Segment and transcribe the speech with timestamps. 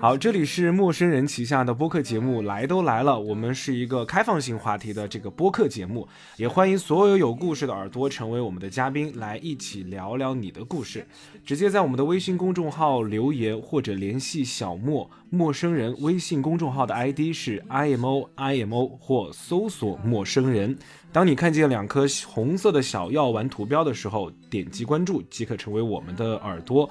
[0.00, 3.18] 好，这里是陌生人旗下的播客节目，来都来了。
[3.18, 11.06] 我们是一个开放性话题的这个播客节目，也欢迎所有有故事的耳朵成为我们的嘉宾，来一起聊聊你的故事。
[11.44, 15.94] 直接在我们的微信公众号留言或者联系小莫陌生人。
[16.00, 20.76] 微信公众号的 ID 是 imo imo 或搜索陌生人。
[21.12, 26.90] 当你看见两颗红色的小药丸图标的时候，点击关注即可成为我们的耳朵。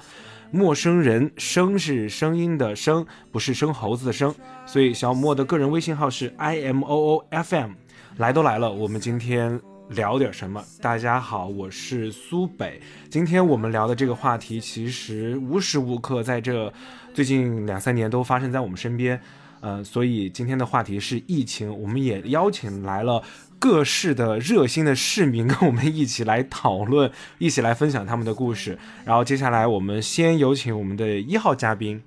[0.50, 4.34] 陌生人，声是声音的声，不是生猴子的生，
[4.64, 7.72] 所以小莫的个人微信号是 i m o o f m。
[8.18, 10.62] 来都来了，我们今天聊点什么？
[10.80, 12.80] 大家好，我是苏北。
[13.10, 16.72] 今天我们聊的这个话题，其实无时无刻在这
[17.12, 19.20] 最近两三年都发生在我们身边。
[19.60, 23.22] 呃，所以今天的话题是疫情，我们也邀请来了。
[23.58, 28.78] 各市的热心的市民跟我们一起来讨论，一起来分享他们的故事。
[29.04, 32.02] 然后接下来我们先有请我们的一号嘉宾，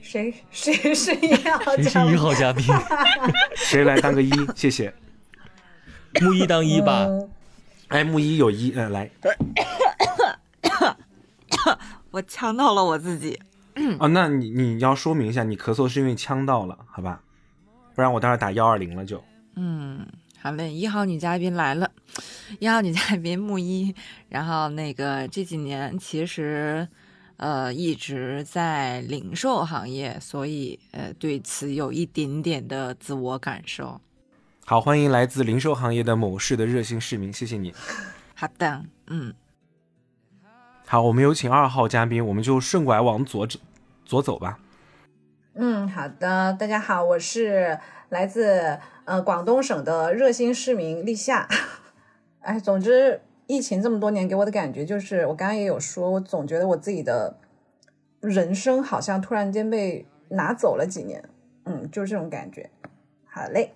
[0.00, 1.76] 谁谁是一号？
[1.76, 2.64] 谁是一号嘉宾？
[3.56, 4.30] 谁来当个一？
[4.54, 4.94] 谢谢。
[6.20, 7.06] 木一当一吧。
[7.88, 9.10] 哎，木一有一，嗯，来。
[12.12, 13.38] 我呛到了我自己。
[13.98, 17.20] 哦，那你你要说明一下，你咳嗽是因为呛到了，好吧？
[17.94, 19.22] 不然我待会打幺二零了就。
[19.56, 20.06] 嗯。
[20.42, 21.90] 好嘞，一号女嘉宾来了，
[22.60, 23.94] 一号女嘉宾木一，
[24.30, 26.88] 然后那个这几年其实，
[27.36, 34.00] 呃，一直在零售行业，所以呃，对此有一点点的自我感受。
[34.64, 37.74] 好，欢迎来自零售行业的某市的热心市民，谢谢你。
[38.34, 39.34] 好的，嗯。
[40.86, 43.58] 好，我们有请二号嘉宾，我们就顺拐往左走，
[44.06, 44.58] 左走吧。
[45.62, 48.78] 嗯，好的，大家好，我是来自。
[49.04, 51.46] 呃，广东省的热心市民立夏，
[52.40, 57.36] 哎，总之，疫情这么多年给我的感觉就是，我刚刚也有说，我总觉得我自己的
[58.20, 61.22] 人生好像突然间被拿走了几年，
[61.64, 62.70] 嗯，就是这种感觉。
[63.26, 63.72] 好嘞，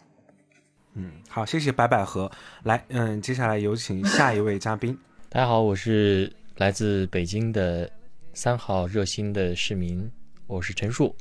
[0.94, 2.30] 嗯，好，谢谢白百合。
[2.62, 4.96] 来，嗯，接下来有请下一位嘉宾。
[5.28, 7.90] 大家好，我是来自北京的
[8.32, 10.10] 三号热心的市民，
[10.46, 11.14] 我是陈树。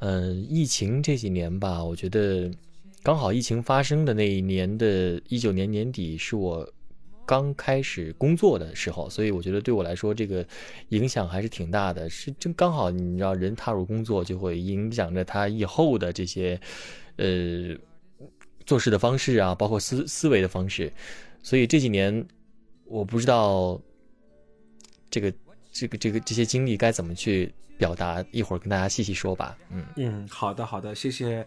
[0.00, 2.50] 嗯，疫情这几年吧，我觉得。
[3.02, 6.70] 刚好疫情发生的那一年的一九年年底是我
[7.24, 10.46] 刚开始工作的时候，所以我觉得对我来说这个
[10.90, 12.10] 影响还是挺大的。
[12.10, 16.60] 是正刚好你知道，人踏入工作就会影响着他以后的这些
[17.16, 17.74] 呃
[18.66, 20.92] 做事的方式啊，包括思思维的方式。
[21.42, 22.22] 所以这几年
[22.84, 23.80] 我不知道
[25.08, 25.32] 这个
[25.72, 29.56] 这个这个这些经历该怎么去表达，一会儿跟大家细细说吧。
[29.70, 31.46] 嗯嗯，好的好的，谢谢。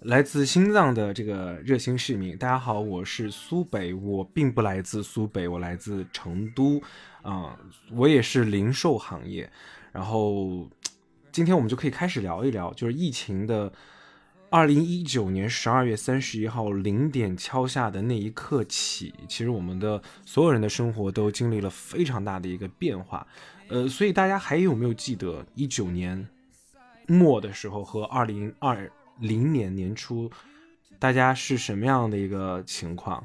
[0.00, 6.80] 来自心脏的这个热心市民，大家好，我是苏北，我并不来自苏北，我来自成都，
[7.20, 7.54] 啊，
[7.92, 9.50] 我也是零售行业。
[9.92, 10.66] 然后
[11.30, 13.70] 今天我们就可以开始聊一聊，就是疫情的
[14.48, 23.26] 二零一九年十二月三十一号零点敲下的那一刻起，其实我们的所有人的生活都经历了非常大的一个变化。
[23.68, 26.26] 呃，所以大家还有没有记得一九年
[27.06, 28.90] 末的时候和二零二？
[29.20, 30.28] 零年年初，
[30.98, 33.24] 大家是什么样的一个情况？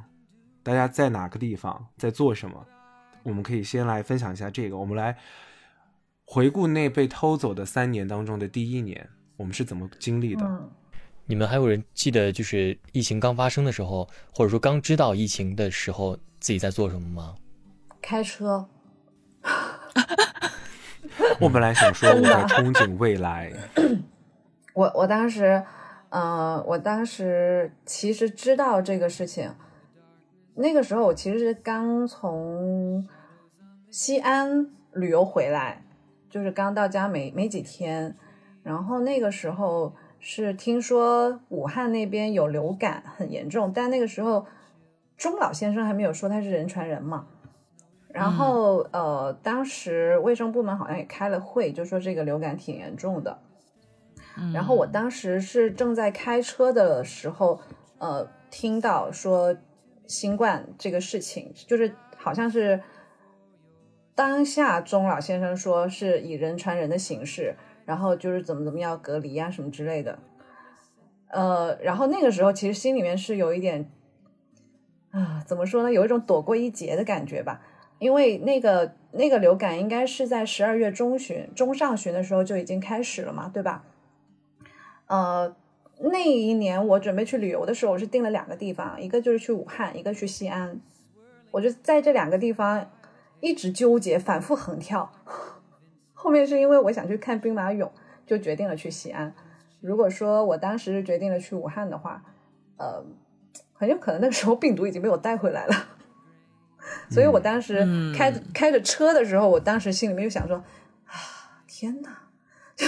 [0.62, 2.64] 大家在哪个地方，在做什么？
[3.24, 4.78] 我们可以先来分享一下这个。
[4.78, 5.18] 我们来
[6.26, 10.70] 回顾那被偷走的三年当中的第一年，我们是怎么经历的？
[11.26, 17.36] 你们还有人记得，就是疫情刚发生的时候，或者说刚知道疫情的时候，自己在做什么吗？
[18.00, 18.70] 开车。
[21.40, 23.52] 我本来想说我在憧憬未来。
[24.74, 25.64] 我我当时。
[26.12, 29.54] 嗯，我当时其实知道这个事情，
[30.56, 33.08] 那个时候我其实是刚从
[33.92, 35.84] 西安旅游回来，
[36.28, 38.16] 就是刚到家没没几天，
[38.64, 44.48] 然后那个时候是听说武汉那边有流感很严重，但那个时候
[45.16, 47.28] 钟老先生还没有说他是人传人嘛，
[48.14, 53.40] 然后呃，当时卫生部门好像也开了会，就说这个流感挺严重的。
[54.54, 57.60] 然后我当时是正在开车的时候，
[57.98, 59.56] 呃，听到说
[60.08, 62.82] 新冠这个事情，就是好像是
[64.16, 67.56] 当下钟老先生说是以人传人的形式，
[67.86, 70.20] 然后就是怎么怎么样隔离啊什么之类的，
[71.28, 73.92] 呃，然后那个时候其实心里面是有一点
[75.12, 77.62] 啊，怎么说呢，有一种躲过一劫的感觉吧，
[78.00, 83.84] 因为那个那个流感应该是在十二月中旬、中上旬的时候就已经开始了嘛，对吧？
[85.08, 85.56] 呃，
[86.00, 90.80] 那一年我准备去旅游的时候，我是定了两个地方，一个就是去武汉，一个去西安。
[91.52, 92.90] 我就在这两个地方
[93.42, 95.12] 一直纠结，反复横跳。
[96.14, 97.90] 后面是因为我想去看兵马俑，
[98.26, 99.34] 就决定了去西安。
[99.82, 102.24] 如果说我当时决定了去武汉的话，
[102.78, 103.04] 呃，
[103.74, 105.74] 很有可能那个时候病毒已经被我带回来了。
[107.10, 107.86] 所以我当时
[108.16, 110.58] 开、开着车的时候，我当时心里面就想说
[111.06, 111.14] 啊，
[111.68, 112.10] 天哪，
[112.76, 112.88] 就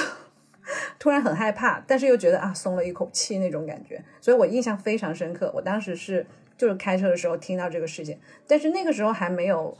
[0.97, 4.03] 突然很害怕，但是又觉得啊，松了一口气那种感觉。
[4.19, 5.51] 所以我印象非常深刻。
[5.53, 6.25] 我当时是
[6.57, 9.77] 就是开车的时候听到这个事件，但是那个时候还没有，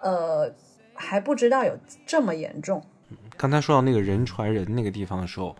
[0.00, 0.52] 呃，
[0.94, 2.84] 还不知道有这么严重。
[3.36, 5.54] 刚才说到那个人传人那个地方的时候，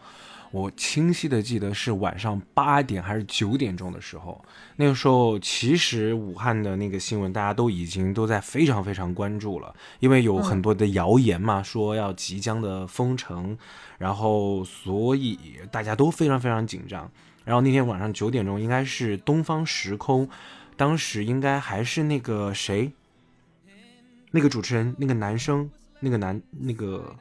[0.57, 4.43] 我清晰的记得是晚上八点还是九点钟的时候。
[4.77, 13.59] 那个时候，其实武汉的那个新闻大家都已经都在非常非常关注了，因为有很多的谣言嘛，说要即将的封城，
[13.99, 15.39] 然后所以
[15.71, 17.11] 大家都非常非常紧张。
[17.45, 20.27] 然后那天晚上九点钟，应该是东方时空，
[20.75, 22.91] 当时应该还是那个谁，
[24.31, 25.71] 那个主持人，那个男生，
[26.01, 27.15] 那个男那个，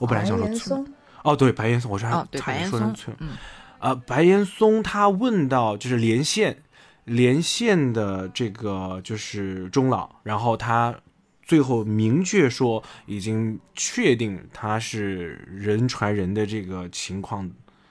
[0.00, 0.84] 我本来想说
[1.22, 3.30] 哦，对，白岩松，我是哦，对，差白岩松点说成崔，，嗯，
[3.78, 6.62] 呃，白岩松他问到就是连线
[7.04, 10.94] 连线的这个就是钟老，然后他
[11.42, 17.50] 最后明确说已经确定他是人传人的这个情况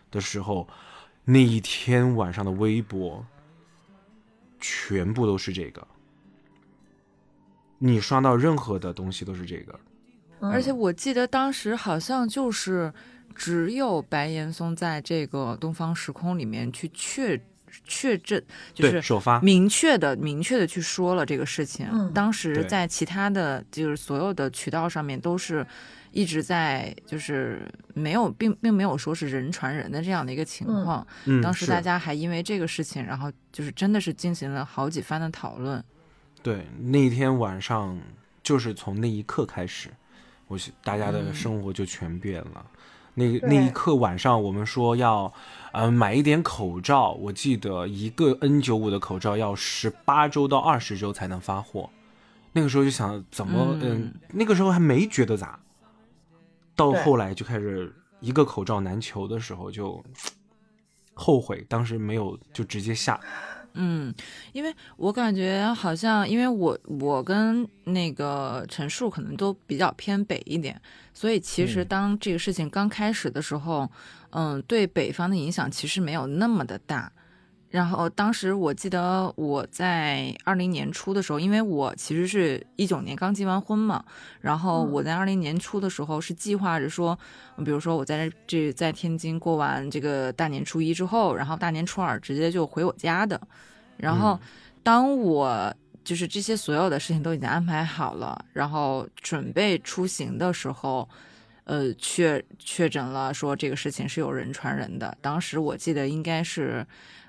[0.10, 0.68] 的时候，
[1.26, 3.26] 那一天晚上的微博
[4.60, 5.86] 全部都是这个，
[7.78, 9.80] 你刷到任何的东西都是这个，
[10.40, 12.92] 嗯而且我记得当时好像就是
[13.36, 17.40] 只有白岩松在这个东方时空里面去确
[17.86, 18.42] 确证，
[18.74, 21.88] 就是首发，明确的、明确的去说了这个事情。
[21.92, 25.66] 嗯当时在其他的就是所有的渠道上面都是
[26.12, 31.06] 一直在就是没有并并没有说是人传人的这样的一个情况。
[31.24, 35.82] 嗯，当时大家还因为这个事情，然后就是真的是进行了好几番的讨论。
[36.44, 37.98] 对，那天晚上
[38.44, 39.90] 就是从那一刻开始，
[40.48, 42.66] 我是大家的嗯生活就全变了。
[43.14, 45.34] 那对那一刻晚上，我们说要，
[45.74, 47.12] 呃，买一点口罩。
[47.12, 51.90] 我记得一个 N 九五的口罩要十八周到二十周才能发货。
[52.54, 55.60] 那个时候就想怎么，嗯嗯，那个时候还没觉得咋，
[56.76, 60.04] 到后来就开始一个口罩难求的时候就
[61.14, 63.20] 后悔，当时没有就直接下。
[63.74, 64.14] 嗯，
[64.52, 70.80] 因为我感觉好像，因为我我跟那个陈述可能都比较偏北一点，
[71.14, 73.90] 所以其实嗯当这个事情刚开始的时候，
[74.32, 77.12] 嗯，对北方的影响其实没有那么的大。
[77.70, 84.04] 然后当时我记得我在二零年初的时候，因为我其实是一九年刚结完婚嘛，
[84.42, 87.18] 然后嗯我在二零年初的时候是计划着说，
[87.64, 93.40] 比如说我在这在天津过完这个大年初一之后，然后大年初二直接就回我家的。
[93.96, 94.38] 然后
[94.84, 95.74] 当我
[96.04, 101.08] 就是这些所有的事情都已经安排好了，然后准备出行的时候，
[101.66, 105.16] 呃，确确诊了说这个事情是有人传人的。
[105.22, 106.86] 当时我记得应该是，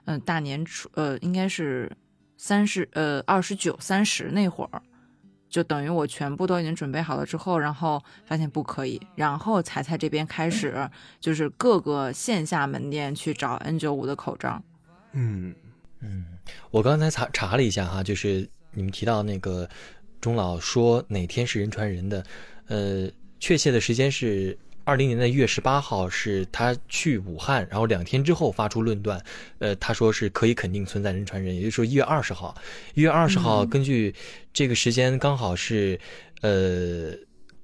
[0.06, 1.90] 嗯、大年初，呃，应该是
[2.36, 4.82] 三十，呃，二十九、三十那会儿，
[5.48, 10.90] 就等于我全部都已经准备好了之后，然后发现不可以，然后才在这边开始，
[11.20, 14.60] 就是各个线下门店去找 N 九五的口罩。
[15.12, 15.54] 嗯，
[16.00, 16.24] 嗯，
[16.70, 19.68] 我刚才查查了一下哈，就是你们提到那个
[20.20, 22.24] 钟老说哪天是人传人的，
[22.66, 23.08] 呃，
[23.40, 29.22] 确切的时间是二零年的一月十八号，是他去武汉，然后两天之后发出论断，
[29.58, 32.54] 呃，他说是可以肯定存在人传人，也就是说一月二十号，
[32.94, 33.68] 一月二十号，嗯。
[33.68, 34.14] 根据
[34.52, 35.98] 这个时间刚好是
[36.40, 37.12] 呃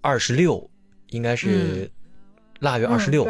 [0.01, 0.69] 二十六，
[1.11, 1.91] 应该是
[2.61, 3.25] 腊月二十六，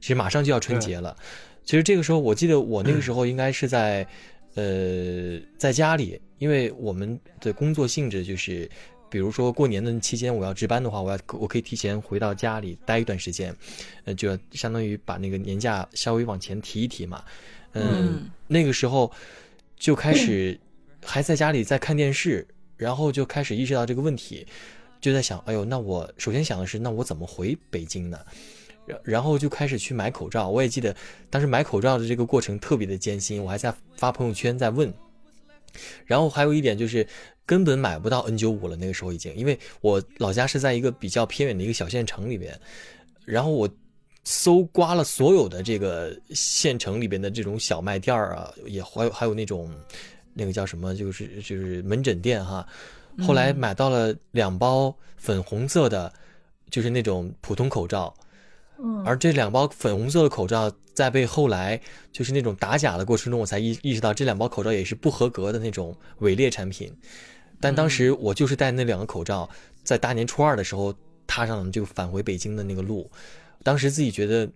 [0.00, 1.16] 其实马上就要春节了。
[1.64, 4.06] 其实这个时候，我记得我那个时候应该是在，
[4.54, 8.68] 呃，在家里，因为我们的工作性质就是，
[9.08, 13.54] 比如说过年的期间我要值班的话，我要我可以提前回到家里待一段时间，
[14.04, 17.24] 呃，就相当于把那个年假稍微往前提一提嘛。
[17.72, 19.10] 嗯，嗯那个时候
[19.76, 20.58] 就开始
[21.02, 24.46] 还在家里在看电视，然后就开始意识到这个问题，
[25.00, 28.18] 就在想，哎呦，那我首先想的是，那我怎么回北京呢？
[28.86, 30.48] 然然后就开始去买口罩。
[30.48, 30.94] 我也记得
[31.30, 34.92] 当时买口罩的这个过程特别的艰辛，我还在发朋友圈在问。
[36.04, 37.06] 然后还有一点就是
[37.46, 42.58] 根本买不到 N 9 5了，那个时候已经，因为我老家是在一个比较偏远的一个小县城里边，
[43.24, 43.66] 然后我
[44.24, 49.70] 搜刮了所有的这个县城里边的这种小卖店儿啊，也还有还有那种
[50.34, 52.66] 那个叫什么，就是就是门诊店哈。
[53.26, 56.12] 后来嗯买到了两包粉红色的，
[56.70, 58.14] 就是那种普通口罩，
[58.84, 66.92] 嗯，而这两包粉红色的口罩，在被后来就是那种打假的过程中，我才意意识到这两包口罩也是不合格的那种伪劣产品。
[67.60, 69.48] 但当时我就是戴那两个口罩，
[69.84, 70.92] 在大年初二的时候，
[71.28, 73.08] 踏上了就返回北京的那个路。
[73.62, 74.50] 当时自己觉得，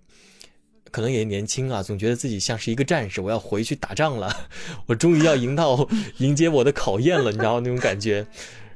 [0.90, 4.49] 可能也年轻啊，总觉得自己像是一个战士，我要回去打仗了，
[4.87, 8.26] 我终于要迎到迎接我的考验了，你知道那种感觉。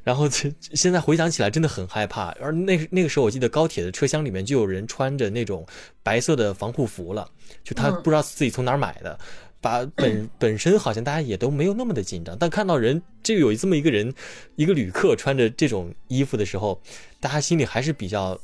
[0.03, 0.29] 然后
[0.75, 2.31] 现在回想起来真的很害怕。
[2.41, 5.67] 而那那个时候，我记得高铁的车厢里面就有人穿着那种
[6.03, 7.31] 白色的防护服了，
[7.63, 9.19] 就他不知道自己从哪儿买的。
[9.63, 14.11] 把 本本身好像大家也都没有那么的紧张，但看到人这个有这么一个人，
[14.57, 16.81] 一个旅客穿着这种衣服的时候，
[17.21, 18.41] 大家心里还是比较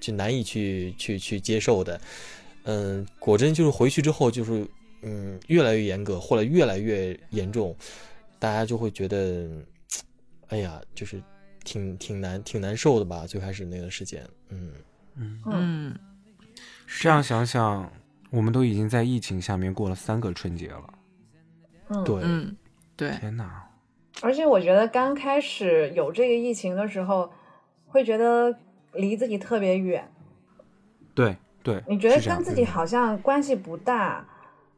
[0.00, 2.00] 就难以去去去接受的。
[2.64, 4.66] 嗯，果真就是回去之后就是
[5.02, 7.72] 嗯越来越严格，或者越来越严重，
[8.40, 9.48] 大家就会觉得
[10.52, 11.22] 哎呀，就是
[11.64, 13.26] 挺挺难挺难受的吧。
[13.26, 14.72] 最开始那段时间，嗯。
[15.16, 15.42] 嗯。
[15.46, 15.98] 嗯，
[16.86, 17.90] 这样想想。
[18.30, 20.94] 我们都已经在疫情下面过了三个春节了，
[21.88, 22.56] 嗯，对，嗯，
[22.96, 23.68] 对，天哪！
[24.22, 27.30] 而且我觉得刚开始有这个疫情的时候，
[27.86, 28.56] 会觉得
[28.94, 30.10] 离自己特别远，
[31.14, 34.26] 对对，你觉得跟自己好像关系不大，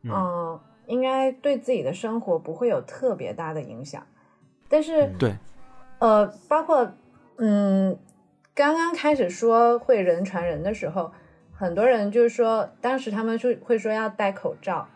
[0.02, 4.04] 嗯，应该对自己的生活不会有特别大的影响，
[4.68, 5.36] 但是对，
[6.04, 6.92] 呃，包括
[7.38, 7.98] 嗯，
[8.54, 11.10] 刚刚开始说会人传人的时候。
[11.56, 14.88] 很多人就是说，当时他们就会说要戴口罩，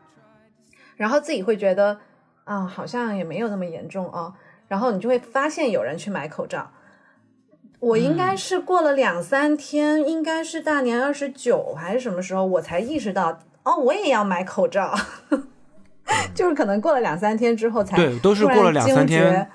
[0.97, 2.01] 然后自己会觉得
[2.45, 4.35] 啊，好像也没有那么严重哦。
[4.67, 6.73] 然后你就会发现有人去买口罩。
[7.79, 14.93] 我应该是过了两三天，应该是大年二十九还是什么时候，我才意识到哦，我也要买口罩。
[16.35, 19.49] 就是可能过了两三天之后才对，都是过了两三天，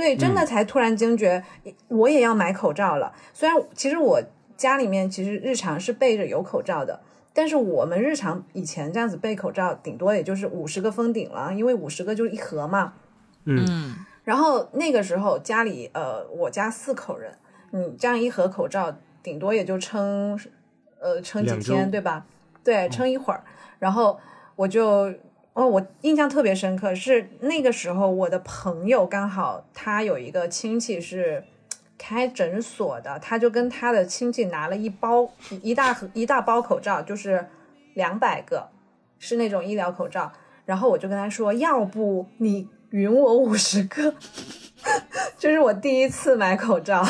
[0.00, 1.44] 对，真的才突然惊觉，
[1.88, 3.12] 我也要买口罩了。
[3.32, 4.22] 虽然其实我。
[4.60, 7.00] 家里面其实日常是备着有口罩的，
[7.32, 12.92] 但是我们日常以前这样子备口罩，顶多也就是五十个封顶了，因为五十个就是一盒嘛。
[13.46, 13.96] 嗯。
[14.22, 17.32] 然后那个时候家里呃，我家四口人，
[17.70, 20.38] 你这样一盒口罩，顶多也就撑
[21.00, 22.26] 呃撑几天，对吧？
[22.62, 23.42] 对，撑一会儿。
[23.78, 24.20] 然后
[24.56, 25.10] 我就
[25.52, 31.44] 哦，我印象特别深刻，是那个时候我的朋友刚好他有一个亲戚是。
[32.02, 35.30] 开诊所的，他就跟他的亲戚拿了一包
[35.60, 37.46] 一大盒一大包口罩，就是
[37.92, 38.70] 两百个，
[39.18, 40.32] 是那种医疗口罩。
[40.64, 44.14] 然后我就跟他说，要不你匀我五十个，
[45.36, 47.06] 这是我第一次买口罩。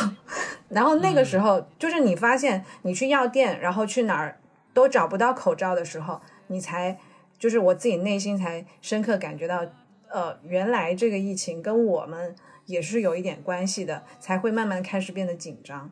[0.68, 4.40] 然后那个时候，就是你发现你去药店，然后去哪儿
[4.74, 6.98] 都找不到口罩的时候，你才
[7.40, 9.66] 就是我自己内心才深刻感觉到，
[10.08, 12.36] 呃，原来这个疫情跟我们。
[12.66, 15.90] 也是有一点关系的，才会慢慢开始变得紧张。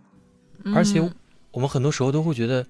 [0.76, 1.00] 而且
[1.50, 2.64] 我们很多时候都会觉得，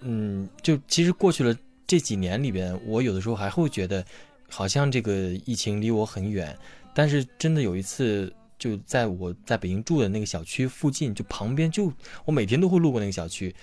[0.00, 4.04] 嗯，就其实过去了这几年里边，我有的时候还会觉得，
[4.50, 5.12] 好像这个
[5.46, 6.56] 疫情离我很远。
[6.92, 11.92] 但是真的有一次，就在我在北京住的那个小区附近，就旁边就
[12.24, 13.54] 我每天都会路过那个小区，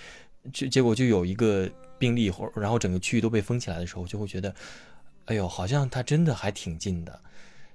[0.54, 1.68] 就结果就有一个
[2.02, 4.52] 病例，或然后整个区域都被封起来的时候，就会觉得，
[5.26, 7.20] 哎呦，好像它真的还挺近的。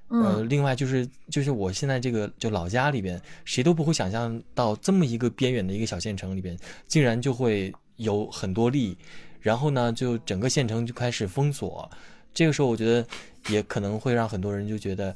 [0.10, 6.58] 呃，另外就是就是我现在这个就老家里边，谁都不会想象到这么一个边远的一个小县城里边，
[6.88, 8.98] 竟然就会有很多例，
[9.40, 11.90] 然后呢，就整个县城就开始封锁。
[12.34, 13.08] 这个时候，我觉得
[13.48, 15.16] 也可能会让很多人就觉得，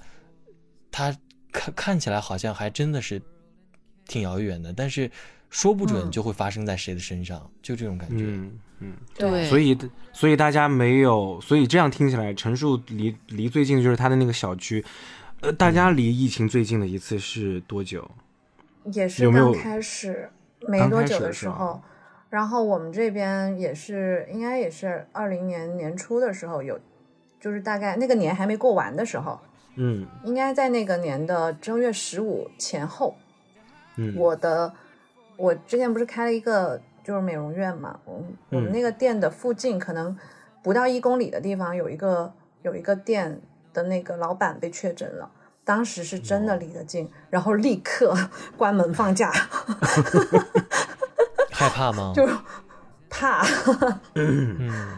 [0.89, 1.13] 他
[1.51, 3.22] 看看起来好像还真的是
[4.08, 5.12] 挺遥远的，但是
[5.51, 8.24] 说不准就会发生在谁的身上，就这种感觉。
[8.79, 9.77] 嗯，对，所以
[10.12, 14.84] 所以大家没有，所以这样听起来，陈述离离最近的就是他的那个小区，
[15.41, 18.10] 呃，大家离疫情最近的一次是多久？
[18.86, 20.27] 也是刚开始
[20.62, 21.79] 没多久的时候，
[22.31, 26.79] 然后我们这边也是，应该也是二零年年初的时候有，
[27.39, 29.39] 就是大概那个年还没过完的时候，
[29.75, 33.15] 嗯，应该在那个年的正月十五前后，
[33.98, 34.74] 嗯，我的
[35.41, 36.79] 我之前不是开了一个。
[37.03, 40.15] 就是美容院嘛，我我们那个店的附近可能
[40.62, 42.31] 不到一公里的地方有一个
[42.62, 43.41] 有一个店
[43.74, 45.27] 的那个老板被确诊了，
[45.65, 48.15] 当时是真的离得近，然后立刻
[48.55, 49.31] 关门放假
[51.51, 52.13] 害怕吗？
[52.15, 52.24] 就
[53.10, 53.43] 怕，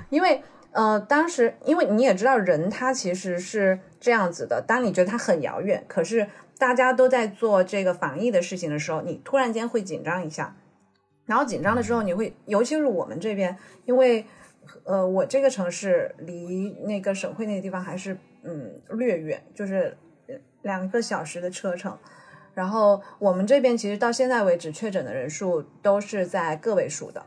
[0.09, 10.55] 因为呃当时因为你也知道人他其实是这样子的，当你觉得他很遥远，可是大家都在做这个防疫的事情的时候，你突然间会紧张一下。
[11.25, 14.25] 然后紧张的时候，你会，尤其是我们这边，因为，
[14.83, 19.97] 呃，我这个城市离那个省会那个地方还是，嗯，略远，就是
[20.63, 21.97] 两个小时的车程。
[22.53, 27.25] 然后我们这边其实到现在为止确诊的人数都是在个位数的。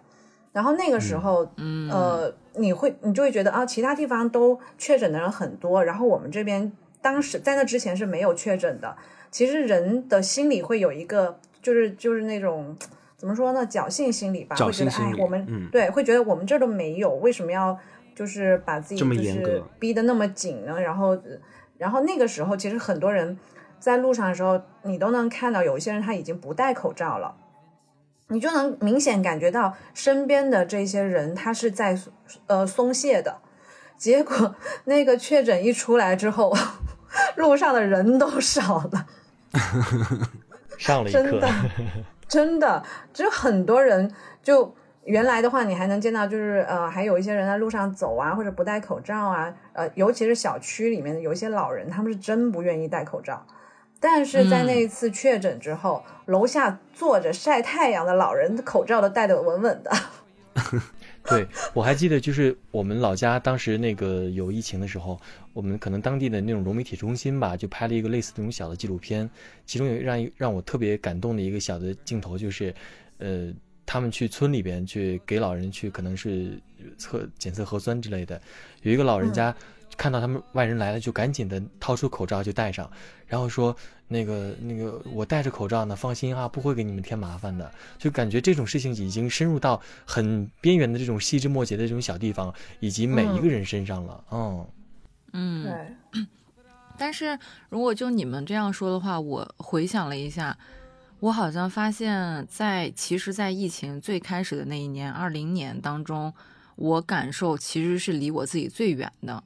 [0.52, 8.94] 然后那个时候，嗯，呃，你会，你就会觉得啊，其他地方都确诊的人很多，然后我们这边当时在那之前是没有确诊的。
[9.30, 12.76] 其实人的心里会有一个，就是就是那种。
[13.18, 13.66] 怎么说呢？
[13.66, 17.76] 侥幸心理吧，侥会觉得哎我们、嗯对会觉得我们这儿都没有，为什么要
[18.14, 20.78] 就是把自己就是逼得那么紧呢？
[20.78, 21.18] 然后，
[21.78, 23.38] 然后那个时候其实很多人
[23.80, 27.34] 在路上的时候，你都能看到有一些人他已经不戴口罩了。
[28.28, 31.98] 你就能明显感觉到身边的这些人，他是在
[32.48, 33.38] 呃松懈的。
[33.96, 34.54] 结果
[34.84, 36.54] 那个确诊一出来之后，
[37.36, 39.06] 路上的人都少了，
[40.78, 41.48] 上了一课真的，
[42.28, 42.82] 真的，
[43.12, 53.46] 就很多人就原来的话，你还能见到，就是呃，还有一些人在路上走啊，或者不戴口罩啊，呃，尤其是小区里面的有一些老人，他们是真不愿意戴口罩。
[53.98, 59.90] 但是在那一次确诊之后，楼下坐着晒太阳的老人，口罩都戴得稳稳的。
[61.28, 65.20] 对，我还记得，就是我们老家当时那个有疫情的时候，
[65.52, 69.28] 我们可能当地的那种融媒体中心吧，就拍了一个类似那种小的纪录片，
[69.64, 72.74] 其中有让一让我特别感动的一个小的镜头，就是，
[73.18, 73.52] 呃，
[73.84, 76.58] 他们去村里边去给老人去可能是
[76.98, 78.40] 测检测核酸之类的，
[78.82, 79.54] 有一个老人家
[79.96, 82.90] 看到他们外人来了，就赶紧的掏出口罩就戴上，
[83.26, 83.74] 然后说
[84.08, 87.70] 那个那个我戴着口罩呢，放心啊，不会给你们添麻烦的。
[87.98, 94.24] 就感觉这种事情已经深入到很边缘的这种细枝末节的这种小地方，以及每一个人身上了。
[94.30, 94.66] 嗯，
[95.32, 95.64] 嗯，
[96.12, 96.22] 对，
[96.98, 97.38] 但是
[97.68, 100.56] 如果就你们这样说的话，我回想了一下，
[101.20, 106.32] 我好像发现在，其实，在疫情最开始的那一年，二零年当中，
[106.76, 109.42] 我感受其实是离我自己最远的，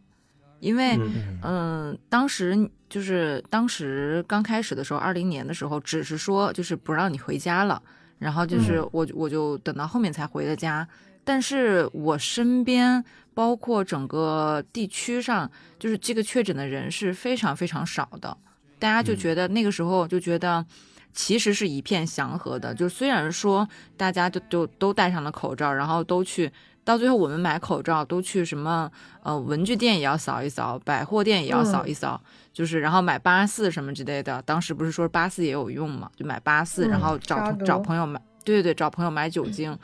[0.61, 7.83] 因为，嗯嗯，当时就是当时刚开始的时候，二零年的时候，只是说就是不让你回家了，
[8.19, 10.87] 然后就是我我就等到后面才回的家，
[11.25, 18.37] 但是我身边包括整个地区上，就是这个确诊的人是非常非常少的，
[18.79, 20.65] 大家就觉得那个时候就觉得。
[21.13, 26.49] 其实是一片祥和的，就虽然说大家就都都戴上了口罩，然后都去，
[26.85, 28.91] 到最后我们买口罩都去什么
[29.23, 32.21] 呃文具店也要扫一扫，百货店也要扫一扫，
[32.53, 34.43] 就是然后买八四什么之类的。
[34.43, 39.79] 当时不是说八四也有用嘛，就买八四、嗯然后找找朋友买，对对对，找朋友买酒精。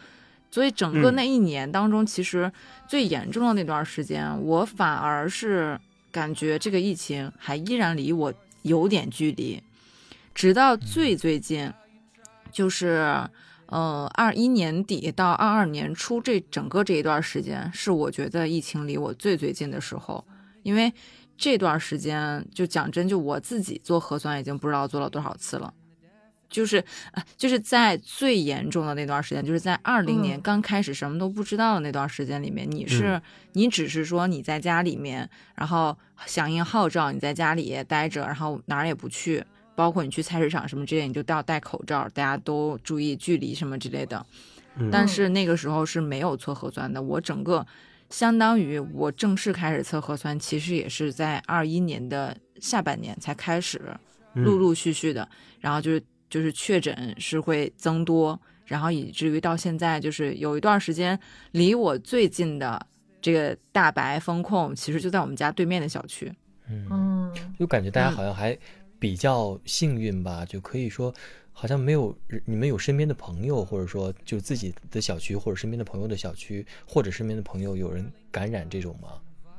[0.50, 2.50] 所以整个嗯那一年当中，其实
[2.88, 5.78] 最严重的那段时间，我反而是
[6.10, 8.32] 感觉这个疫情还依然离我
[8.62, 9.62] 有点距离，
[10.34, 11.70] 直到最最近，
[12.50, 13.28] 就是
[13.66, 20.24] 呃二一年底到二二年初这整个这一段时间，是我觉得疫情离我最最近的时候，
[20.62, 20.92] 因为
[21.36, 25.72] 这段时间就讲真，就我自己做核酸已经不知道做了多少次了。
[26.48, 26.78] 就是
[27.10, 30.40] 啊，就是在最严重的那段时间，就是在二零年嗯。
[30.42, 33.20] 刚开始什么都不知道的那段时间里面，你是、
[33.54, 39.44] 你只是说你在家里面，然后响应号召，你在家里待着，然后哪儿也不去，
[39.76, 44.26] 包括你去菜市场什么之类，你就都要戴口罩，大家都注意距离什么之类的。
[44.78, 47.64] 嗯但是那个时候是没有测核酸的，我整个
[48.10, 53.80] 相当于我正式开始测核酸，其实也是在二一年的下半年才开始，
[54.34, 55.26] 嗯陆陆续续的，
[55.60, 61.18] 然后就是就是确诊是会增多，然后以至于到现在就是有一段时间
[61.52, 62.86] 离我最近的
[63.22, 66.30] 这个大白风控，其实就在我们家对面的小区。
[66.68, 68.56] 嗯，嗯，就感觉大家嗯好像还
[68.98, 71.12] 比较幸运吧，就可以说，
[71.52, 79.08] 好像没有你们有身边的朋友，或者说就自己的小区或者身边的朋友的小区，或者身边的朋友有人感染这种吗？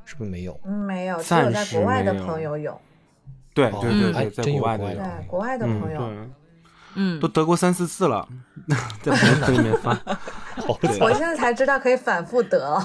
[0.06, 0.60] 是不是没有？
[0.64, 2.80] 嗯没有，只有在国外的朋友有，哦
[3.54, 6.30] 对对对真有国外的有国外的，对国外的嗯朋友，对，
[6.96, 7.20] 嗯。
[7.20, 8.28] 都，得过三四次了，
[9.04, 9.92] 在朋友圈里面发，
[11.02, 12.80] 我现在才知道可以反复得。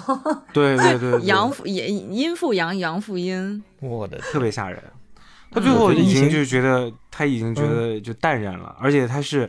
[0.53, 1.21] 对对对，对。
[1.29, 3.63] 阳复阴阴复阳，阳复阴。
[3.81, 4.83] 我的特别吓人。
[5.53, 9.49] 他嗯最后已经就觉得他已经觉得就淡然了，而且他是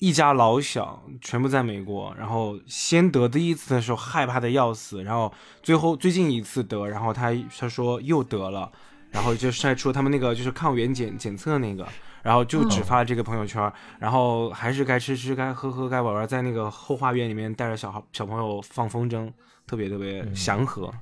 [0.00, 8.70] 一家老小全部在美国，然后先得第一次的时候害怕的要死，然后最后最近一次得，然后他他说又得了，
[9.10, 11.86] 然后就晒出他们那个就是抗原检检测那个。
[12.24, 19.30] 然后就只发这个朋友圈，然后还是该吃吃，该喝喝，该玩玩，在那个后花园里面带着小孩小朋友放风筝，
[19.66, 20.86] 特别特别嗯祥和。
[20.86, 20.98] 嗯，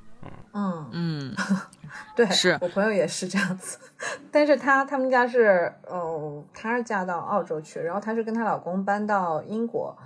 [0.52, 0.88] 嗯。
[0.92, 1.34] 嗯，
[2.14, 2.58] 对，是。
[2.60, 3.78] 我朋友也是这样子，
[4.30, 9.96] 但是她他们家是，哦，她是嫁到澳洲去，然后她是跟她老公搬到英国，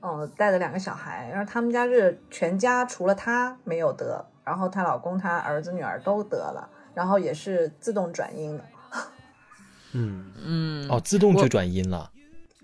[0.00, 8.64] 嗯，带着两个小孩，然后他们家是全家除了她没有得，然后她老公、她儿子、女儿都得了，然后也是自动转阴的，
[9.92, 12.10] 嗯，嗯，哦，自动就转阴了。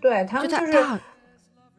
[0.00, 0.72] 对他们就是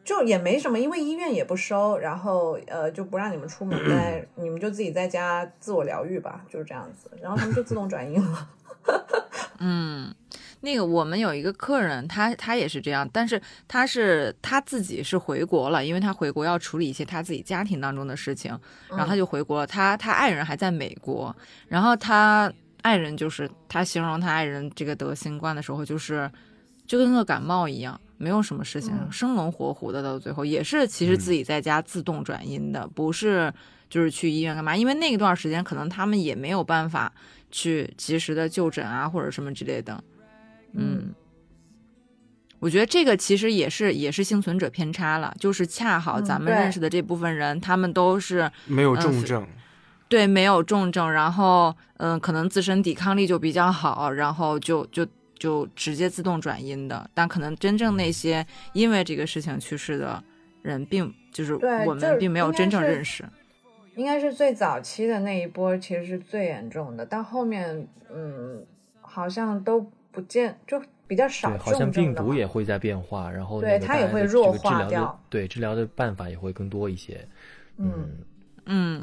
[0.04, 8.48] 就也没什么，因为医院也不收，然后呃就不让你们出门， 在你们就自己在家自我疗愈吧，就是这样子，然后他们就自动转阴了。
[9.60, 10.14] 嗯，
[10.60, 18.58] 那个我们有一个客人，他他也是这样，但是他是他自己是回国了，因为他回国要处理一些他自己家庭当中的事情，
[18.90, 19.66] 然后他就回国了。
[19.66, 21.34] 他他爱人还在美国，
[21.66, 26.30] 然后他爱人就是他形容他爱人这个得新冠的时候，就是
[26.86, 29.10] 就跟个感冒一样，没有什么事情，嗯。
[29.10, 33.52] 生龙活虎的，到最后也是其实自己在家自动转阴的，不是
[33.90, 34.76] 就是去医院干嘛？
[34.76, 37.12] 因为那一段时间可能他们也没有办法
[37.50, 40.02] 去及时的就诊啊，或者什么之类的。
[40.72, 41.14] 嗯，
[42.58, 49.46] 我觉得这个其实也是也是幸存者偏差了，就是恰好嗯咱们认识的这部分人，他们都是没有重症，
[50.08, 55.06] 对没有重症，然后嗯、可能自身抵抗力就比较好，然后就就
[55.38, 57.10] 就直接自动转阴的。
[57.14, 60.22] 但可能真正那些因为这个事情去世的
[60.62, 61.54] 人，并就是
[61.86, 63.24] 我们并没有真正认识。
[63.96, 68.64] 应该是最早期的那一波，其实是最严重的，到后面嗯，
[69.00, 77.20] 好像都不见，就比较少好像病毒也会在变化，然后对它也会弱化掉对治疗的办法也会更多一些。
[77.76, 78.18] 嗯嗯，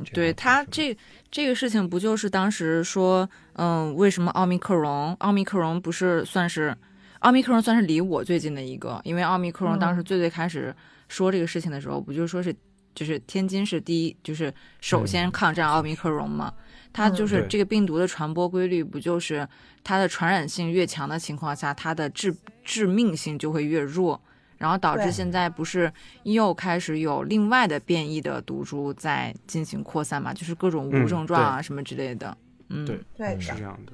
[0.04, 0.96] 这对他这
[1.30, 5.16] 这个事情不就是当时说，嗯，为什么奥密克戎？
[5.20, 6.76] 奥密克戎不是算是
[7.20, 10.04] 奥密克戎算是离我最近的一个，因为奥密克戎当时嗯。
[10.04, 10.76] 最最开始
[11.08, 12.56] 说这个事情的时候，不就说是
[12.96, 15.32] 就是天津是第一，就是首先嗯。
[15.32, 16.54] 抗战奥密克戎嘛。
[16.92, 17.14] 它嗯。
[17.14, 19.48] 就是这个病毒的传播规律，不就是
[19.84, 24.20] 它的传染性越强的情况下，它的致致命性就会越弱，
[24.62, 32.38] 然后导致现在不是又开始有另外的变异的毒株在进行扩散嘛，就是各种无嗯症状啊、什么之类的。
[32.70, 33.94] 嗯，对是这样的。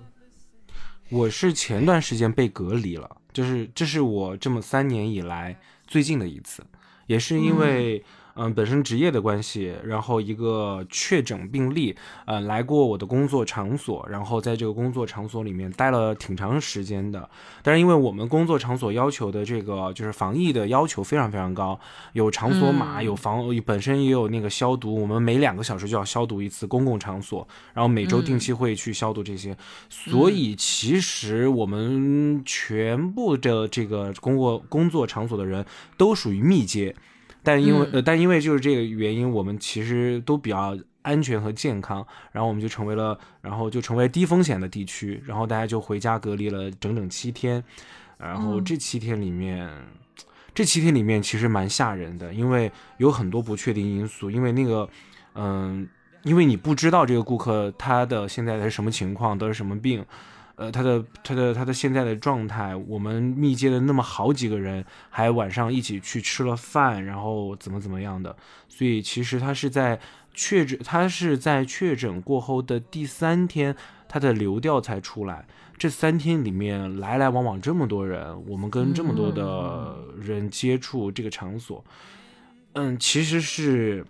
[1.09, 6.61] 我是前段时间被隔离了，就是这是我这么三年以来最近的一次，
[7.05, 8.03] 也是因为
[8.37, 11.95] 嗯、本身职业的关系，然后一个确诊病例，
[12.25, 17.29] 呃来过我的工作场所，然后在这个工作场所里面待了挺长时间的。
[17.63, 21.79] 但是因为我们工作场所要求的这个就是防疫的要求非常非常高，
[22.13, 29.57] 有场所码，嗯有防本身也有那个消毒，我们每两个小时就要消毒一次公共场所，然后每周定期会去消毒这些。
[29.89, 35.65] 所以其实我们全部的这个工作工作场所的人
[35.97, 36.95] 都属于密接，
[37.47, 47.63] 但因为、嗯呃，但因为就是这个原因，我们其实都比较安全和健康，然后我们就成为了，然后就成为低风险的地区，然后大家就回家隔离了整整七天，
[48.17, 49.69] 然后嗯这七天里面。
[50.53, 54.31] 这七天里面其实蛮吓人的，因为有很多不确定因素。
[54.31, 54.89] 因为那个，
[55.35, 55.87] 嗯，
[56.23, 60.03] 因为你不知道这个顾客他的现在的是什么情况，得了什么病，
[60.57, 68.35] 呃，他的他的他的现在的状态，我们密接的那么好几个人，还晚上一起去吃了饭，然后怎么怎么样的，
[68.67, 69.99] 所以其实他是在
[70.33, 73.75] 确诊，他是在确诊过后的第三天，
[74.09, 75.45] 他的流调才出来。
[75.77, 81.85] 这三天里面来来往往这么多人，我们跟这么多的人接触这个场所，
[82.73, 84.03] 嗯，其实是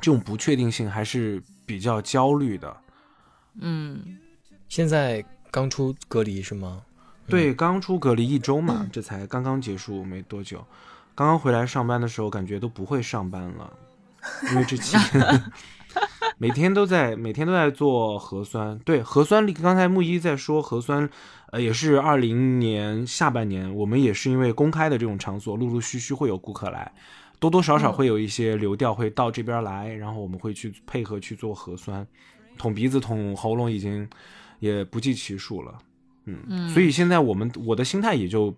[0.00, 2.74] 这种不确定性还是比较焦虑的。
[3.60, 4.16] 嗯
[4.68, 6.82] 现在刚出隔离是吗？
[7.26, 10.64] 对，刚出隔离一周嘛，这才刚刚结束没多久，
[11.14, 13.72] 刚刚回来上班的时候，感觉都不会上班了，
[14.50, 15.42] 因为这期间
[16.38, 18.78] 每天都在每天都在做核酸。
[18.78, 21.08] 对，核酸里刚才木一在说核酸，
[21.50, 26.92] 呃，也是二零年下半年，我们也是因为公开的这种场所，陆陆续续会有顾客来，
[27.38, 27.92] 多多少少嗯。
[27.92, 32.06] 会有一些流调会到这边来，然后我们会去配合去做核酸，
[32.56, 34.08] 捅鼻子、捅喉咙已经
[34.58, 35.78] 也不计其数了。
[36.26, 38.54] 嗯，嗯所以现在我们我的心态也就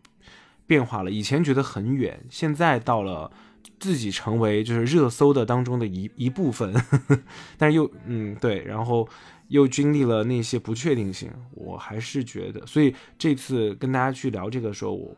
[0.66, 3.30] 变化了，以前觉得很远，现在到了
[3.78, 6.74] 自己成为就是热搜的当中的一一部分，
[7.56, 9.08] 但是又嗯对，然后
[9.48, 15.16] 又经历了那些不确定性，我还是觉得，所以这次跟大家去聊这个时候，我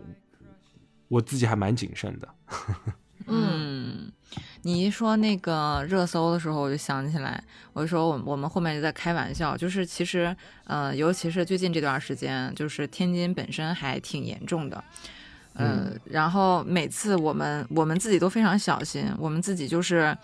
[1.09, 2.29] 我自己还蛮谨慎的。
[3.27, 4.11] 嗯，
[4.63, 14.83] 你一说那个热搜的时候，我就想起来，我就说我们我们后面就在开玩笑，就是其实呃，尤其是最近这段时间，就是天津本身还挺严重的。
[15.55, 20.17] 呃，然后每次我们我们自己都非常小心，我们自己就是，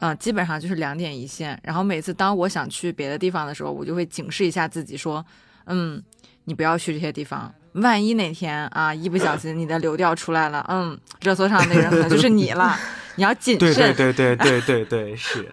[0.00, 1.58] 呃，基本上就是两点一线。
[1.62, 5.24] 然后每次当我想去别的地方的时候，我就会警示一下自己说，
[5.64, 6.02] 嗯，
[6.44, 12.76] 你不要去这些地方，万一哪天啊一不小心你的流调出来了，嗯，热搜上那个人可能就是你了，
[13.16, 13.94] 你要谨慎。
[13.94, 15.52] 对对对对对对， 是。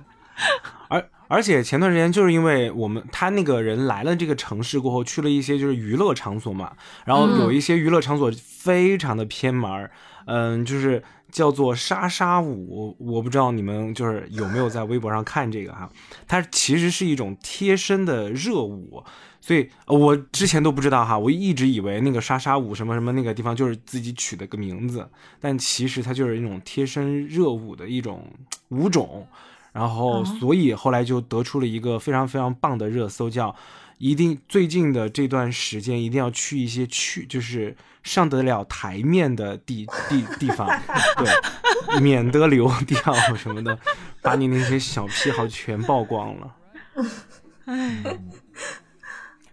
[0.90, 6.74] 而而且前段时间就是因为我们他那个人来了这个城市过后，去了一些就是娱乐场所嘛，
[7.06, 9.92] 然后有一些娱乐场所非常的偏门儿，
[10.26, 15.90] 嗯，就是叫做莎莎舞，我不知道你们就是有没有在微博上看这个哈，
[16.28, 19.04] 它其实是一种贴身的热舞。
[19.46, 25.06] 所以，我之前都不知道哈，我一直以为那个莎莎舞什么什么那个地方就是自己取的个名字，
[25.42, 28.26] 但其实它就是一种贴身热舞的一种
[28.70, 29.28] 舞种。
[29.74, 33.54] 然后，所以后来就得出了一个非常非常棒的热搜，叫
[33.98, 40.70] 一定最近的这段时间一定要去一些去就是上得了台面的地地地方，
[41.18, 43.78] 对，免得流掉什么的，
[44.22, 46.56] 把你那些小癖好全曝光了。
[47.66, 48.18] 唉。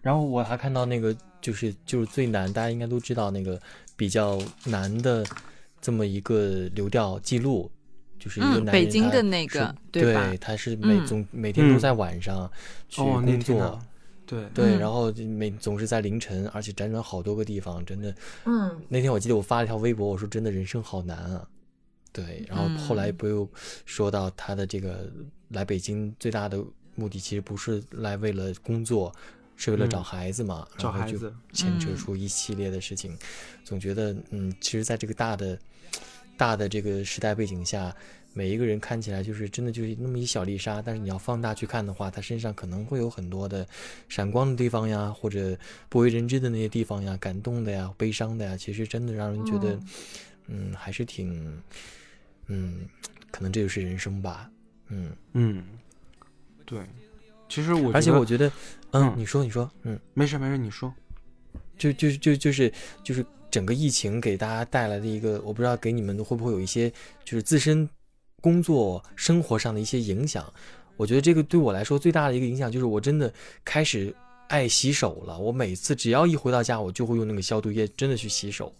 [0.02, 3.60] 然后我还看到那个，就是就是最难，大家应该都知道那个
[3.96, 5.24] 比较难的
[5.80, 7.70] 这么一个流调记录，
[8.18, 10.32] 就是一个男人北京的那个，对吧？
[10.40, 12.50] 他是每总每天都在晚上
[12.88, 13.78] 去工作，
[14.26, 18.14] 对对，然后每总是在凌晨，而且辗转好多个地方，真的。
[18.46, 18.80] 嗯。
[18.88, 21.46] 那天我记得我发了一条微博，我说真的人生好难啊。
[22.12, 23.48] 对，然后后来不又
[23.84, 25.10] 说到他的这个
[25.48, 26.58] 来北京最大的
[26.94, 29.14] 目的，其实不是来为了工作。
[29.62, 33.14] 是为了找孩子嘛，然后就牵扯出一系列的事情，
[33.62, 35.58] 总觉得嗯，其实，在这个大的、
[36.38, 37.94] 大的这个时代背景下，
[38.32, 43.68] 每一个人看起来就是真的就是那么一小粒沙，但是你要放大去看的话，他身上可能会有很多的
[44.08, 45.54] 闪光的地方呀，或者
[45.90, 49.78] 不为人知的那些地方呀，感动的呀，悲伤的呀，其实真的让人觉得，
[50.46, 51.62] 嗯，还是挺，
[52.46, 52.88] 嗯，
[53.30, 54.50] 可能这就是人生吧，
[54.88, 55.14] 嗯。
[55.34, 55.62] 嗯，
[56.64, 56.80] 对。
[57.46, 58.50] 其实我，而且我觉得，
[58.92, 60.92] 嗯，你说，你说，嗯，没事没事，你说，
[61.78, 62.72] 就就就就是
[63.04, 66.90] 就是整个疫情给大家带来的一个，我不知道给你们会不会有一些
[67.24, 67.88] 就是自身
[68.40, 70.52] 工作生活上的一些影响。
[70.96, 73.32] 我觉得这个对我来说最大的一个影响就是我真的
[73.64, 74.14] 开始
[74.48, 75.38] 爱洗手了。
[75.38, 78.74] 我每次只要一回到家，我就会用那个消毒液真的去洗手。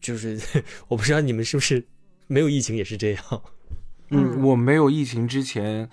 [0.00, 0.40] 就是
[0.88, 1.86] 我不知道你们是不是
[2.26, 3.42] 没有疫情也是这样。
[4.10, 5.88] 嗯，我没有疫情之前。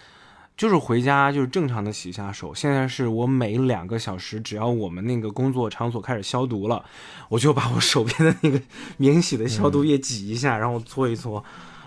[0.58, 6.84] 就是回家就是正常的洗一下手，现在是我每两个小时，只要我们那个工作场所开始消毒了，
[7.30, 8.60] 我就把我手边的那个
[8.98, 11.44] 免洗的消毒液挤一下，然后搓一搓。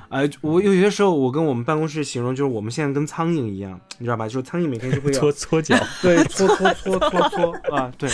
[0.09, 4.29] 哎，我有些时候我跟我们办公室形容，就是我们现在跟苍蝇一样，你知道吧？
[4.29, 8.09] 就是苍蝇每天就会搓搓脚， 对，搓搓搓搓搓啊，对，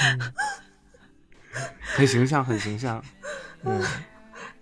[1.96, 3.02] 很形象，很形象，
[3.64, 3.82] 嗯。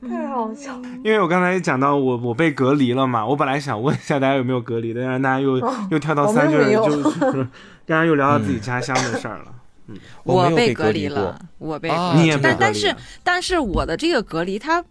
[0.01, 5.59] 太好笑了，因为我刚才讲到我我被隔离了嘛，我本来想问一下大家有没有隔离的，但是大家又
[5.91, 7.45] 又跳到三就是就是，
[7.85, 9.53] 大家又聊到自己家乡的事儿了。
[9.89, 14.85] 嗯， 我被隔离了，我被你也但但是但是我的这个隔离，它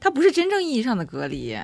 [0.00, 1.54] 它不是真正意义上的隔离，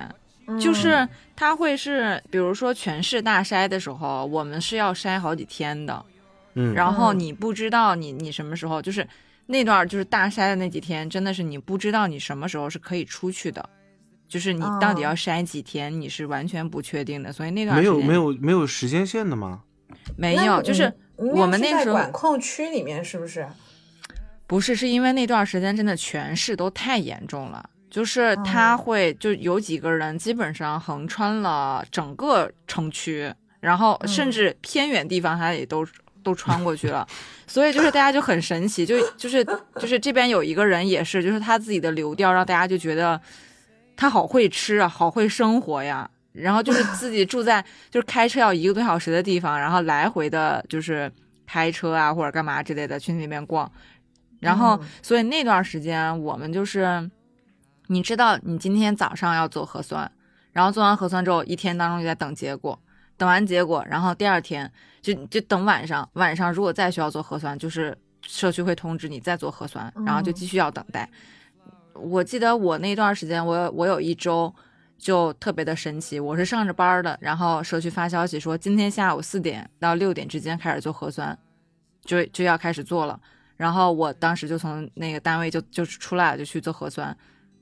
[0.59, 6.05] 就是它会是比如说全市大筛的时候，我们是要筛好几天的，
[6.53, 9.07] 嗯，然后你不知道你你什么时候就是。
[9.51, 13.69] 那段就是大筛的那几天，真的是你不知道你什么时候是可以出去的，
[14.27, 17.31] 就是你到底要筛几天，你是完全不确定的。
[17.31, 19.61] 所以那段没有没有没有时间线的吗？
[20.17, 23.45] 没有，就是我们那时候管控区里面是不是？
[24.47, 35.85] 不是，是因为那段时间真的全市都太严重了，就是他会就有几个人基本上横穿了整个城区，然后甚至偏远地方他也都。
[36.23, 37.07] 都穿过去了，
[37.47, 39.43] 所以就是大家就很神奇，就就是
[39.75, 43.19] 就是这边有一个人也是，就是他自己的流调让大家就觉得
[43.95, 46.09] 他好会吃啊，好会生活呀。
[46.33, 51.11] 然后就是自己住在就是开车要一个多小时的地方，然后来回的就是
[51.45, 53.69] 开车啊或者干嘛之类的去那边逛。
[54.39, 57.11] 然后所以那段时间我们就是，
[57.87, 60.09] 你知道你今天早上要做核酸，
[60.53, 62.79] 然后做完核酸之后一天当中就在等结果，
[63.17, 64.71] 等完结果然后第二天。
[65.01, 71.09] 就就等晚上，晚上如果再需要做核酸，就是社区会通知你再做核酸，然后就继续要等待。
[71.93, 74.53] 我记得我那段时间，我我有一周
[74.99, 81.37] 就特别的神奇，我是上着班的，然后社区发消息说今天下午四点到六点之间开始做核酸，
[82.05, 83.19] 就就要开始做了。
[83.57, 87.15] 然后我当时就从那个单位就就出来了，就去做核酸，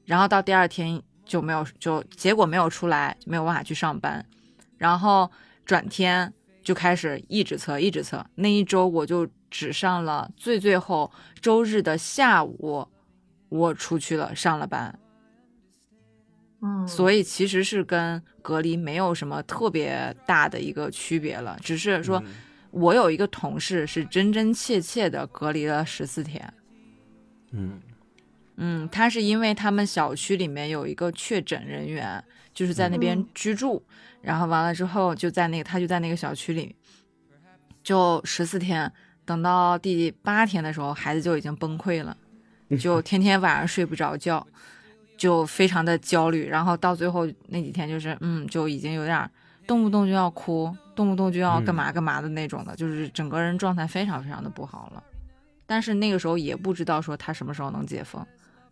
[0.05, 4.25] 然后到第二天就没有就结果没有出来，没有办法去上班，
[4.77, 5.31] 然后
[5.65, 6.33] 转天。
[6.61, 8.25] 就开始一直测，一直测。
[8.35, 12.87] 那一周我就只上了最最后周日的下午，
[13.49, 14.99] 我出去了，上了班。
[16.61, 22.21] 嗯，所以其实是跟隔离没有什么特别大的一个区别了，只是说
[22.71, 26.53] 我有一个同事是真真切切的隔离了十四天。
[27.51, 27.79] 嗯
[28.57, 32.21] 嗯，他是因为他们小区里面有一个确诊人员，
[32.59, 33.25] 就是在那边嗯。
[33.33, 33.81] 居住，
[34.21, 36.75] 然后完了之后就在那个他就在那个小区里，
[37.81, 38.91] 就十四天，
[39.23, 42.17] 等到第八天的时候，孩子就已经崩溃了，
[42.77, 44.45] 就天天晚上睡不着觉，
[45.17, 49.31] 就非常的焦虑，然后到最后那几天就是嗯，就已经有点
[49.65, 55.01] 动不动就要哭，动不动就要干嘛干嘛的那种的，就是整个人状态非常非常的不好了。
[55.65, 58.21] 但是那个时候也不知道说他什么时候能解封，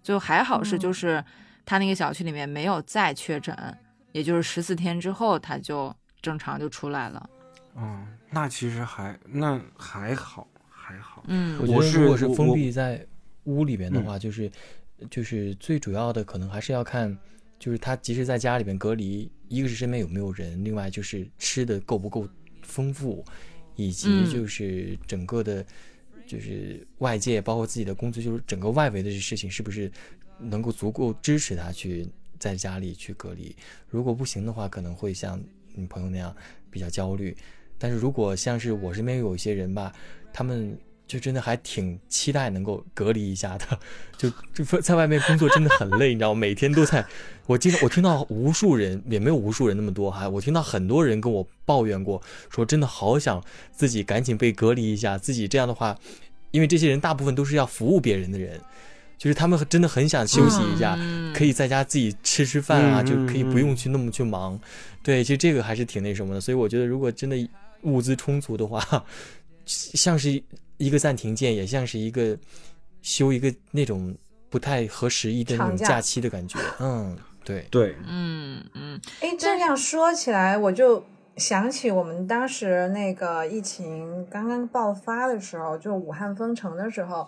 [0.04, 0.80] 就还好是嗯。
[0.80, 1.24] 就是
[1.68, 3.54] 他那个小区里面没有再确诊，
[4.14, 7.30] 也就是十四天之后他就正常就出来了。
[7.76, 11.26] 嗯，那其实还那还好还好。
[11.28, 13.06] 嗯我觉得如果是封闭在
[13.44, 14.50] 屋里边的嗯话，就是
[15.12, 17.16] 就是最主要的可能还是要看，
[17.60, 22.26] 就是他即使在家里边隔离，一个是身边有没有人，另外就是吃的够不够
[22.62, 23.26] 丰富，
[23.76, 25.66] 以及嗯就是整个的，
[26.26, 29.92] 就是外界包括自己的工作，就是整个外围的这事情是不是
[30.40, 32.08] 能够足够支持他去
[32.40, 33.56] 在家里去隔离。
[33.90, 35.40] 如果不行的话，可能会像
[35.74, 36.36] 你朋友那样
[36.70, 37.36] 比较焦虑。
[37.78, 39.94] 但是如果像是我身边有一些人吧，
[40.34, 43.80] 他们就真的还挺期待能够隔离一下的，
[44.18, 46.40] 就就在外面工作真的很累，你知道吗？
[46.40, 47.06] 每天都在，
[47.46, 55.98] 我经常我听到无数人，也没有无数人那么多哈，我听到很多人跟我抱怨过，说真的好想自己赶紧被隔离一下，自己这样的话，
[56.52, 58.60] 因为这些人大部分都是要服务别人的人，
[59.18, 64.60] 就是他们真的很想休息一下，嗯可以在家自己吃吃饭啊，嗯就可以不嗯用去那么去忙。
[65.04, 66.42] 对，其实这个还是挺那什么的。
[66.42, 67.50] 所以我觉得，如果真的
[67.84, 68.82] 物资充足的话，
[69.66, 70.42] 像是
[70.78, 72.38] 一个暂停键，也像是一个
[73.02, 74.16] 休一个那种
[74.50, 76.58] 不太合时宜的那种假假期的感觉。
[76.80, 81.04] 嗯，对，对，嗯嗯哎，这样说起来，我就
[81.38, 87.28] 想起我们当时那个疫情刚刚爆发的时候，就武汉封城的时候，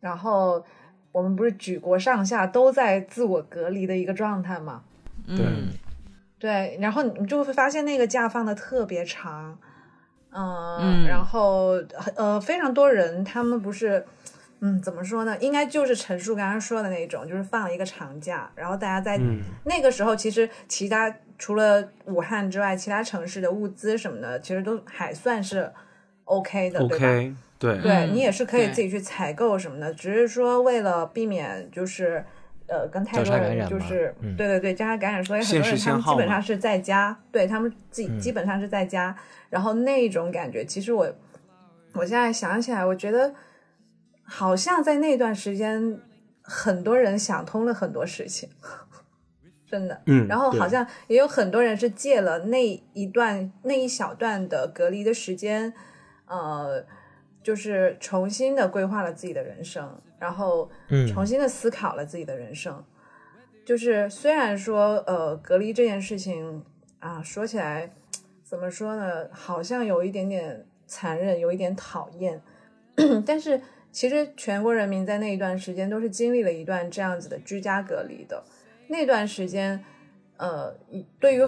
[0.00, 0.64] 然后
[1.12, 4.82] 我们不是举国上下都在自我隔离的一个状态嘛？
[5.26, 5.68] 嗯嗯
[6.38, 9.56] 对，然后你就会发现那个假放的特别长，
[10.32, 11.80] 嗯，嗯然后
[12.16, 14.04] 呃，非常多人他们不是，
[14.58, 15.38] 嗯，怎么说呢？
[15.38, 25.70] 应该就是陈述刚刚说的那种，就是放了一个长假，然后大家在嗯那个时候，其实其他除了武汉之外，其他城市的物资什么的，其实都还算是
[26.24, 27.36] OK 的，对吧？
[27.62, 32.24] 对，对嗯你也是可以自己去采购什么的，只是说为了避免就是
[32.66, 34.36] 呃跟太多人就是、嗯。
[34.36, 38.18] 对对对交叉感染，所以很多人他们基本上是在家，对他们自己嗯。
[38.18, 39.16] 基本上是在家，
[39.48, 41.06] 然后那种感觉，其实我
[41.94, 43.32] 我现在想起来，我觉得
[44.24, 46.00] 好像在那段时间，
[46.42, 48.48] 很多人想通了很多事情，
[49.70, 50.02] 真的。
[50.06, 55.72] 嗯，然后好像也有很多人是借了那一段那一小段的隔离的时间，
[56.26, 56.84] 呃，
[57.42, 62.84] 就是重新的规划了自己的人生，然后嗯重新的思考了自己的人生。
[63.64, 66.64] 就是虽然说呃隔离这件事情
[66.98, 67.92] 啊，说起来
[68.42, 72.40] 怎么说呢，好像有一点点残忍，有一点讨厌，
[73.24, 78.42] 但是其实全国人民在那一段时间都是经历了一段这样子的居家隔离的。
[78.88, 79.82] 那段时间，
[80.36, 80.74] 呃，
[81.20, 81.40] 对于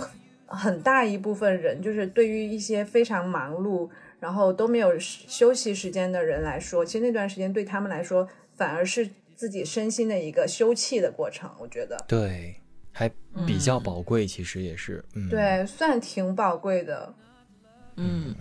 [0.46, 3.88] 很大一部分人，就是对于一些非常忙碌，
[4.24, 9.06] 然后都没有休息时间的人来说，其实那段时间对他们来说，反而是
[9.36, 11.50] 自己身心的一个休憩的过程。
[11.58, 12.56] 我觉得，对，
[12.90, 13.06] 还
[13.46, 17.14] 比较嗯宝贵，其实也是，嗯，，对，算挺宝贵的。
[17.96, 18.34] 嗯。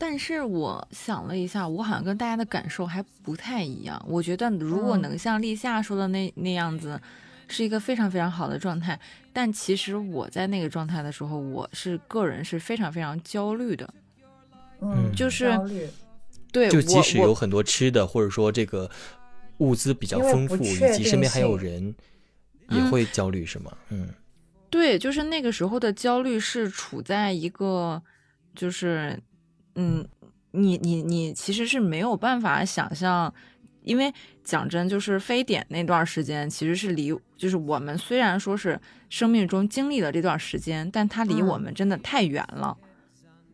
[0.00, 4.00] 但是我想了一下，我好像跟大家的感受还不太一样。
[4.08, 7.00] 我觉得如果嗯能像立夏说的那那样子，
[7.48, 8.96] 是一个非常非常好的状态。
[9.32, 13.92] 但其实我在那个状态的时候，我是个人是非常非常焦虑的。
[14.80, 15.50] 嗯，就是，
[16.52, 18.90] 对，就即使有很多吃的，或者说这个
[19.58, 21.94] 物资比较丰富，以及身边还有人，
[22.68, 23.76] 也嗯会焦虑，是吗？
[23.90, 24.08] 嗯。
[24.70, 28.02] 对，就是那个时候的焦虑是处在一个，
[28.54, 29.18] 就是，
[29.76, 30.06] 嗯，
[30.52, 33.32] 你你你其实是没有办法想象，
[33.82, 34.12] 因为
[34.44, 41.62] 讲真，就是非典那段时间其实是离，就是我们虽然说是生命中经历了这段时间，但它离我嗯。
[41.62, 42.76] 们真的太远了。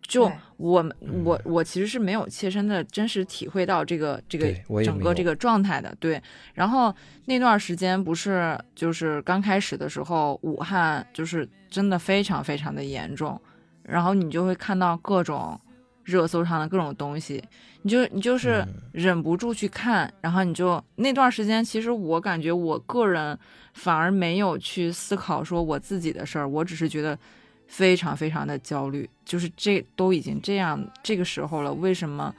[0.06, 0.84] 就对我
[1.24, 6.20] 我我其实是没有切身的真实体会到这个这个整个这个状态的，对。
[6.54, 6.94] 然后
[7.26, 13.40] 那段时间不是就是刚开始的时候，武汉就是真的非常非常的严重，
[13.82, 15.60] 然后你就会看到各种
[16.04, 17.42] 热搜上的各种东西，
[17.82, 23.36] 你就你就是嗯忍不住去看，然后你就那段时间，其实我感觉我个人
[23.72, 27.18] 反而没有去思考说我自己的事儿，我只是觉得
[27.66, 32.34] 非常非常的焦虑，就是这都已经这样这个时候了，为什么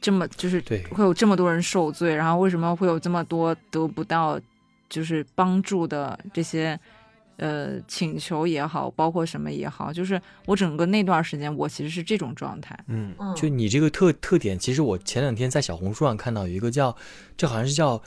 [0.00, 4.38] 这么就是会有这么多人受罪，然后为什么会有这么多得不到
[4.88, 6.78] 就是帮助的这些
[7.38, 12.78] 呃请求也好，包括什么也好，就是我整个那段时间我其实是这种状态。
[12.88, 16.94] 嗯嗯，就你这个特特点，其实我前两天在小红书上看到有一个叫，
[17.36, 18.00] 这好像是叫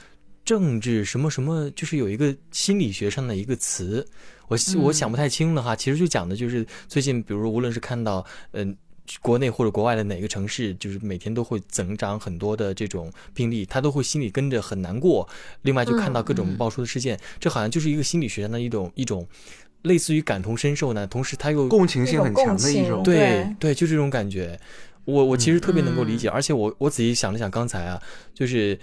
[0.50, 4.04] 政治什么什么，就是有一个心理学上的一个词，
[4.48, 5.76] 我我想不太清了哈。
[5.76, 8.76] 其实就讲的就是最近，比如无论是看到嗯。
[9.24, 15.28] 国内或者国外的哪个城市，就是每天都会增长很多的这种病例，他都会心里跟着很难过。
[15.64, 19.28] 另外，就看到各种爆出的事件，这好像就是一个心理学上的一种一种
[19.82, 24.60] 类似于感同身受呢，同时他又共情性很强的一种，对对对，就这种感觉，
[25.06, 28.00] 我我其实特别能够理解，而且我我仔细想了想，刚才啊，
[28.36, 28.78] 就是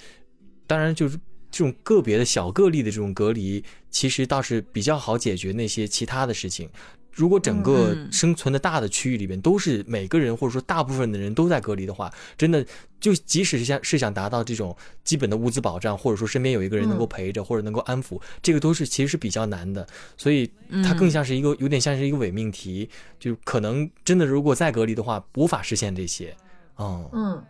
[0.66, 1.16] 当然就是
[1.56, 6.68] 这种个别的小个例的这种隔离，其实倒是比较好解决那些其他的事情。
[7.12, 12.62] 如果整个嗯生存的大的区域里边都是每个人或者说大部分的人都在隔离的话，真的
[13.00, 19.86] 就即使是想是想达到这种基本的物资保障，或者说身边有一个人能够嗯陪着或者能够安抚，这个都是其实是比较难的。
[20.18, 20.50] 所以
[20.84, 22.86] 它更嗯像是一个有点像是一个伪命题，
[23.18, 26.36] 就可能真的如果再隔离的话，无法实现这些。
[26.74, 27.42] 哦，嗯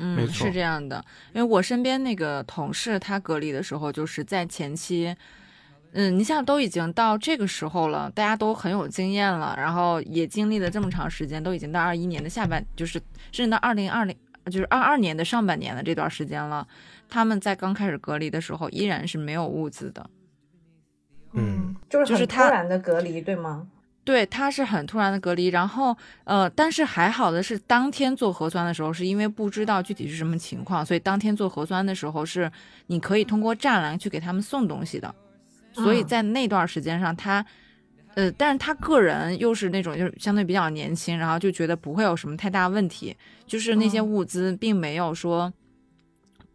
[0.00, 5.14] 嗯，没错是这样的，因为我身边那个同事，他隔离的时候，就是在前期，
[5.92, 16.66] 嗯，你像都已经到这个时候了，大家都很有经验了，然后也经历了这么长时间，都已经到二一年的下半，就是甚至到二零二零，就是二二年的上半年的这段时间了，
[17.08, 20.08] 他们在刚开始隔离的时候，依然是没有物资的。
[21.32, 23.68] 嗯，就是很就是他突然的隔离，对吗？
[24.10, 32.50] 对，他是很突然的隔离，然后呃，但是还好的是，当天做核酸的时候，是因为不知道具体是什么情况，所以当天做核酸的时候是
[32.88, 35.14] 你可以通过栅栏去给他们送东西的，
[35.72, 37.46] 所以嗯在那段时间上，他
[38.14, 45.52] 呃，但是他个人又是那种就是相对比较年轻，然后就觉得不会有什么太大问题，就是那些嗯物资并没有说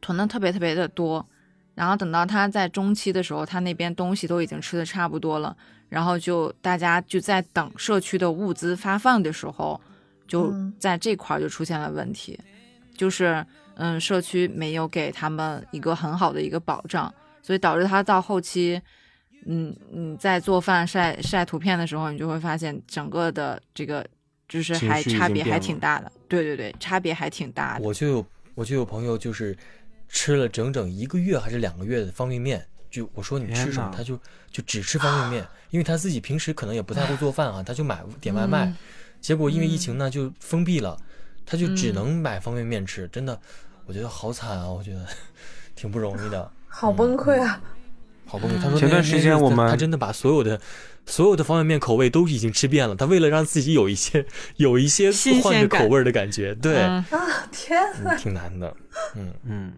[0.02, 1.26] 囤的特别特别的多，
[1.74, 5.56] 然后等到他在中期的时候，他那边东西都已经吃的差不多了。
[5.90, 9.80] 然后就大家就在等社区的物资发放的时候，
[10.28, 10.74] 就嗯。
[10.80, 12.40] 在这块儿就出现了问题，
[12.96, 18.80] 就是嗯，社区没有给他们一个很好的一个保障，所以导致他到后期，
[19.46, 24.06] 嗯嗯，在做饭晒晒图片的时候，你就会发现整个的这个
[24.48, 27.86] 就是还差别还挺大的，对对对，差别还挺大的。
[27.86, 29.58] 我就有我就有朋友就是
[30.08, 32.66] 吃了整整一个月还是两个月的方便面，
[32.96, 34.18] 就我说你吃什么他就
[34.52, 38.76] 就只吃方便面，因为他自己平时可能也不太会做饭啊，他就买点外卖，嗯
[39.20, 40.96] 结果因为疫情呢就封闭了，
[41.46, 43.38] 他就只嗯能买方便面吃，真的，
[43.86, 45.06] 我觉得好惨啊，我觉得
[45.76, 46.50] 挺不容易的。
[46.70, 47.62] 好崩溃啊！
[48.26, 48.62] 好崩溃。
[48.62, 50.60] 他说前段时间我们他真的把所有的
[51.06, 54.26] 所有的方便面口味都已经吃遍了，他为了让自己有一些
[54.58, 58.12] 有一些新换着口味儿的感觉，对，嗯啊天呐！
[58.14, 58.76] 嗯挺难的。
[59.16, 59.74] 嗯嗯，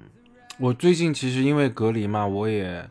[0.60, 2.84] 我最近其实因为隔离嘛，我也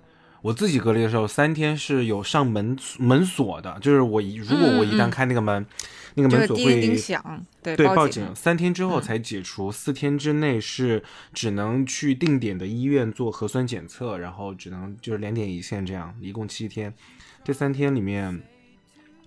[0.46, 5.66] 我自己隔离的时候，三天是有上门门锁的，就是我一如果我一旦开那个门，
[6.14, 16.94] 那个门锁会响，对对报警警，三天之后嗯才解除，四天之内是只能去定点的医院做核酸检测，然后只能就是两点一线这样，一共七天。
[17.42, 18.40] 这三天里面，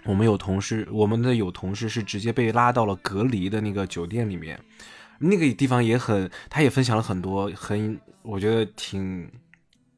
[0.05, 4.57] 我们有同事，我们的有同事是直接被拉到了隔离的那个酒店里面，
[5.19, 9.29] 那个地方也很，他也分享了很多很，我觉得挺。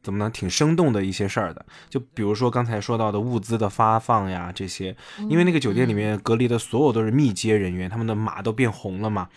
[0.03, 0.29] 怎么呢？
[0.29, 4.95] 挺生动的一些事儿的，就比如说刚才说到的物资的发放呀，这些，
[5.29, 9.29] 因为那个酒店里面隔离的所有都是密接人员，他们的码都变红了嘛，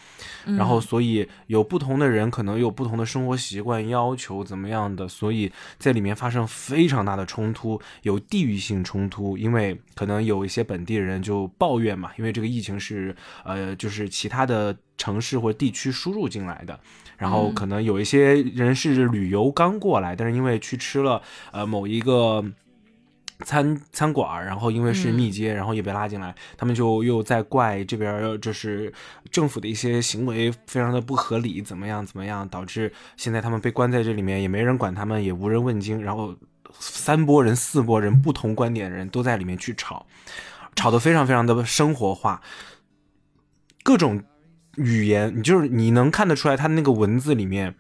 [0.45, 16.79] 然后所以有不同的人可能有不同的生活习惯要求怎么样的，所以在里面发生非常大的冲突，有地域性冲突，因为可能有一些本地人就抱怨嘛，因为这个疫情是呃就是其他的城市或者地区输入进来的，
[17.19, 22.45] 然后可能有一些人是旅游刚过来，但是因为去吃了呃某一个。
[23.45, 28.91] 餐餐馆，然后因为是密接，然后也被拉进来，他们就又在怪这边就是
[29.31, 36.35] 政府的一些行为非常的不合理，怎么样怎么样，导致现在他们被关在这里面，也没人管他们，也无人问津，然后
[36.79, 40.07] 三波人、四波人不同观点的人都在里面去吵，
[40.77, 42.41] 吵得非常非常的生活化，
[43.83, 44.23] 各种
[44.77, 47.75] 语言，你就是你能看得出来，他那个文字里面。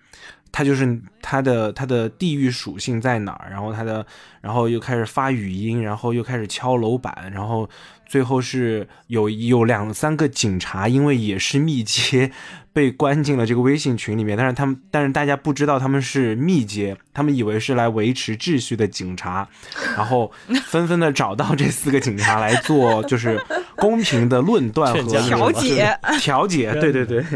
[0.56, 4.06] 它就是它的它的地域属性在哪儿，然后它的，
[4.40, 7.68] 然后又开始发语音，然后又开始敲楼板，然后
[8.06, 12.30] 最后是有有两三个警察，因为也是密接，
[12.72, 19.48] 被关进了这个微信群里面，但是他们但是大家不知道他们是密接，他们以为是来维持秩序的警察，
[19.96, 20.30] 然后
[20.66, 23.44] 纷纷的找到这四个警察来做就是
[23.74, 27.24] 公平的论断和调解调解，对对对。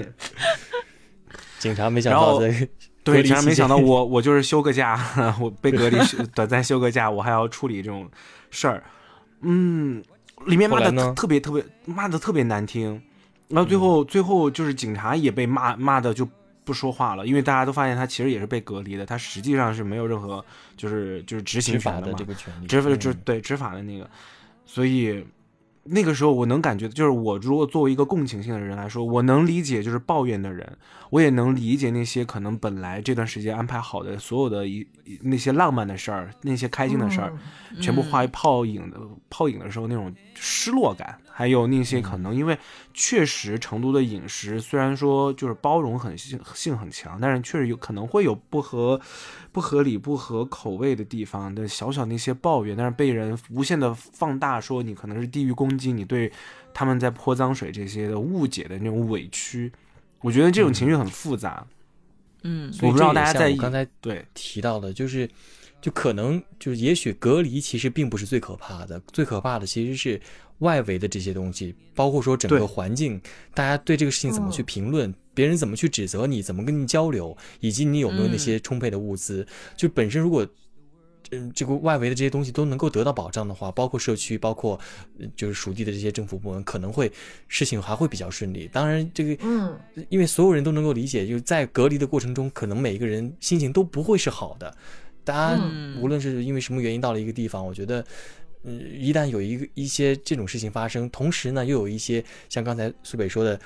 [1.59, 2.41] 警察没想到
[3.13, 4.99] 对，离期竟然没想到我我就是休个假，
[5.41, 5.97] 我被隔离
[6.35, 8.09] 短暂休个假，我还要处理这种
[8.51, 8.83] 事儿。
[9.41, 10.03] 嗯，
[10.47, 13.01] 里面骂的特别特别骂的特别难听，
[13.49, 16.29] 然后最后、最后就是警察也被骂骂的就
[16.65, 20.45] 不说话了，因为大家都发现他其实也是被隔离的，他实际上是没有任何
[20.77, 22.99] 就是就是执行法权的嘛的这，个权利，执法嗯。
[22.99, 24.09] 执对执法的那个，
[24.67, 25.25] 所以
[25.91, 30.77] 那个时候我能感觉，就是我如果作为一个共情性的人来说，我能理解就是抱怨的人，
[31.11, 37.33] 我也能理解那些可能本来这段时间安排好的所有的一一那些浪漫的事儿，那些开心的事儿，
[37.71, 38.99] 嗯全部化为泡影的
[39.31, 42.59] 泡影的时候那种失落感，还有那些可能因为
[42.93, 49.01] 确实成都的饮食虽然说就是包容很性性很强，但是确实有可能会有不合
[49.53, 56.33] 不合理、不合口味的地方的小小那些抱怨，但是被人无限的放大，说你可能是地域攻击，你对
[56.75, 59.71] 他们在泼脏水这些的误解的那种委屈，
[60.23, 61.65] 我觉得这种情绪很复杂。
[62.43, 62.69] 嗯。
[62.83, 65.31] 我不知道大家在意刚才对，提到的，就是
[65.81, 70.21] 就可能就是也许隔离其实并不是最可怕的，最可怕的其实是
[70.59, 73.21] 外围的这些东西，包括说整个环境，
[73.55, 80.47] 大家对这个事情怎么去嗯评论，别人怎么去指责你，怎么跟你交流，以及你有没有那嗯些充沛的物资，就本身如果。
[81.31, 84.81] 嗯，这个外围的这些东西都能够得到保障的话，包括社区，包括
[85.21, 87.13] 呃就是属地的这些政府部门，可能会
[87.49, 88.67] 事情还会比较顺利。
[88.73, 94.75] 当然，这个嗯，因为所有人都能够理解，就是在隔离的过程中，可能每一个人心情都不会是好的。
[95.29, 96.01] 大家嗯。
[96.01, 98.05] 无论是因为什么原因到了一个地方，我觉得，
[98.65, 103.61] 嗯，一旦有一个一些这种事情发生，同时呢，又有一些像刚才苏北说的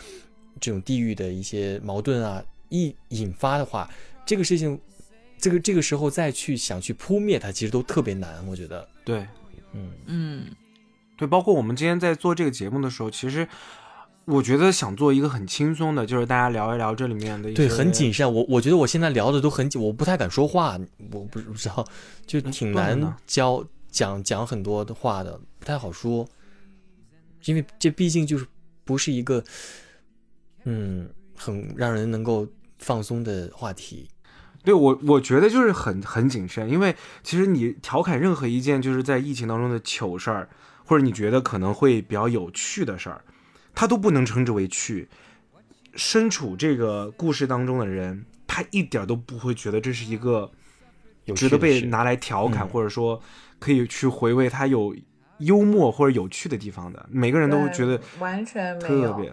[0.60, 3.88] 这种地域的一些矛盾啊，一引发的话，
[4.26, 4.78] 这个事情，
[5.38, 8.44] 这个这个时候再去想去扑灭它，其实都特别难。
[8.46, 9.26] 我觉得，对，
[9.72, 9.90] 嗯。
[10.06, 10.44] 嗯。
[11.16, 13.46] 对，包括我们今天在做这个节目的时候，其实
[14.24, 18.32] 我觉得想做一个很轻松的，就是大家聊一聊这里面的一些对，很谨慎。
[18.32, 20.78] 我我觉得我现在聊的都很紧，我不太敢说话，
[21.10, 21.84] 我不不知道，
[22.26, 26.28] 就挺难教讲讲很多的话的，不太好说，
[27.44, 28.46] 因为这毕竟就是
[28.84, 29.42] 不是一个
[30.64, 32.46] 嗯很让人能够
[32.78, 34.08] 放松的话题。
[34.64, 36.94] 对我，我觉得就是很很谨慎，因为
[37.24, 40.48] 其实你调侃任何一件就是在疫情当中的糗事儿，
[40.84, 43.24] 或者你觉得可能会比较有趣的事儿，
[43.74, 45.08] 它都不能称之为趣。
[45.94, 50.50] 身处这个故事当中的人，他一点都不会觉得这是一个
[51.34, 53.20] 值得被拿来调侃，嗯或者说
[53.58, 54.96] 可以去回味他有
[55.38, 57.06] 幽默或者有趣的地方的。
[57.10, 59.32] 每个人都会觉得完全没特，别。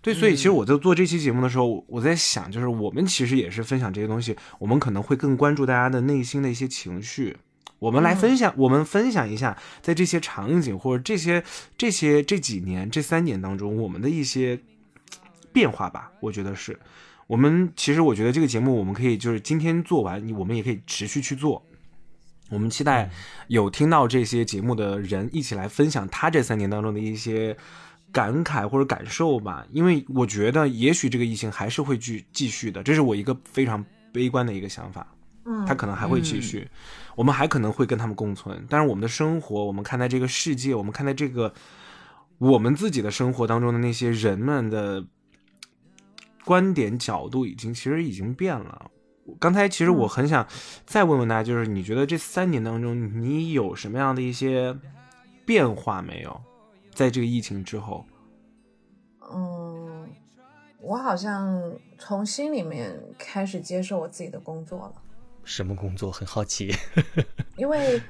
[0.00, 7.36] 对，所以其实我在做这期节目的时候，我在想，就是我们其实也是分享这些东西，我们可能会更关注大家的内心的一些情绪。
[7.82, 11.42] 我们来分享，我们分享一下，在这些场景或者这些
[11.76, 14.56] 这些这几年这三年当中，我们的一些
[15.52, 16.12] 变化吧。
[16.20, 16.78] 我觉得是
[17.26, 21.60] 我们其实我觉得这个节目我们可以就是今天做完，我们也可以持续去做。
[22.50, 23.10] 我们期待
[23.48, 27.56] 有听到这些节目的人一起来分享他这三年当中的一些
[28.12, 35.04] 感慨或者感受吧，因为我觉得也许这个疫情还是会继继续的，这是我一个非常悲观的一个想法。
[35.44, 36.68] 嗯，它可能还会继续，
[37.16, 41.52] 我们还可能会跟他们共存，但是我们的生活，我们看待这个世界，我们看待这个
[42.38, 45.04] 我们自己的生活当中的那些人们的
[46.44, 48.90] 观点角度，已经其实已经变了。
[49.38, 50.46] 刚才其实我很想
[50.84, 54.76] 再问问大家，就是你觉得这三年当中，你有什么样的一些
[55.44, 56.40] 变化没有？
[56.94, 58.04] 在这个疫情之后，
[59.32, 60.06] 嗯，
[60.78, 65.01] 我好像从心里面开始接受我自己的工作了，
[65.44, 66.10] 什么工作？
[66.10, 66.74] 很好奇。
[67.56, 68.00] 因为，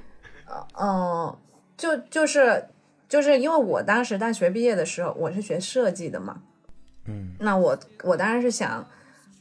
[0.46, 1.38] 呃嗯，
[1.76, 2.64] 就就是
[3.08, 6.42] 就是因为我当时大学毕业的时候，我是学设计的嘛，
[7.06, 8.88] 嗯那我我当然是想，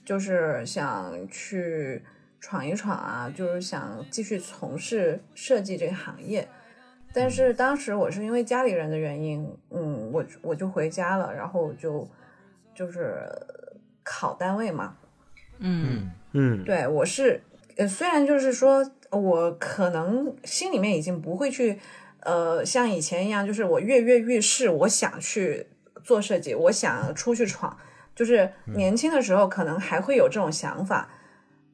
[0.04, 2.02] 就是想去
[2.40, 6.48] 闯一闯啊，就是想继续从事设计这个行业。
[7.14, 12.10] 但是当时我是因为家里人的原因，嗯，我我就回家了，然后就
[12.74, 13.28] 就是
[14.02, 14.96] 考单位嘛。
[15.60, 17.42] 嗯嗯，对我是，
[17.78, 21.80] 呃，虽然就是说我可能心里面已经不会去，
[22.22, 25.68] 呃，像以前一样，就是我跃跃欲试，我想去
[26.04, 27.78] 做设计，我想出去闯，
[28.16, 31.10] 就是年轻的时候可能还会有这种想法，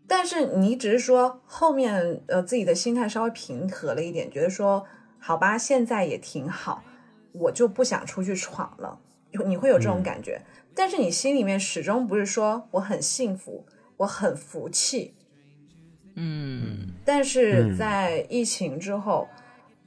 [0.07, 4.85] 但是你只是说后面呃自己的心态稍微平和了一点，觉得说
[5.19, 6.83] 好吧，现在也挺好，
[7.33, 8.99] 我就不想出去闯了，
[9.31, 10.41] 就你会有这种感觉，
[10.73, 13.65] 但是你心里面始终不是说我很幸福，
[13.97, 15.13] 我很服气，
[16.17, 16.93] 嗯。
[17.05, 19.27] 但是嗯在疫情之后，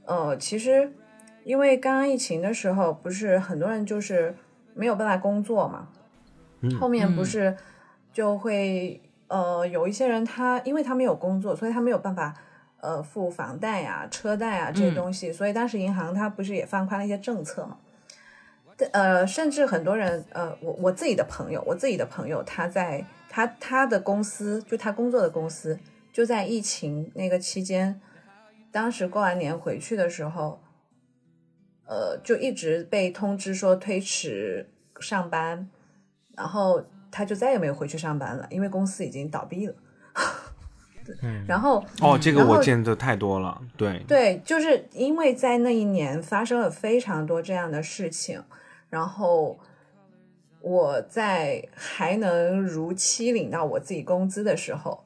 [0.07, 0.91] 呃，其实
[1.45, 4.35] 因为刚刚疫情的时候，不是很多人就是
[4.75, 5.89] 没有办法工作嘛，
[6.61, 6.75] 嗯。
[6.79, 7.57] 后面不是、
[8.13, 12.35] 就会呃有一些人他因为他没有工作，所以他没有办法
[12.81, 17.77] 呃付房贷呀、车贷啊这些嗯东西，所以当时银行它不是也放宽了一些政策嘛？
[18.93, 25.79] 呃，甚至很多人，呃，我我自己的朋友，我自己的朋友，他在他他的公司，就他工作的公司，
[26.13, 28.01] 就在疫情那个期间，
[28.71, 30.61] 当时过完年回去的时候，
[31.87, 34.69] 呃，就一直被通知说推迟
[35.01, 35.69] 上班，
[36.37, 39.75] 然后他就再也没有回去上班了，因为公司已经倒闭了。
[41.23, 48.45] 嗯然后哦，这个我见的太多了，对，对，就是因为在那一年发生了非常多这样的事情，
[48.89, 49.59] 然后
[50.61, 55.03] 我在还能如期领到我自己工资的时候，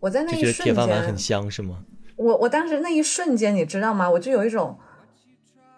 [0.00, 1.84] 我在那一瞬间铁饭碗很，香是吗？
[2.16, 4.10] 我我当时那一瞬间，你知道吗？
[4.10, 4.78] 我就有一种，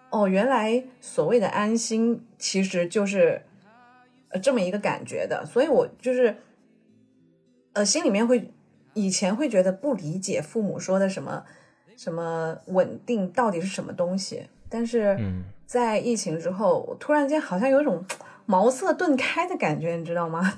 [0.09, 3.43] 哦，原来所谓的安心其实就是
[4.29, 6.37] 呃这么一个感觉的，所以我就是
[7.73, 8.51] 呃心里面会
[8.93, 11.43] 以前会觉得不理解父母说的什么
[11.95, 18.03] 什么稳定到底是什么东西，但是嗯在疫情之后，我突然间好像有一种
[18.45, 20.57] 茅塞顿开的感觉，你知道吗？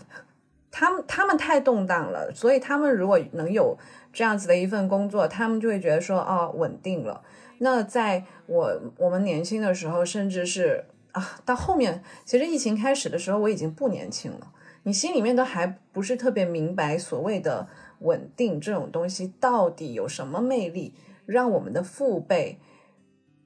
[0.76, 3.78] 他们他们太动荡了，所以他们如果能有
[4.12, 7.24] 这样子的一份工作，他们就会觉得说哦稳定了。
[7.60, 14.52] 那在我我们年轻的时候，甚至是啊到后面，其实疫情开始的时候，我已经不年轻了。
[14.82, 17.68] 你心里面都还不是特别明白所谓的
[18.00, 20.96] 稳定这种东西到底有什么魅力，
[21.28, 22.58] 让我们的父辈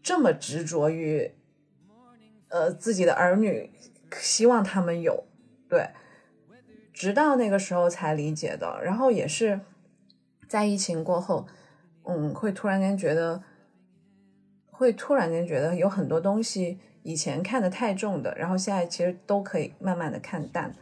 [0.02, 1.34] 这么执着于
[2.48, 3.70] 呃自己的儿女，
[4.16, 5.26] 希望他们有
[5.68, 5.90] 对。
[6.98, 9.60] 直到那个时候才理解的，然后也是
[10.48, 11.46] 在疫情过后，
[12.06, 13.44] 嗯，会突然间觉得，
[14.72, 20.74] 会突然间觉得有很多东西以前看得太重的，然后现在其实都可以慢慢的看淡，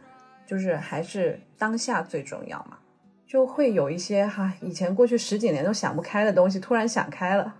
[0.46, 2.78] 就是还是当下最重要嘛，
[3.26, 7.54] 就会有一些哈以前过去十几年都想不开的东西，突然想开了。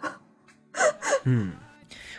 [1.29, 1.53] 嗯，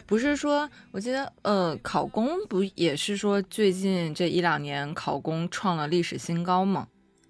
[0.07, 6.87] 不是说，我记得呃，考公不也是说最近这一两年考公创了历史新高吗？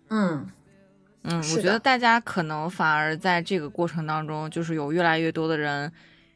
[0.09, 0.47] 嗯
[1.23, 5.91] 嗯，我觉得大家可能反而在这个过程当中，就是有越来越多的人，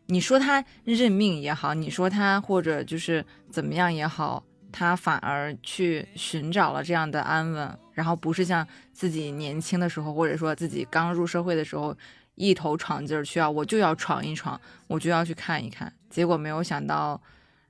[0.08, 11.96] 你说他认命也好，你说他或者就是怎么样也好，他反而去寻找了这样的安稳，然后不是像自己年轻的时候，或者说自己刚入社会的时候，
[12.36, 17.22] 一头闯劲儿去啊我就要闯一闯，我就要去看一看，结果没有想到。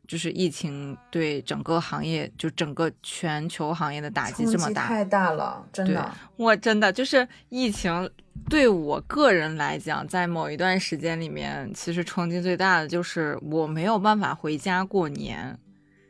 [0.07, 6.11] 就是疫情对整个行业，就整个全球行业的打击这么大，太大了，真的。
[6.35, 8.11] 我真的就是疫情
[8.49, 15.57] 对我个人来讲，在某一段时间里面，其实冲击最大的就是我没有办法回家过年。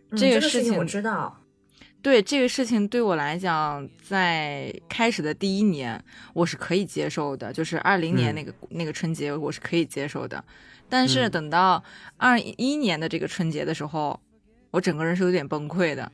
[0.09, 1.37] 嗯这个事情我知道，
[2.01, 8.35] 对这个事情对我来讲，在开始的第一年我是可以接受的，就是二零年嗯。
[8.35, 10.43] 那个、那个春节我是可以接受的，
[10.89, 11.31] 但是嗯。
[11.31, 11.83] 等到
[12.17, 14.19] 二一年的这个春节的时候，
[14.71, 16.11] 我整个人是有点崩溃的，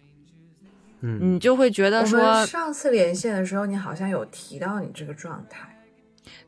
[0.99, 5.73] 嗯，你就会觉得说上次连线的时候，你好像有提到你这个状态。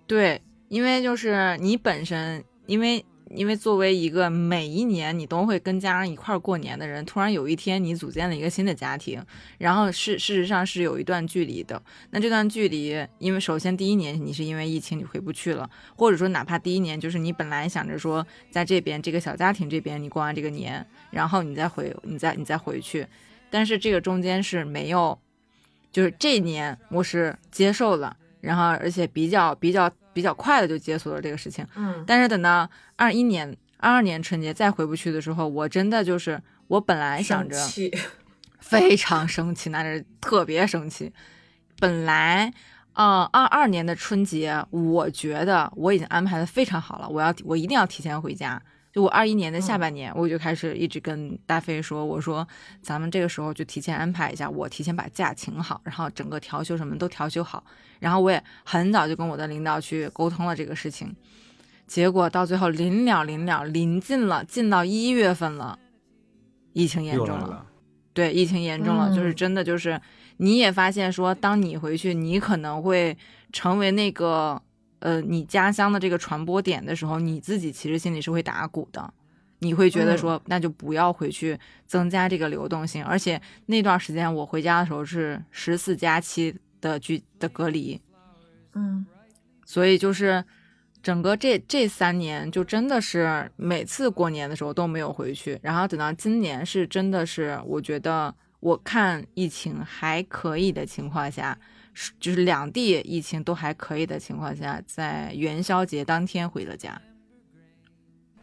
[0.06, 3.06] 对，因为就是你本身，因为
[3.36, 9.24] 因为作为一个每一年你都会跟家人一块儿过年的人，突然有一天你组建了一个新的家庭，
[9.58, 11.82] 然后事事实上是有一段距离的。
[12.10, 23.06] 那这段距离，因为首先第一年你是因为疫情你回不去了，或者说哪怕第一年就是你本来想着说在这边这个小家庭这边你过完这个年，然后你再回你再你再回去，
[23.50, 25.18] 但是这个中间是没有，
[25.92, 28.16] 就是这一年我是接受了。
[28.42, 31.66] 然后而且比较比较比较快的就解锁了这个事情。
[31.78, 37.90] 嗯但是等到二一年、二二年春节再回不去的时候，我真的就是我本来想着气
[38.60, 41.14] 非常生气，那是特别生气。
[41.80, 42.54] 本来，
[42.92, 48.62] 呃，二二年的春节，我觉得我已经安排的非常好了，我要我一定要提前回家。
[48.92, 52.48] 就我二一年的下半年，我就开始一直跟大飞说，我说
[52.82, 57.64] 咱们这个时候就提前安排一下，我提前把假请好，然后整个调休什么都调休好。
[58.00, 61.16] 然后我也很早就跟我的领导去沟通了这个事情，
[61.86, 65.78] 结果到最后临了临了，临近了，进到一月份了，
[66.74, 67.48] 疫情严重了。
[67.48, 67.66] 了，
[68.14, 70.02] 对，疫情严重了，就是嗯真的就是，
[70.38, 73.18] 你也发现说，当你回去，你可能会
[73.52, 74.62] 成为那个
[75.00, 79.14] 呃你家乡的这个传播点的时候，你自己其实心里是会打鼓的，
[79.60, 83.04] 你会觉得说，那就不要回去增加这个流动性。
[83.04, 88.00] 而且那段时间我回家的时候是十四加七的居的隔离，
[88.74, 89.06] 嗯
[89.66, 90.44] 所以就是
[91.02, 95.60] 整个这这三年，就真的是每次过年的时候都没有回去。
[95.62, 101.60] 然后等到今年，是真的是我觉得我看疫情还可以的情况下，是
[102.20, 107.00] 就是两地疫情都还可以的情况下，在元宵节当天回了家。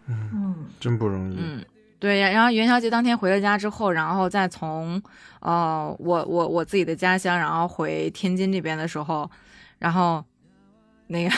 [0.06, 1.36] 嗯，嗯真不容易。
[1.38, 1.64] 嗯，
[1.98, 2.30] 对呀。
[2.30, 5.02] 然后元宵节当天回了家之后，然后再从
[5.40, 9.30] 呃我我我自己的家乡，然后回天津这边的时候，
[9.78, 10.24] 然后
[11.06, 11.34] 那个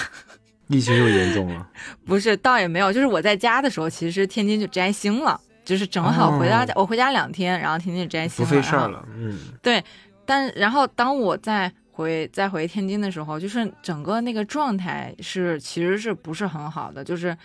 [0.66, 1.66] 疫情又严重了。
[2.04, 9.06] 不是倒也没有，就是我在家的时候，其实天津就摘星了，就是正好回到家，我回家两天，然后天津就摘星了不费事儿了。
[9.16, 9.82] 嗯，对
[10.26, 17.02] 但然后当我再回再回天津的时候，就是整个那个状态是其实是不是很好的？
[17.02, 17.36] 就是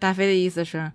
[0.00, 0.90] 大飞的意思是，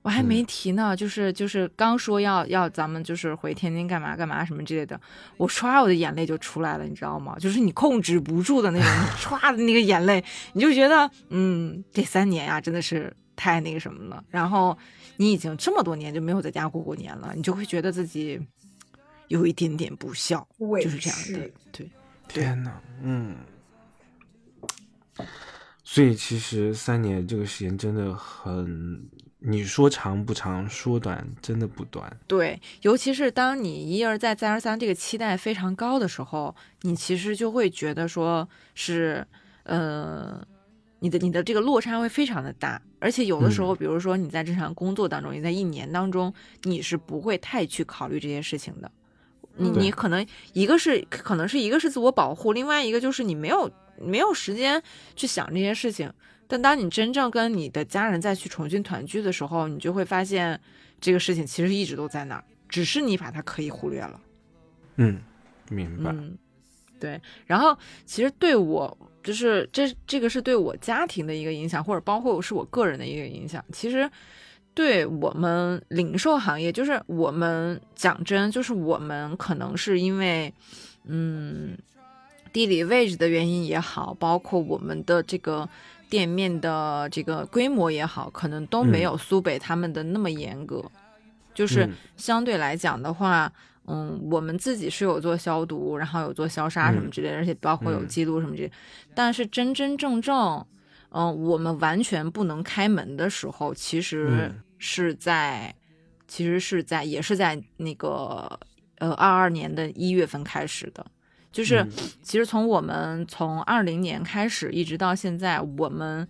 [0.00, 4.98] 我还没嗯提呢，就是就是刚说要要咱们就是回天津干嘛干嘛什么之类的，
[5.36, 7.36] 我唰我的眼泪就出来了，你知道吗？
[7.38, 8.88] 就是你控制不住的那种
[9.20, 10.24] 唰的那个眼泪，
[10.54, 14.24] 你就觉得嗯，这三年呀、真的是太那个什么了。
[14.30, 14.76] 然后
[15.18, 18.40] 你已经这么多年就没有在家过过年了，你就会觉得自己
[19.28, 20.46] 有一点点不孝。
[20.58, 21.90] 就是这样的屈，对，
[22.32, 23.36] 天哪，嗯。
[25.84, 29.06] 所以其实三年这个时间真的很，
[29.40, 32.16] 你说长不长，说短真的不短。
[32.26, 39.26] 对，尤其是当你一而再再而三这个期待非常高的时候，你其实就会觉得说是，
[39.64, 40.42] 呃，
[41.00, 48.90] 你的你的这个落差会非常的大，而且有的时候，比如说你在正常工作当中，你在一年当中，你是不会太去考虑这些事情的。
[49.56, 54.82] 你嗯你可能一个是可能是一个是自我保护，另外一个就是你没有没有时间
[55.16, 56.12] 去想这些事情。
[56.48, 60.60] 但当你真正跟你的家人再去重新团聚的时候，你就会发现
[61.00, 64.20] 这个事情其实一直都在那儿，只是你把它可以忽略了。
[64.96, 65.18] 嗯，
[65.70, 66.10] 明白。
[66.10, 66.36] 嗯，
[67.00, 67.18] 对。
[67.46, 67.74] 然后
[68.04, 73.64] 其实对我就是这这个是对我家庭的一个影响，或者包括是我个人的一个影响。
[73.72, 74.10] 其实
[74.74, 80.52] 对我们零售行业，就是我们讲真，就是我们可能是因为
[81.04, 81.76] 嗯
[82.52, 85.68] 地理位置的原因也好，包括我们的这个。
[86.12, 90.84] 店面的这个规模也好，可能都没嗯有苏北他们的那么严格，
[91.54, 93.50] 就是嗯相对来讲的话，
[93.86, 98.74] 嗯，我们自己是有做消毒，然后有做消杀什么嗯之类的，而且包括有嗯记录什么之类的。
[99.14, 100.62] 但是真真正正，
[101.14, 104.62] 嗯、我们完全不能开门的时候，其实嗯。
[104.84, 105.72] 是在，
[106.26, 108.58] 其实是在，也是在那个
[108.98, 111.06] 呃二二年的一月份开始的。
[111.52, 111.90] 就是嗯。
[112.20, 116.26] 其实从我们从二零年开始一直到现在，我们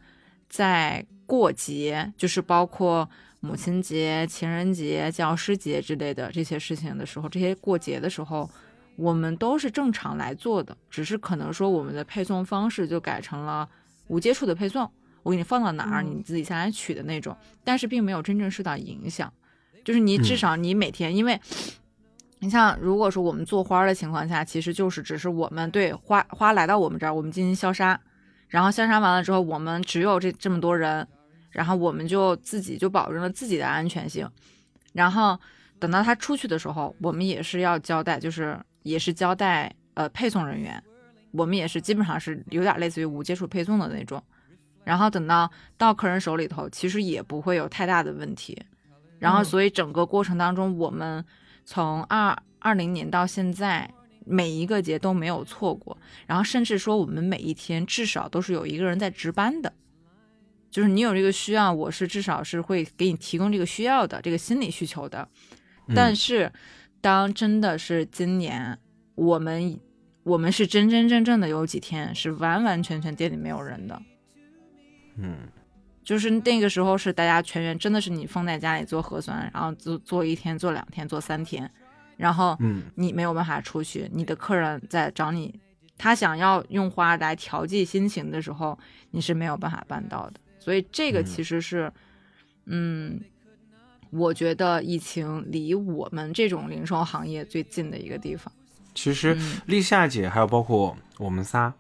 [0.51, 3.09] 在过节，就是包括
[3.41, 8.51] 母亲节、情人节、教师节之类的这些事情的时候，这些过节的时候，
[8.97, 13.66] 我们都是正常来做的，只是可能说我们的配送方式就改成了
[14.13, 14.89] 无接触的配送，
[15.23, 16.19] 我给你放到哪儿，嗯。
[16.19, 17.35] 你自己下来取的那种，
[17.65, 19.33] 但是并没有真正受到影响。
[19.83, 20.37] 就是你至嗯。
[20.37, 21.41] 少你每天，因为
[22.41, 27.99] 你像如果说我们做花儿的情况下，其实就是只是我们对花花来到我们这儿，我们进行消杀，
[28.49, 31.09] 然后消杀完了之后，我们只有这这么多人，
[31.49, 34.29] 然后我们就自己就保证了自己的安全性，
[34.93, 35.41] 然后
[35.79, 40.83] 等到他出去的时候，我们也是要交代，就是也是交代呃配送人员，
[41.33, 44.22] 我们也是基本上是有点类似于无接触配送的那种，
[44.85, 48.57] 然后等到到客人手里头，其实也不会有太大的问题，
[49.18, 49.45] 然后嗯。
[49.45, 51.24] 所以整个过程当中，我们
[51.64, 53.93] 从二二零年到现在。
[54.24, 59.72] 每一个节都没有错过，然后甚至说我们每一天至少都是有一个人在值班的，
[60.70, 65.28] 就是你有这个需要，我是至少是会给你提供这个需要的这个心理需求的。
[65.89, 65.95] 嗯。
[65.97, 66.53] 但是，
[67.01, 68.78] 当真的是今年
[69.16, 69.76] 我们
[70.25, 74.03] 我们是真真正正的有几天是完完全全店里没有人的，
[75.16, 75.49] 嗯
[76.05, 81.70] 就是那个时候是大家全员真的是你封在家里做核酸，然后做做一天、做两天、做三天，
[82.16, 85.61] 然后嗯你没有办法出去，你的客人在找你，
[85.97, 88.77] 他想要用花来调剂心情的时候，
[89.12, 90.41] 你是没有办法办到的。
[90.59, 91.93] 所以这个嗯其实是，
[92.66, 93.20] 嗯，
[94.11, 98.53] 我觉得疫情离我们这种零售行业最近的一个地方。
[98.95, 99.61] 其实嗯。
[99.66, 101.72] 立夏姐还有包括我们仨，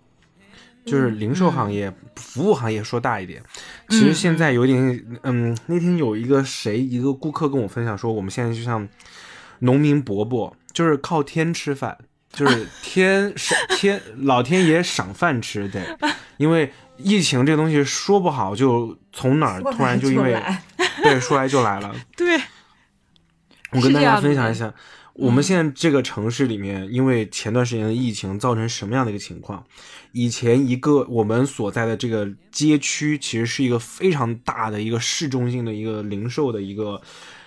[0.84, 3.42] 就是零售行业、服务行业说大一点，
[3.88, 8.88] 其实现在有点，嗯，那天有一个谁一个顾客跟我分享说，我们现在就像
[9.60, 11.96] 农民伯伯，就是靠天吃饭，
[12.32, 15.82] 就是 天赏天老天爷赏饭吃，对，
[16.36, 20.62] 因为疫情这东西说不好就从哪儿突然就因为来
[21.02, 22.40] 对说来就来了， 对，
[23.70, 24.72] 我跟大家分享一下，
[25.14, 29.64] 我们现在这个城市里面，因为前段时间的疫情造成什么样的一个情况？
[30.12, 37.00] 以前一个我们所在的这个街区，其实是一个非常大的一个市中心的一个零售的一个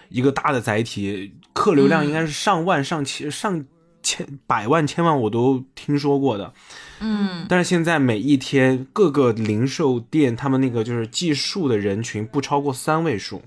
[0.09, 3.65] 一个大的载体，客流量应该是上万、上千、上
[4.01, 6.53] 千、百万、千万，我都听说过的。
[6.99, 13.43] 嗯但是现在每一天各个零售店，他们那个就是计数的人群不超过三位数，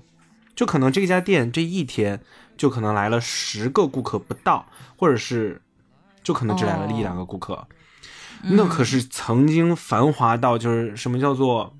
[0.55, 2.21] 就可能这家店这一天
[2.59, 4.63] 就可能来了十个顾客不到，
[4.97, 5.59] 或者是
[6.21, 7.65] 就可能只来了一两个顾客。
[8.43, 11.73] 那可是曾经繁华到就是什么叫做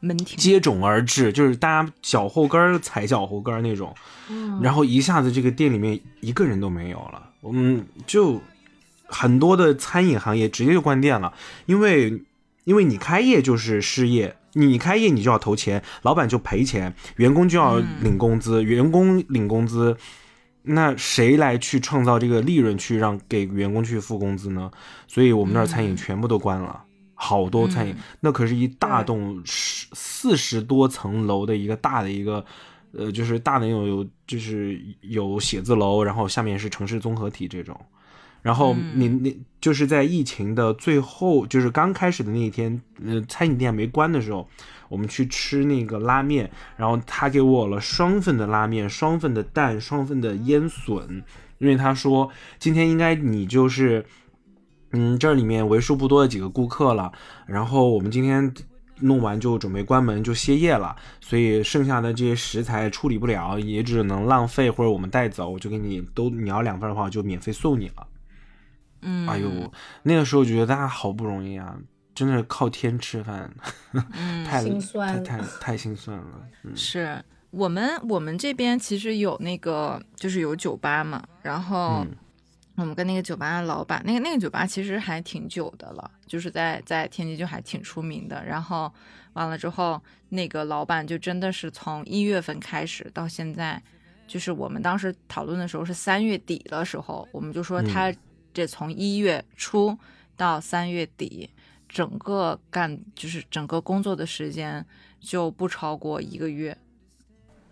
[0.00, 0.36] 门庭。
[0.38, 3.94] 接踵而至，就是大家脚后跟踩脚后跟那种，
[4.60, 8.38] 然后一下子这个店里面一个人都没有了，我们就
[9.06, 11.32] 很多的餐饮行业直接就关店了，
[11.64, 12.22] 因为
[12.66, 19.96] 因为你开业就是失业，你开业你就要投钱，老板就赔钱，员工就要领工资，员工领工资。
[20.68, 24.68] 那谁来去创造这个利润，去让给员工去付工资呢？
[25.06, 26.82] 所以我们那儿餐饮全部都关了，
[27.14, 32.44] 好多餐饮，那可是一大栋十四十多层楼的一个大的一个，
[32.90, 37.80] 呃，就是大的那种有就是有写字楼，然后下面是城市综合体这种。
[38.46, 44.48] 然后你你就是在疫情的最后，就是刚开始的那一天，呃，餐饮店没关的时候，
[44.88, 51.24] 我们去吃那个拉面，然后他给我了双份的拉面，双份的蛋，双份的腌笋，
[51.58, 52.30] 因为他说
[52.60, 54.06] 今天应该你就是，
[54.92, 57.10] 嗯，这里面为数不多的几个顾客了，
[57.48, 58.54] 然后我们今天
[59.00, 68.06] 弄完就准备关门就歇业了，所以剩下的这些食材处理不了，也只能浪费或者我们带走，我就给你都你要两份的话，我就免费送你了。
[69.06, 71.76] 嗯，哎呦，那个时候觉得大家好不容易啊，
[72.14, 73.48] 真的是靠天吃饭，
[73.92, 76.48] 嗯太心酸太 太太心酸了。
[76.64, 82.08] 嗯是我们我们这边其实有那个就是有酒吧嘛，然后嗯
[82.74, 88.44] 我们跟那个酒吧的老板，那个那个酒吧其实还挺久的了，就是在在天津就还挺出名的。
[88.44, 88.92] 然后
[89.32, 93.82] 完了之后，那个老板就真的是从一月份开始到现在，
[94.26, 98.12] 就是我们当时讨论的时候是三月底的时候，我们就说他
[98.56, 99.98] 这从一月初
[100.34, 101.50] 到三月底。
[101.88, 104.84] 整个干就是整个工作的时间
[105.20, 106.76] 就不超过一个月，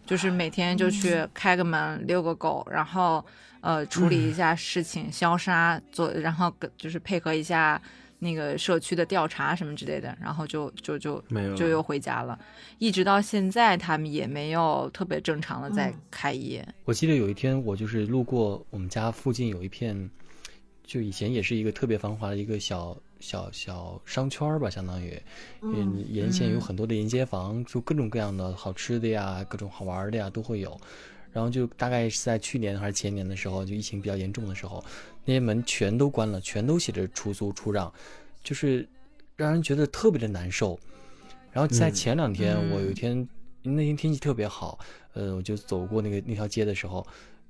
[0.07, 3.22] 就是每天就去开个门、遛个狗，然后
[3.61, 7.78] 呃处理一下事情、消杀做，然后跟就是配合一下
[8.20, 12.39] 那个社区的调查什么之类的，然后就就就没有就又回家了，
[12.78, 16.66] 一直到现在他们也没有特别正常的在开业。
[16.85, 20.09] 我记得有一天我就是路过我们家附近有一片，
[20.87, 25.20] 就以前也是一个特别繁华的一个小小小商圈儿吧，相当于，
[25.62, 30.78] 嗯，沿线有很多的沿街房，就各种各样的好吃的呀，各种好玩的呀都会有。
[31.32, 34.85] 然后就大概是在去年还是前年的时候，就疫情比较严重的时候，
[35.24, 37.93] 那些门全都关了，全都写着出租出让，
[38.45, 38.89] 就是
[39.37, 40.78] 让人觉得特别的难受。
[41.51, 43.28] 然后在嗯前两天，嗯我有一天
[43.62, 44.78] 那天天气特别好，
[45.14, 47.05] 呃，我就走过那个那条街的时候，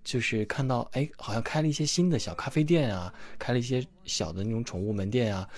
[0.04, 5.48] 就是看到哎，好像开了一些新的小咖啡店啊，开了一些小的那种宠物门店啊，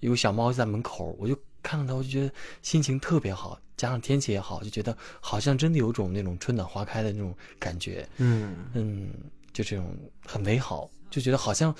[0.00, 2.30] 有小猫在门口，我就看到它，我就觉得
[2.62, 8.54] 心情特别好，加上天气也好，就觉得好像真的有种那种春暖花开的那种感觉，嗯。
[8.74, 9.10] 嗯，
[9.52, 9.96] 就这种
[10.26, 11.74] 很美好，就觉得好像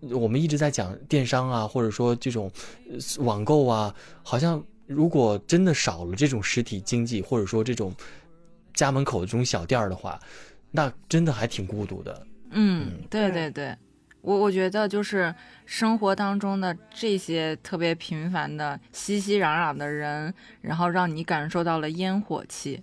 [0.00, 2.50] 我们一直在讲电商啊，或者说这种
[2.90, 7.94] 呃网购啊，好像如果真的少了这种实体经济，或者说这种
[8.72, 10.18] 家门口的这种小店儿的话，
[10.70, 12.26] 那真的还挺孤独的。
[12.50, 13.76] 嗯，对对对对，
[14.22, 15.34] 我我觉得就是
[15.66, 22.82] 生活当中的这些特别平凡的熙熙攘攘的人，然后让你感受到了烟火气。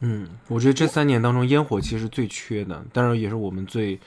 [0.00, 3.98] 嗯，我觉得这三年当中烟火气是最缺的，当然也是我们最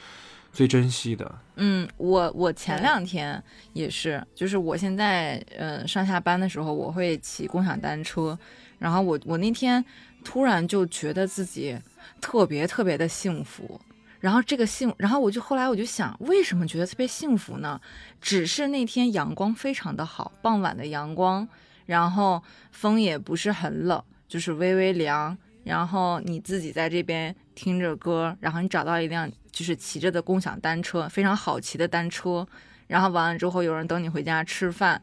[0.54, 1.40] 最珍惜的。
[1.58, 3.44] 嗯，我我前两天
[3.74, 8.38] 也是，就是我现在呃上下班的时候，我会骑共享单车，
[8.80, 9.84] 然后我我那天
[10.24, 11.78] 突然就觉得自己
[12.20, 13.80] 特别特别的幸福，
[14.20, 17.80] 然后这个幸，然后我就后来我就想，为什么觉得特别幸福呢？
[18.22, 21.48] 只是那天阳光非常的好，傍晚的阳光，
[21.86, 22.42] 然后
[22.72, 32.48] 风也不是很冷，就是微微凉，然后你自己在这边听着歌，然后你找到一辆就是骑着的共享单车，非常好骑的单车，
[32.88, 35.02] 然后完了之后有人等你回家吃饭，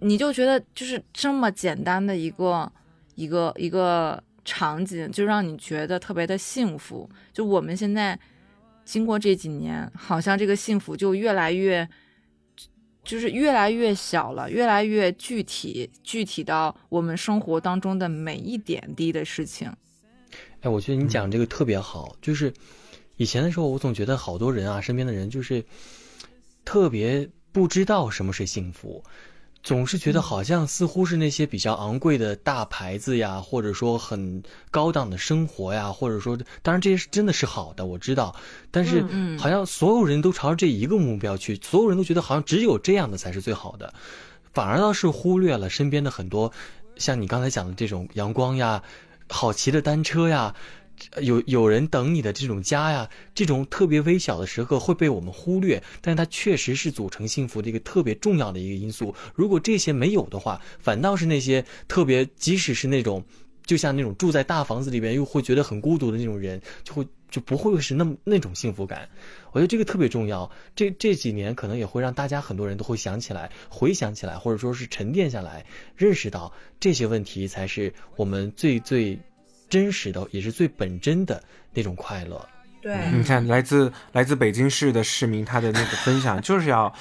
[0.00, 2.70] 你就觉得就是这么简单的一个
[3.14, 7.08] 一个一个场景，就让你觉得特别的幸福。
[7.32, 8.18] 就我们现在
[8.84, 11.88] 经过这几年，好像这个幸福就越来越。
[13.06, 19.70] 就是越来越小了，越来越具体，具体到我们生活当中的每一点滴的事情。
[20.62, 22.50] 哎，我觉得你讲这个特别好，就是
[23.16, 25.62] 以前的时候，我总觉得好多人啊，身边的人就是
[26.64, 29.04] 特别不知道什么是幸福，
[29.64, 38.36] 总是觉得好像似乎是那些比较昂贵的大牌子呀，或者说很高档的生活呀，或者说，当然这些是真的是好的，我知道，
[38.70, 39.02] 但是
[39.38, 43.94] 好像所有人都朝着这一个目标去，所有人都觉得好像只有这样的才是最好的，
[44.52, 46.52] 反而倒是忽略了身边的很多，
[46.96, 48.82] 像你刚才讲的这种阳光呀、
[49.30, 50.54] 好骑的单车呀。
[51.20, 59.14] 有有人等你的这种家呀，这种特别微小的时刻会被我们忽略，但是它确实是组成幸福的一个特别重要的一个因素。
[59.34, 63.24] 如果这些没有的话，反倒是那些特别，即使是那种，
[63.64, 69.08] 就像那种住在大房子里边又会觉得很孤独的那种人，就会就不会是那么那种幸福感。
[69.52, 70.50] 我觉得这个特别重要。
[70.76, 75.64] 这这几年可能也会让大家很多人都会想起来，回想起来，或者说是沉淀下来，
[75.96, 79.18] 认识到这些问题才是我们最最。
[79.74, 82.48] 真实的也是最本真的那种快乐。
[82.80, 86.94] 对，你看，来自来自北京市的市民，他的那个分享就是要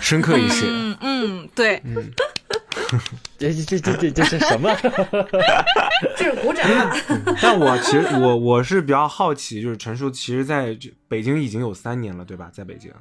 [0.00, 0.66] 深刻一些。
[0.68, 2.08] 嗯嗯，对，嗯，
[3.36, 4.72] 这这这这这是什么？
[6.16, 6.94] 这是鼓掌啊。
[7.42, 10.78] 但我其实我我是比较好奇，就是陈叔，其实在
[11.08, 12.48] 北京已经有三年了，对吧？
[12.52, 12.92] 在北京，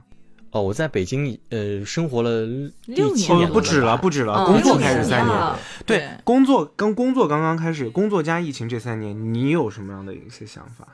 [0.52, 2.46] 哦，我在北京呃生活了
[2.86, 5.56] 六年第七年哦，不止了，不止了，哦工作开始三年。
[5.86, 10.88] 对，工作刚工作刚刚开始，工作加疫情这三年，你有什么样的一些想法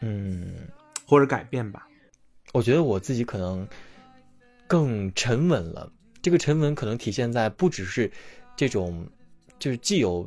[0.00, 0.68] 嗯，
[1.06, 1.86] 或者改变吧？
[2.52, 3.68] 我觉得我自己可能
[4.66, 5.92] 更沉稳了。
[6.22, 8.10] 这个沉稳可能体现在不只是
[8.56, 9.06] 这种，
[9.58, 10.26] 就是既有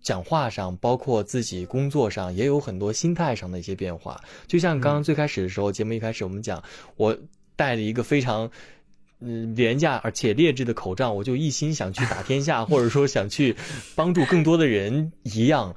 [0.00, 4.20] 讲话上，包括自己工作上，也有很多心态上的一些变化。
[4.46, 6.62] 就像刚刚最开始的时候，节目一开始我们讲，
[6.96, 7.16] 我
[7.60, 8.50] 戴了一个非常。
[9.22, 13.54] 嗯，廉价而且劣质的口罩，我就一心想去打天下， 或者说想去
[13.94, 15.76] 帮助更多的人一样。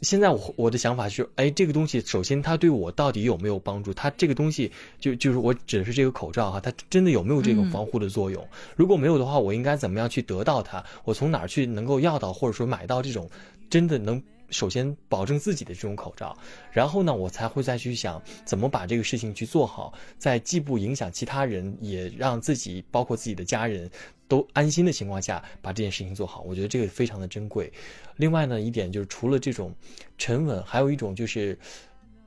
[0.00, 3.94] 现在我我的想法是，哎，这个东西首先它对我到底有没有帮助？
[3.94, 8.44] 它这个东西就就是我指的是这个口罩哈，它真的有没有这种嗯防护的作用？
[8.74, 10.82] 如果没有的话，我应该怎么样去得到它？
[11.04, 13.30] 我从哪儿去能够要到或者说买到这种
[13.70, 14.20] 真的能
[14.50, 16.36] 首先保证自己的这种口罩？
[16.72, 23.90] 然后呢，我才会再去想怎么把这个事情去做好，在既不影响其他人，也让自己包括自己的家人。
[24.28, 27.72] 都安心的情况下，把这件事情做好，我觉得这个非常的珍贵。
[28.14, 29.74] 另外呢，一点就是除了这种
[30.18, 31.58] 沉稳，还有一种就是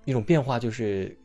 [0.03, 1.17] 一种变化，就是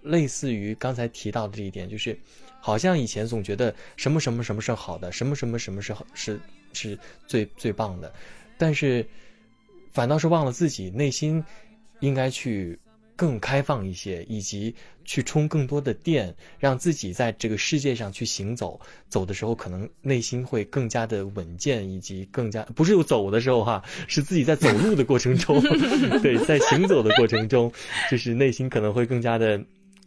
[0.00, 2.18] 类似于刚才提到的这一点，就是
[2.58, 6.40] 好像以前总觉得什么什么什么是好的，什么什么什么是好是
[6.72, 8.10] 是最最棒的，
[8.56, 9.06] 但是
[9.94, 11.42] 反倒是忘了自己内心
[12.00, 12.76] 应该去
[13.16, 14.74] 更开放一些，以及
[15.04, 18.78] 去充更多的电，让自己在这个世界上去行走。
[19.08, 25.60] 走的时候，可能内心会更加的稳健，以及更加不是走的时候哈，是自己在走路的过程中，
[26.20, 27.72] 对，在行走的过程中，
[28.10, 29.64] 就是内心可能会更加的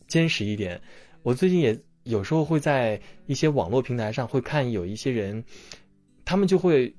[0.10, 0.80] 坚实一点。
[1.24, 5.42] 我最近也有时候会在一些网络平台上会看有一些人，
[6.26, 6.94] 他们就会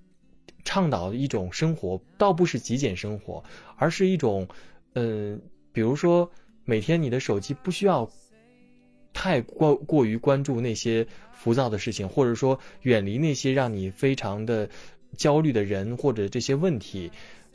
[0.68, 3.42] 倡导一种生活，倒不是极简生活，
[3.76, 4.46] 而是一种，
[4.92, 5.40] 嗯、
[5.72, 6.30] 比如说
[6.66, 8.06] 每天你的手机不需要
[9.14, 14.68] 太过过于关注那些浮躁的事情，或者说远离那些让你非常的
[15.16, 17.10] 焦虑的人或者这些问题，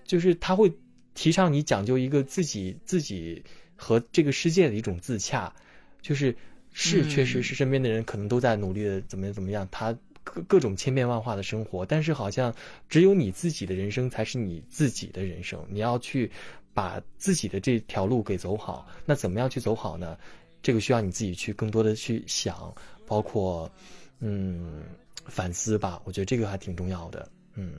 [0.06, 0.74] 就是他会
[1.14, 3.44] 提倡你讲究一个自己自己
[3.76, 5.54] 和这个世界的一种自洽，
[6.02, 6.36] 就是
[6.72, 12.54] 是嗯确实是身边的人可能都在努力的怎么怎么样，他各各种千变万化的生活，但是好像
[12.88, 16.32] 只有你自己的人生才是你自己的人生，你要去
[16.74, 18.88] 把自己的这条路给走好。
[19.06, 20.18] 那怎么样去走好呢？
[20.62, 22.74] 这个需要你自己去更多的去想，
[23.06, 23.70] 包括
[24.20, 24.82] 嗯
[25.26, 26.02] 反思吧。
[26.06, 27.28] 我觉得这个还挺重要的。
[27.56, 27.74] 嗯，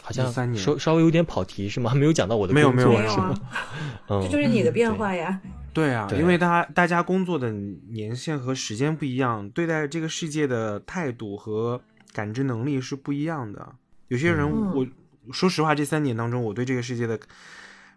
[0.00, 1.92] 好像稍稍微有点跑题是吗？
[1.94, 3.40] 没有讲到我的没有没有没有啊是吗？，
[4.08, 5.38] 嗯，这就是你的变化呀。
[5.72, 11.80] 对啊，对因为大家大家工作的年限和时间不一样，对待这个世界的态度和
[12.12, 13.74] 感知能力是不一样的。
[14.08, 17.20] 有些人，嗯我说实话，这三年当中，我对这个世界的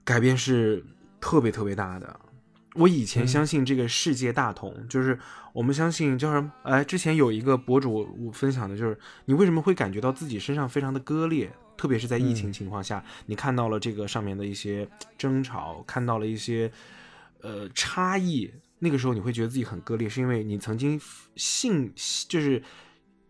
[0.04, 0.84] 改变是
[1.20, 2.20] 特别特别大的。
[2.76, 5.18] 我以前嗯相信这个世界大同，就是
[5.54, 16.72] 我们相信，就是哎，之前有一个博主我分享的，就是你为什么会感觉到自己身上非常的割裂，特别是在疫情嗯情况下，你看到了这个上面的一些争吵，看到了一些
[17.42, 21.00] 呃差异，那个时候你会觉得自己很割裂，是因为你曾经
[21.36, 21.92] 信
[22.28, 22.62] 就是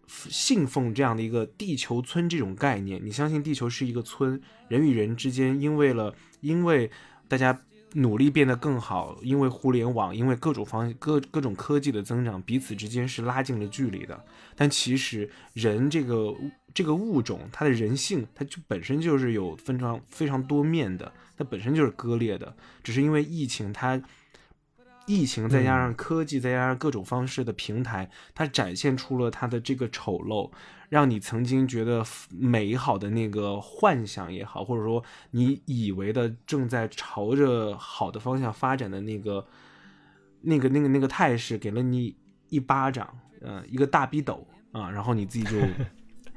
[0.07, 6.91] 信奉这样的一个地球村这种概念，你相信地球是一个村，人与人之间因为了因为
[7.28, 7.62] 大家
[7.93, 14.26] 努力变得更好，因为互联网，因为各种方各各种科技的增长，彼此之间是拉近了距离的。
[14.55, 16.34] 但其实人这个
[16.74, 21.12] 这个物种，它的人性，它就本身就是有非常非常多面的，
[21.42, 24.02] 它本身就是割裂的，只是因为疫情它。
[25.08, 30.52] 疫情再加上科技再加上各种方式的平台，它展现出了它的这个丑陋，
[30.89, 39.46] 让你曾经觉得美好的那个幻想也好，或者说你以为的正在朝着好的方向发展的那个
[40.42, 42.16] 那个那个那个态势，给了你
[42.50, 45.58] 一巴掌，呃，一个大逼斗啊，然后你自己就，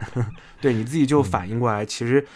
[0.63, 2.27] 对你自己就反应过来，其实。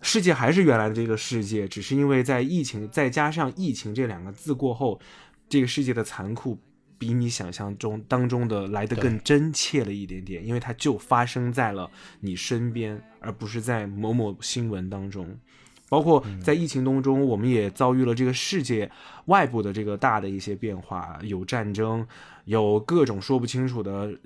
[0.00, 5.00] 世界还是原来的这个世界，只是因为在疫情再加上疫情这两个字过后，
[5.48, 6.56] 这个世界的残酷
[6.96, 11.90] 比你想象中当中的来得更真切了一点点，因为它就发生在了
[12.20, 15.36] 你身边，而不是在某某新闻当中。
[15.88, 18.90] 包括在疫情当中，我们也遭遇了这个世界
[19.26, 22.06] 外部的这个大的一些变化，有战争，
[22.44, 24.16] 有各种说不清楚的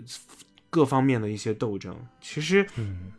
[0.68, 1.96] 各方面的一些斗争。
[2.20, 3.12] 其实，嗯，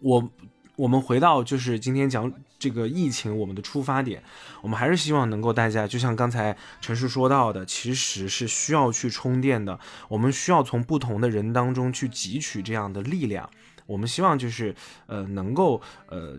[0.00, 0.30] 我。
[0.78, 4.22] 我们回到就是今天讲这个疫情，我们的出发点，
[4.62, 9.76] 我们还是希望能够大家，就像刚才陈述说到的，其实是需要去充电的。
[10.08, 13.50] 我们需要从不同的人当中去汲取这样的力量。
[13.86, 14.72] 我们希望就是
[15.06, 16.38] 呃，能够呃，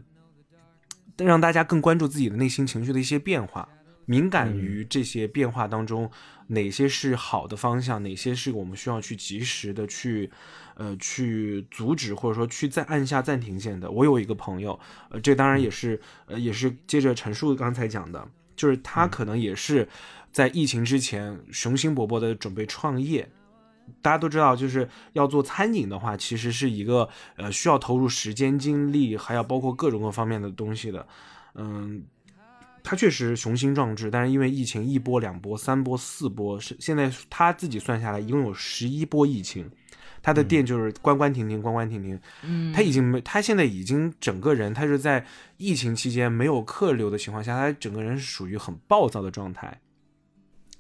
[1.18, 3.68] 让大家更关注自己的内心情绪的一些变化，
[4.06, 6.10] 敏感于这些变化当中
[6.48, 10.32] 哪些是好的方向，哪些是我们需要去及时的去。
[10.80, 13.92] 呃，去阻止或者说去再按下暂停键的。
[13.92, 18.26] 我有一个朋友，呃，这当然也是，呃，也是接着陈述刚才讲的，
[18.56, 19.90] 就是他可能也是
[20.32, 23.30] 在疫情之前雄心勃勃的准备创业。
[24.02, 31.06] 大家都知道，就是要做餐饮的话，其实是一个呃需要投入时间精力，还要包括各种各方面的东西的。
[31.56, 32.06] 嗯，
[32.82, 39.70] 他确实雄心壮志，但是因为疫情一波、两波、三波、四波，是现在他自己算下来一共有十一波疫情。
[40.22, 42.20] 他的店就是关关停停，关关停停。
[42.44, 45.26] 嗯，他已经没，他现在已经整个人，他是在
[45.58, 49.80] 疫情期间没有客流的情况下，他整个人是属于很暴躁的状态。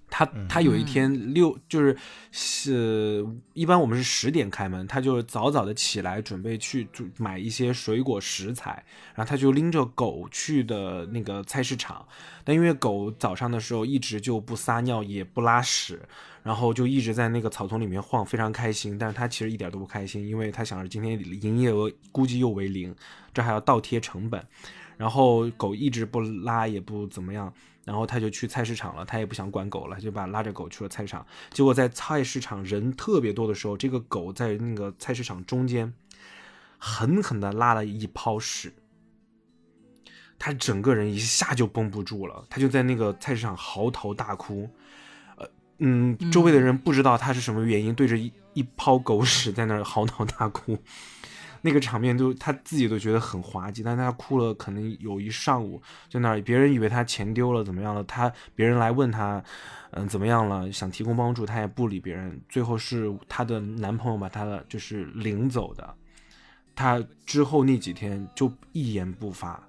[0.09, 1.95] 他他有一天六就是
[2.31, 6.87] 是一般我们是十点开门，他就早早的起来准备去
[7.17, 8.83] 买一些水果食材，
[9.15, 12.05] 然后他就拎着狗去的那个菜市场，
[12.43, 16.01] 但因为狗早上的时候一直就不撒尿也不拉屎。
[16.41, 18.97] 然后就一直在那个草丛里面晃，非常开心。
[18.97, 22.95] 但是他其实一点都不开心，因为他想着今天营业额估计又为零，
[23.33, 24.41] 这还要倒贴成本。
[24.95, 27.53] 然后狗一直不拉，也不怎么样。
[27.85, 31.25] 然后他就去菜市场了，他也不想管狗了，就把拉着狗去了菜市场。
[31.51, 35.93] 结果在菜市场人特别多的时候，这个狗在那个菜市场中间
[36.77, 38.73] 狠狠的拉了一泡屎，
[40.37, 44.69] 他整个人一下就绷不住了，他就在那个菜市场嚎啕大哭。
[45.37, 45.49] 呃
[45.79, 50.77] 嗯，周围的人不知道他是什么原因，对着一一泡狗屎在那儿嚎啕大哭，
[51.61, 59.43] 那个场面都他自己都觉得很滑稽，但他哭了可能有一上午，在那儿，别人以为他钱丢了怎么样了，他别人来问他，
[59.91, 65.95] 嗯怎么样了，想提供帮助，他也不理别人，最后是她的男朋友把她的就是领走的，
[66.75, 69.61] 她之后那几天就一言不发，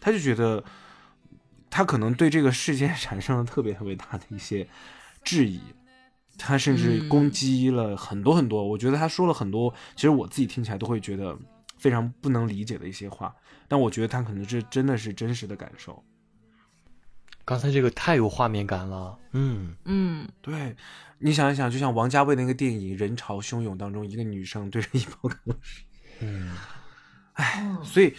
[0.00, 0.62] 他就觉得
[1.68, 4.68] 他可能对这个世界 产生了特别特别大的一些。
[5.24, 5.60] 质疑，
[6.38, 8.66] 他甚至攻击了很多很多。
[8.66, 11.36] 我觉得他说了很多，其实我自己听起来都会觉得
[11.78, 13.34] 非常不能理解的一些话。
[13.68, 16.02] 但我觉得他可能是真的是真实的感受。
[17.44, 19.18] 刚才这个太有画面感了。
[19.32, 20.76] 嗯嗯，对，
[21.18, 25.82] 你想一想，就像王家卫那个电影《人潮汹涌》当中，一个女生对着一包狗屎。
[26.20, 26.52] 嗯，
[27.34, 28.14] 哎，所以。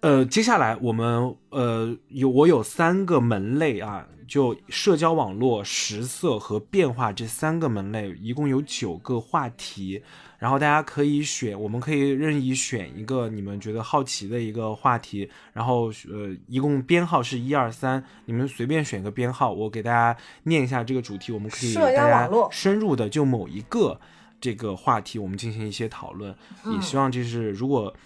[0.00, 10.00] 呃，接下来我们呃有我有三个门类啊，就社交网络、食色和变化这三个门类，一共有九个话题，
[10.38, 24.00] 然后大家可以选，我们可以任意选一个你们觉得好奇的一个话题，然后呃一共编号是一二三，你们随便选个编号，我给大家念一下这个主题，我们可以大家深入的就某一个
[24.40, 26.32] 这个话题，我们进行一些讨论，
[26.66, 27.92] 也希望就是如果。
[27.92, 28.00] 嗯，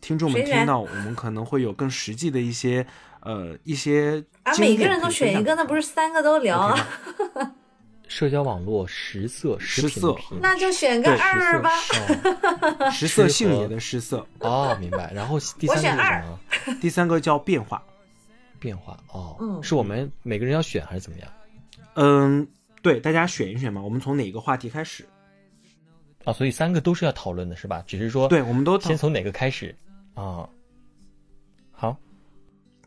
[0.00, 2.86] 听众们听到，我们可能会有更实际的一些，
[3.20, 6.88] 呃，一些啊，每个人都选一个，那不是三个都聊啊？
[8.08, 11.70] 社交网络食色食色，那就选个二吧。
[12.90, 15.10] 食色性也的食色哦，明白。
[15.14, 16.38] 然后第三个是什么？
[16.78, 17.82] 第三个叫变化，
[18.58, 21.28] 变化哦，是我们每个人要选还是怎么样？
[21.94, 22.46] 嗯，
[22.82, 23.80] 对，大家选一选嘛。
[23.80, 25.06] 我们从哪个话题开始？
[26.24, 27.82] 啊，所以三个都是要讨论的，是吧？
[27.86, 29.74] 只是说，对，我们都先从哪个开始
[30.14, 30.48] 啊？
[31.72, 31.96] 好，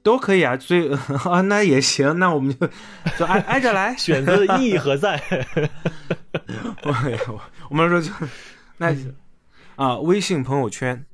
[0.03, 0.57] 都可以啊。
[0.57, 0.93] 所以
[1.25, 2.67] 啊，那也行，那我们就
[3.17, 5.21] 就挨挨着来， 选择的意义何在？
[6.83, 8.11] 我我们说就
[8.77, 8.95] 那
[9.75, 11.05] 啊，微信朋友圈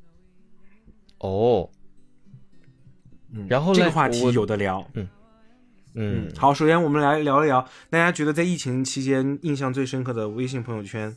[1.20, 1.70] 哦，
[3.34, 5.08] 嗯然后这个话题有的聊，嗯，
[5.96, 11.16] 嗯，好，首先我们来聊一聊，大家觉得在疫情期间印象最深刻的微信朋友圈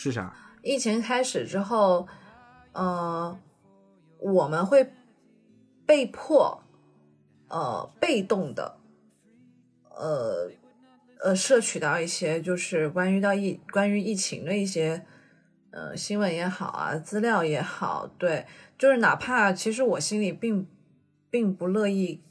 [0.00, 0.32] 是啥？
[0.62, 2.06] 疫情开始之后，
[2.70, 3.36] 呃，
[4.20, 4.92] 我们会
[5.84, 6.62] 被迫，
[7.48, 8.78] 呃，被动的，
[9.90, 10.52] 呃，
[11.20, 15.04] 呃，摄取到一些就是关于到疫关于疫情的一些，
[15.72, 18.46] 呃，新闻也好啊，资料也好，对，
[18.78, 20.68] 就是哪怕其实我心里并
[21.28, 22.22] 并不乐意，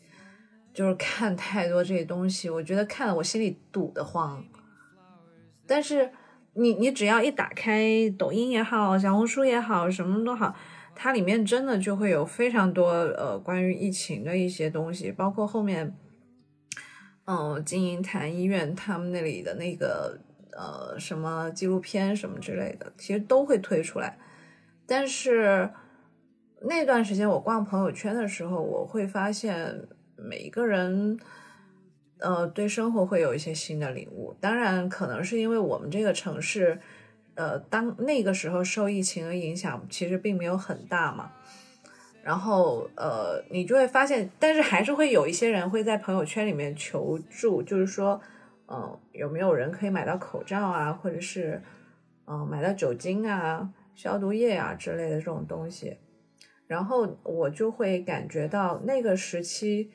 [0.73, 4.45] 就是看太多这些东西，我觉得看了我心里堵得慌，
[5.68, 6.14] 但是。
[6.60, 10.56] 你你只要一打开抖音也好，小红书也好，什么都好，
[10.96, 15.96] 它里面真的就会有非常多呃关于疫情的一些东西，包括后面，
[17.26, 20.20] 嗯，金银潭医院他们那里的那个
[20.52, 24.18] 呃什么纪录片什么之类的，其实都会推出来。
[24.88, 25.70] 但是
[26.62, 31.20] 那段时间我逛朋友圈的时候，我会发现每一个人。
[32.19, 34.35] 呃，对生活会有一些新的领悟。
[34.41, 36.80] 当然，可能是因为我们这个城市，
[37.35, 41.31] 呃，当那个时候受疫情的影响，其实并没有很大嘛。
[42.23, 48.19] 然后，呃，你就会发现，但是还是会有一些人会在朋友圈里面求助，就是说，
[48.68, 51.61] 嗯，有没有人可以买到口罩啊，或者是，
[52.26, 55.98] 嗯，买到酒精啊、消毒液啊之类的这种东西。
[56.65, 59.91] 然后我就会感觉到那个时期。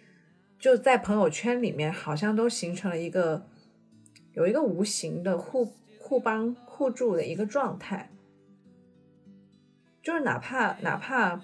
[0.63, 3.45] 就在朋友圈里面，好像都形成了一个
[4.33, 8.13] 有一个无形的互互帮互助的一个状态。
[10.01, 11.43] 就是哪怕哪怕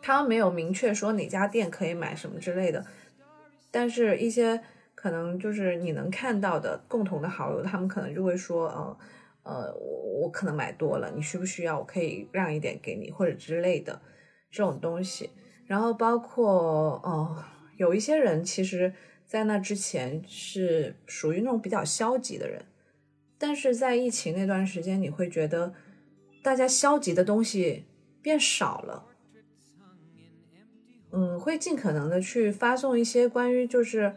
[0.00, 2.86] 他没有明确说哪家店可以买什么之类的，
[3.70, 4.62] 但是一些
[4.94, 8.98] 可能就是你能看到的共同的好友，他们可能就会说，呃
[9.42, 11.78] 呃，我我可能买多了，你需不需要？
[11.78, 14.00] 我可以让一点给你，或者之类的
[14.50, 15.28] 这种东西。
[15.66, 17.44] 然后包括哦。
[17.78, 18.92] 有一些人其实，
[19.24, 22.64] 在那之前是属于那种比较消极的人，
[23.38, 25.72] 但是在疫情那段时间，你会觉得
[26.42, 27.84] 大家消极的东西
[28.20, 29.04] 变少了，
[31.12, 34.12] 嗯，会尽可能的去发送一些关于就是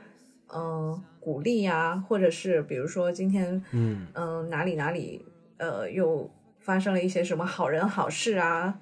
[0.52, 5.24] 嗯鼓励呀，或者是比如说今天嗯嗯哪里哪里
[5.58, 6.28] 呃又
[6.60, 8.80] 发生了一些什么好人好事啊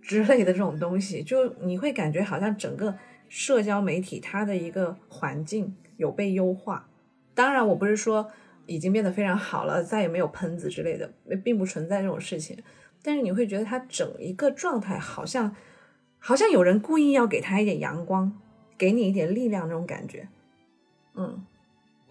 [0.00, 2.96] 之类的这种东西，就你会感觉好像整个。
[3.34, 6.86] 社交媒体它的一个环境有被优化，
[7.32, 8.30] 当然我不是说
[8.66, 11.10] 已经变得非常好了，再也没有喷子之类的，
[11.42, 12.62] 并不存在这种事情。
[13.00, 15.56] 但是你会觉得它整一个状态好像，
[16.18, 18.38] 好像有人故意要给他一点阳光，
[18.76, 20.28] 给你一点力量那种感觉。
[21.14, 21.42] 嗯，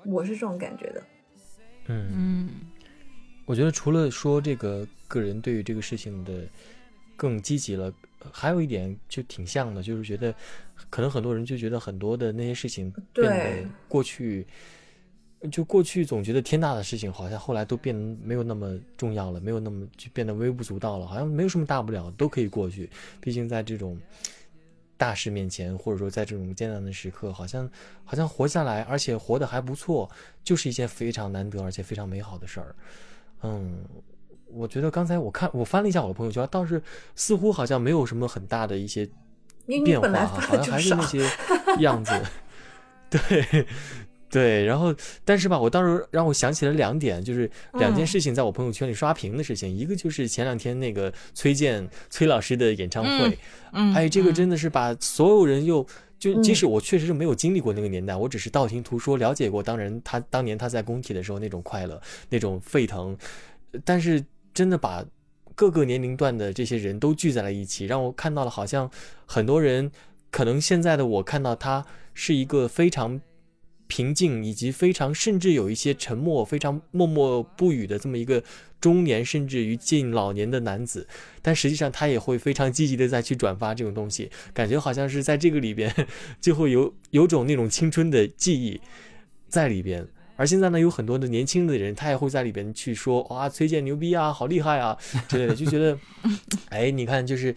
[0.04, 1.04] 我是这种感觉的。
[1.86, 2.50] 嗯嗯，
[3.46, 6.48] 我觉得除了说这个个人对于这个事情的
[7.16, 7.94] 更积极了，
[8.32, 10.34] 还有一点就挺像的，就是觉得。
[10.90, 14.46] 可能很多人就觉得很多的那些事情变得过去，
[15.52, 22.90] 就过去总觉得天大的事情，好像后来都变没有那么重要了，没有那么就变得微不足道了，好像没有什么大不了，都可以过去。
[23.22, 23.98] 毕竟在这种
[24.98, 27.70] 大事面前，或者说在这种艰难的时刻，好像
[28.04, 30.10] 好像活下来，而且活得还不错，
[30.44, 32.76] 就是一件非常难得而且非常美好的事儿。
[33.44, 33.86] 嗯，
[34.54, 36.82] 我觉得刚才我看我翻了一下我的朋友圈，倒是
[37.16, 39.10] 似乎好像没有什么很大的一些。
[39.86, 41.26] 变化好像还是那些
[41.80, 42.12] 样子，
[43.10, 43.66] 对
[44.30, 53.38] 对，然后但是吧，我当时让我想起了两点，就是两件事情，在我朋友圈里刷屏的事情，一个就是前两天那个崔健崔老师的演唱会，
[53.72, 55.86] 嗯，哎，这个真的是把所有人又
[56.18, 63.16] 就，即使我确实是没有经历过那个年代，我只是道听途说了解过当然他当年他在工体的时候那种快乐那种沸腾，
[63.86, 64.22] 但是
[64.54, 65.06] 真的把。
[65.54, 68.90] 各个年龄段的这些人都聚在了一起，让我看到了，好像
[69.28, 69.92] 很多人
[70.32, 73.22] 可能现在的我看到他是一个非常
[73.86, 78.42] 平静，以及非常甚至有一些沉默、非常默默不语的这么一个
[78.80, 81.08] 中年，甚至于近老年的男子，
[81.44, 85.94] 但实际上他也会非常积极的再去转发这种东西，感觉好像是在这个里边
[86.42, 88.82] 就会有有种那种青春的记忆
[89.48, 90.08] 在里边。
[90.42, 94.98] 而现在呢，有很多的年轻的人，他也会在里边去说哇，崔健牛逼啊，好厉害啊
[95.28, 95.96] 之类的，就觉得，
[96.70, 97.54] 哎，你看，就是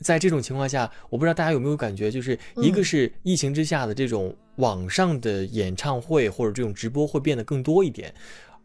[0.00, 8.12] 在这种情况下，我不知道大家有没有感觉，就是一个是疫情之下的这种网上的演唱会或者这种直播会变得更多一点，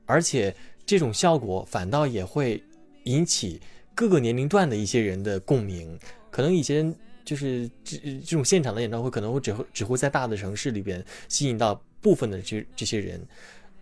[0.06, 0.54] 而且
[0.86, 2.62] 这种效果反倒也会
[3.06, 3.62] 引起
[3.96, 5.98] 各个年龄段的一些人的共鸣。
[6.30, 11.82] 可能以前就是这这种现场的演唱会，可能会只会只会在大的城市里边吸引到。
[12.04, 13.26] 部分的这这些人，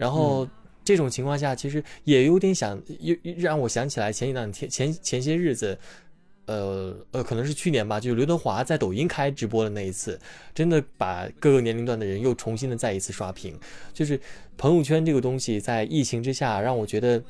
[0.02, 0.48] 然后
[0.84, 5.78] 这种情况下，其实也有点想，又让我想起来前几两天前前些日子，
[6.48, 10.20] 呃呃，可能是去年吧，就是刘德华在抖音开直播的那一次，
[10.56, 13.56] 真的把各个年龄段的人又重新的再一次刷屏。
[13.94, 14.20] 就是
[14.58, 17.24] 朋友圈这个东西，在疫情之下，让我觉得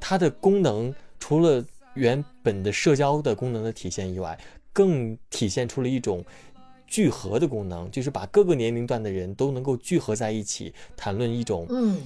[0.00, 1.64] 它的功能除了
[1.94, 4.36] 原本的社交的功能的体现以外，
[4.72, 6.24] 更体现出了一种
[6.90, 11.98] 聚合的功能，就是把各个年龄段的人都能够聚合在一起，谈论一种嗯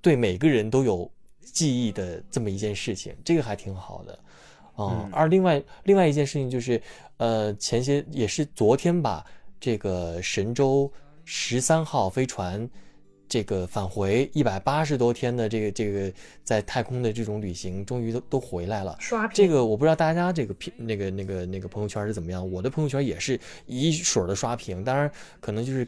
[0.00, 1.08] 对每个人都有
[1.40, 4.18] 记忆的这么一件事情，这个还挺好的。
[4.76, 6.80] 哦，嗯而另外另外一件事情就是，
[7.18, 9.24] 呃，前些也是昨天吧，
[9.60, 10.90] 这个神舟
[11.24, 12.68] 十三号飞船
[13.28, 18.96] 这个返回一百八十多天的这个这个在太空的这种旅行，终于都都回来了。
[18.98, 25.10] 刷屏这个我不知道大家这个屏那个那个那个朋友圈是怎么样，我的朋友圈也是一水儿的刷屏，当然
[25.40, 25.86] 可能就是。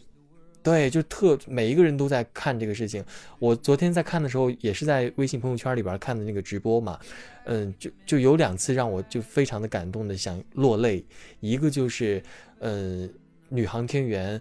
[0.62, 3.02] 对，就特每一个人都在看这个事情。
[3.38, 7.00] 我昨天在看的时候，也是在微信朋友圈里边看的那个直播嘛，
[7.46, 11.02] 嗯，就就有两次让我就非常的感动的想落泪。
[11.40, 12.22] 一个就是，
[12.58, 13.10] 嗯，
[13.48, 14.38] 女航天员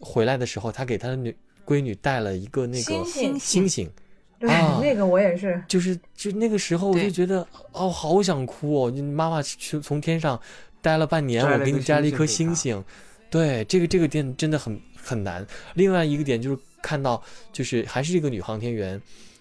[0.00, 1.34] 回来的时候，她给她的女
[1.66, 3.90] 闺女带了一个那个星星星星，
[4.38, 8.90] 对、啊那个我也是，就是就那个时候我就觉得哦，好想哭哦！
[8.90, 10.40] 就妈妈去从天上
[10.80, 12.84] 待了半年，我给你摘了一颗星星给星星。
[13.30, 15.46] 对，这个这个点真的很很难。
[15.74, 17.22] 另外一个点就是看到，
[17.52, 19.00] 就是还是这个女航天员，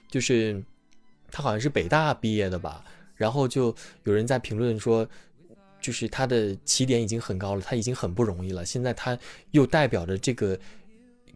[0.10, 0.64] 就是
[1.32, 2.84] 她好像是北大毕业的吧，
[3.16, 5.08] 然后就有人在评论说。
[5.82, 8.66] 就是她的起点已经很高了，她已经很不容易了。
[8.66, 9.20] 现在她
[9.52, 10.58] 又代表着这个，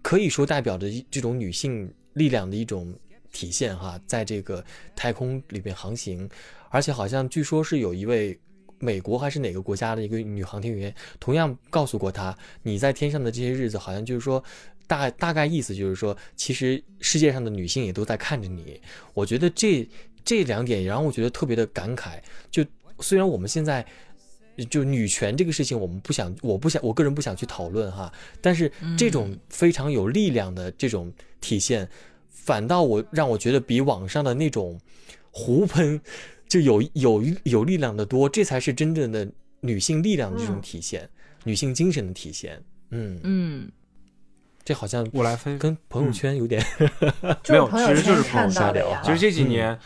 [0.07, 2.97] 可以说代表着这种女性力量的一种
[3.33, 4.63] 体现哈，在这个
[4.95, 6.29] 太空里边航行，
[6.69, 8.39] 而且好像据说是有一位
[8.79, 14.41] 美国还是哪个国家的一个女航天员，同样告诉过她，你在天上的这些日子，好像就是说
[14.87, 18.79] 大大概意思就是说，其实世界上的女性也都在看着你。
[19.13, 19.85] 我觉得这
[20.23, 22.17] 这两点也让我觉得特别的感慨。
[22.49, 22.65] 就
[23.01, 23.85] 虽然我们现在。
[24.65, 28.11] 就女权这个事情，我们不想，我不想，我个人不想去讨论哈。
[28.41, 31.87] 但是这种非常有力量的这种体现，
[32.29, 34.79] 反倒我让我觉得比网上的那种
[35.31, 35.99] 胡喷
[36.47, 39.27] 就有有有力量的多，这才是真正的
[39.61, 41.09] 女性力量的这种嗯体现，
[41.43, 42.61] 女性精神的体现。
[42.89, 43.71] 嗯，嗯，
[44.63, 46.65] 这好像我来分跟朋友圈有点、
[47.43, 49.01] 就是朋友其实就是圈看到的呀。
[49.03, 49.79] 其实这几嗯年，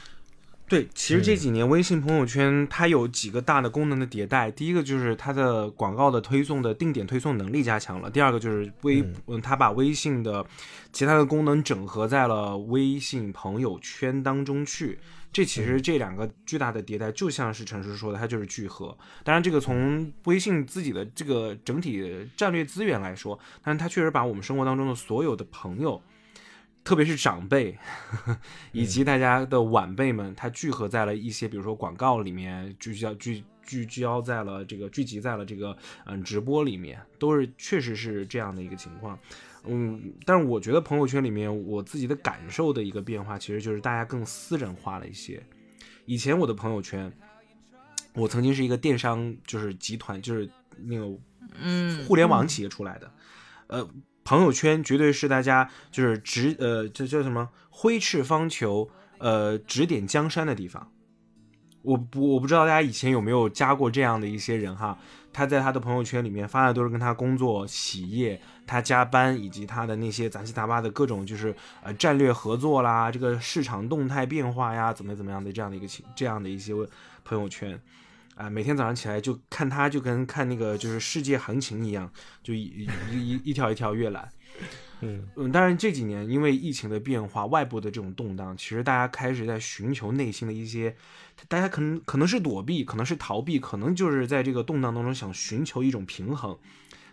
[0.72, 4.50] 对，其实这几年微信朋友圈它有几个大的功能的迭代。
[4.50, 8.10] 第一个就是它的广告的推送的定点推送能力加强了。
[8.10, 10.46] 第二个就是微，嗯嗯，它把微信的
[10.94, 14.98] 其他的功能整合在了微信朋友圈当中去。
[15.34, 18.98] 这其实这两个巨大的迭代，就像是陈叔说的，它就是聚合。
[19.26, 26.02] 当然，这个从微信自己的这个整体战略资源来说，但是它确实把我们生活当中的所有的朋友。
[26.84, 27.78] 特别是长辈，
[28.72, 39.18] 以及大家的晚辈们，他聚合在了一些，比如说广告里面，聚焦聚聚焦在了这个聚集在了这个嗯直播里面，都是确实是这样的一个情况。
[39.64, 45.42] 嗯，但是我觉得朋友圈里面我自己的感受的一个变化，其实就是大家更私人化了一些。
[46.06, 47.14] 以前我的朋友圈，
[48.14, 51.16] 我曾经是一个电商就是集团，就是那个
[51.62, 53.14] 嗯互联网企业出来的，
[53.68, 53.88] 呃，
[54.32, 58.88] 朋友圈绝对是大家就是指呃这叫什么挥斥方遒，
[59.18, 60.90] 呃指点江山的地方。
[61.82, 64.98] 我不我不知道大家以前有没有加过这样的一些人哈，
[65.34, 71.54] 他在他的朋友圈里面发的都是跟他工作、企业、他加班以及他的那些杂七杂八的各种就是
[71.84, 76.74] 呃战略合作啦，这个市场动态变化呀，怎么怎么样的这样的一个情这样的一些
[77.26, 77.78] 朋友圈。
[78.36, 84.30] 啊、每天早上起来就看他，就跟看那个就是世界行情一样，就一一一一条一条阅览。
[85.04, 90.96] 嗯嗯，当然这几年因为疫情的变化，外部的这种动荡，其实大家开始在寻求内心的一些，
[91.48, 96.58] 大家可能可能是躲避，可能是逃避，可能就是在这个动荡当中想寻求一种平衡。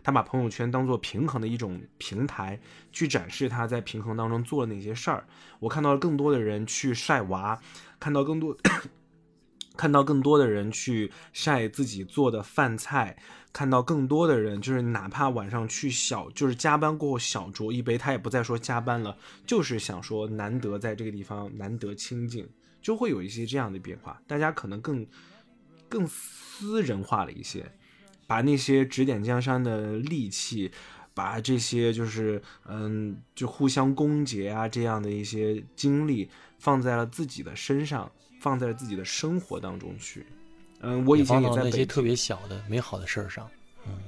[0.02, 2.60] 他把朋友圈当做平衡的一种平台，
[2.92, 5.26] 去展示他在平衡当中做了哪些事儿。
[5.58, 7.58] 我看到了更多的人去晒娃，
[7.98, 8.56] 看到更多。
[9.78, 13.16] 看到更多的人去晒自己做的饭菜，
[13.52, 22.46] 看到更多的人就是哪怕晚上去小，就是加班过后小酌一杯，他也不再说加班了，就是想说难得在这个地方难得清静，
[22.82, 25.06] 就会有一些这样的变化，大家可能更
[25.88, 27.72] 更私人化了一些，
[28.26, 30.70] 把那些指点江山的利器。
[31.14, 36.30] 把这些就是嗯，就互相攻讦啊这样的一些经历
[36.60, 38.09] 放在了自己的身上，
[38.40, 40.27] 放在了自己的生活当中去。
[40.81, 43.48] 嗯，我以前也在那些特别小的美好的事儿上。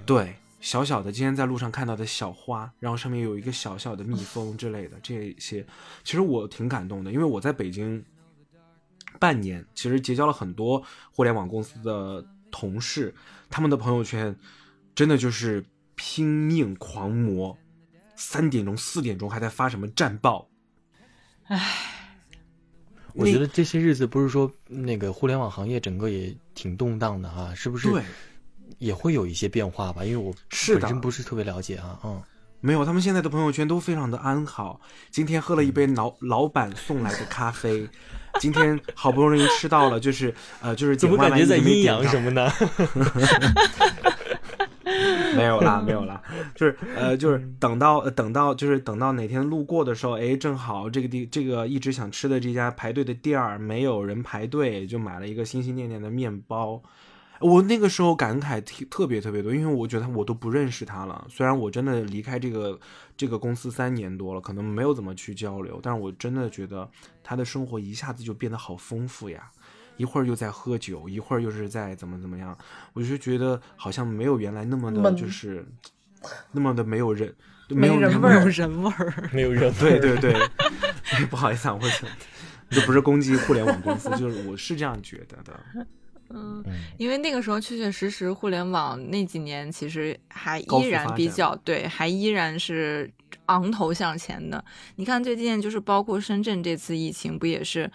[0.04, 5.66] 对小小的，今天在路上看到的小花，然后上面有一个小小的蜜蜂之类的这些，
[6.04, 8.04] 其实我挺感动的，因为我在北京
[9.18, 13.14] 半年，其实结交了很多互联网公司的同事，
[13.48, 14.36] 他们的朋友圈
[14.94, 17.56] 真的就是拼命狂魔，
[18.14, 20.46] 三点钟、四点钟还在发什么战报。
[23.14, 27.90] 我觉得这些日子不是说那个互联网行业整个也挺动荡的哈，是不是？
[27.90, 28.02] 对，
[28.78, 30.32] 也会有一些变化吧，因为我
[30.68, 32.22] 本身不是特别了解啊，嗯，
[32.60, 34.80] 没有，他们现在的朋友圈都非常的安好。
[35.10, 37.88] 今天喝了一杯老老板送来的咖啡，
[38.38, 42.30] 今天好不容易吃到了，就是呃，就是怎么感觉在阴阳什么？
[42.30, 42.52] 么呢？
[45.36, 46.20] 没有啦，没有啦，
[46.54, 56.82] 就是呃，就是等到呃等到就是等到哪天路过的时候，哎，正好这个地这个一直想吃的这家排队的店儿没有人排队，就买了一个心心念念的面包。
[57.40, 61.26] 我那个时候感慨特特别特别多，因为我觉得我都不认识他了。
[61.30, 62.78] 虽然我真的离开这个
[63.16, 66.86] 这个公司三年多了，可能没有怎么去交流，但是我真的觉得
[67.22, 69.50] 他的生活一下子就变得好丰富呀。
[70.00, 72.56] 一会儿又在喝酒，一会儿又是在怎么怎么样，
[72.94, 75.62] 我就觉得好像没有原来那么的，就是
[76.52, 77.34] 那么的没有人，
[77.68, 79.30] 没有人味儿 没有人味儿。
[79.30, 80.34] 没有人对对对，
[81.28, 81.86] 不好意思啊，我
[82.70, 85.60] 这不是攻击互联网公司，就是我是这样觉得的。
[86.32, 93.10] 嗯，嗯因为那个时候确确实实互联网那几年其实还依然比较对，还依然是
[93.46, 94.64] 昂头向前的。
[94.96, 97.90] 你看最近就是包括深圳这次疫情，不也是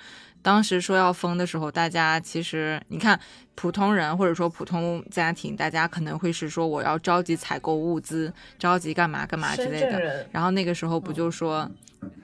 [0.45, 3.19] 当时说要封的时候，大家其实你看
[3.55, 10.27] 普通人或者说普通家庭，大家可能会是说我要着急采购物资，着急干嘛干嘛之类的。
[10.31, 11.67] 然后那个时候不就说，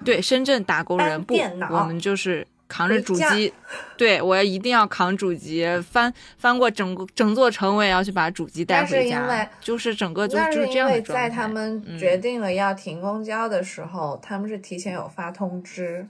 [0.06, 1.36] 对深圳打工人不
[1.72, 3.52] 我们就是扛着主机，
[3.98, 11.28] 对我要一定要扛主机，翻翻过整个整座城，我也要去把主机带回因为家，就是整个就是是这样的状态。
[11.28, 16.08] 在他们嗯决定了要停公交的时候，他们是提前有发通知，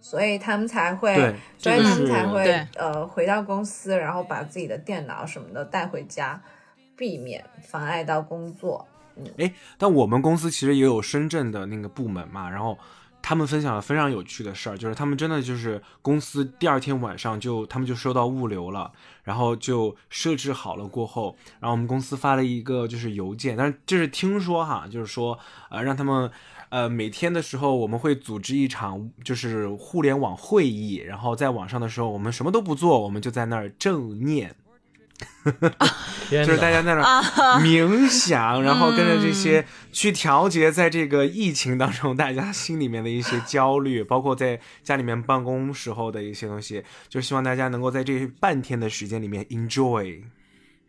[0.00, 6.40] 所以他们才会，对所以他们才会对呃回到公司，然后把自己的电脑什么的带回家，
[6.96, 8.86] 避免妨碍到工作。
[9.76, 12.78] 但我们公司其实也有深圳的那个部门嘛，然后
[13.20, 18.90] 他们分享了非常有趣的事儿，就是他们真的就是公司第二天晚上就他们就收到物流了，
[19.22, 26.30] 然后就设置好了过后，然后我们公司发了一个就是邮件，但是这是听说哈，就是说呃让他们。
[26.70, 34.54] 呃，每天的时候我们会组织一场就是互联网会议，然后在网上的时候我们什么都不做，我们就在那儿正念，
[36.30, 50.22] 天就是大，家在那儿冥想， 然后跟着这些去调节在这个疫情当中大家心里面的一些焦虑，包括在家里面办公时候的一些东西，就希望大家能够在这半天的时间里面 enjoy。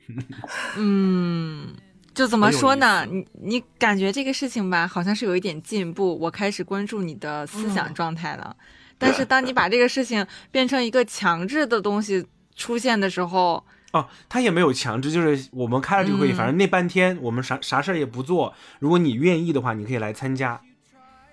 [0.78, 1.76] 嗯，
[2.14, 3.06] 就怎么说呢？
[3.10, 8.56] 你你感觉这个事情吧，好像是有一点进步，我开始关注你的思嗯想状态了。
[8.98, 12.26] 但是当你把这个事情变成一个强制的东西
[12.56, 13.64] 出现的时候，
[13.94, 18.54] 哦，他也没有强制，就是我们开了这个会议，嗯反正那半天我们啥啥事儿也不做。
[18.80, 20.62] 如果你愿意的话，你可以来参加。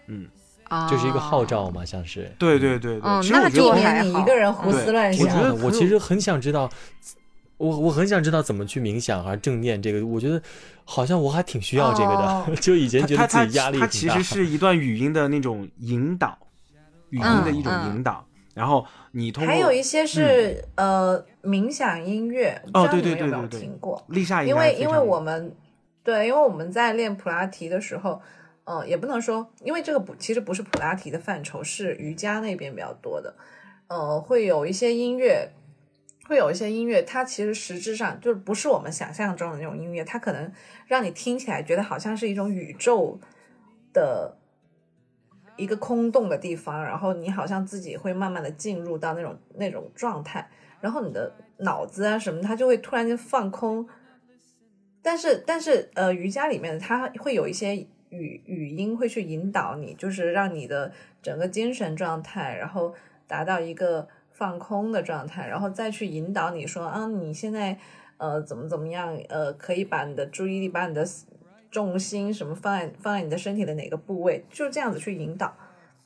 [0.06, 0.26] 嗯，
[0.68, 2.34] 啊，就是一个号召嘛，像是。
[2.38, 5.42] 对对对对，哦那避其实我觉得就免你一个人胡思乱想我觉。
[5.42, 6.70] 得我其实很想知道，
[7.58, 10.40] 我我很想知道怎么去冥想啊，正念这个，我觉得
[10.84, 12.22] 好像我还挺需要这个的。
[12.22, 13.92] 哦 就以前觉它它得自己压力它很大。
[13.92, 16.38] 其实是一段语音的那种引导，
[17.10, 18.24] 语音的一种嗯嗯引导。
[18.54, 24.02] 然后你通过还有一些是、呃冥想音乐，哦对对对对对听过？
[24.08, 25.54] 立夏应因为因为我们
[26.02, 28.20] 对，因为我们在练普拉提的时候，
[28.64, 33.32] 呃，也不能说，因为这个不其实不是普拉提的范畴，是瑜伽那边比较多的，
[33.86, 35.48] 呃，会有一些音乐，
[36.28, 40.52] 会有一些音乐，它其实实质上就是不是我们想象中的那种音乐，它可能
[40.86, 43.18] 让你听起来觉得好像是一种宇宙
[43.92, 44.36] 的。
[45.56, 50.48] 一个空洞的地方，然后你好像自己会慢慢的进入到那种那种状态，
[50.80, 53.84] 然后你的脑子啊什么，它就会突然间放空。
[55.02, 57.76] 但是但是呃，瑜伽里面它会有一些
[58.10, 62.94] 语语音会去引导你，就是让你的整个精神状态，然后
[63.26, 64.06] 达到一个
[64.38, 67.76] 放空的状态，然后再去引导你说啊，你现在
[68.18, 71.04] 呃怎么怎么样，呃，可以把你的注意力，把你的
[71.72, 75.52] 重心什么放在放在你的身体的哪个部位，就这样子去引导。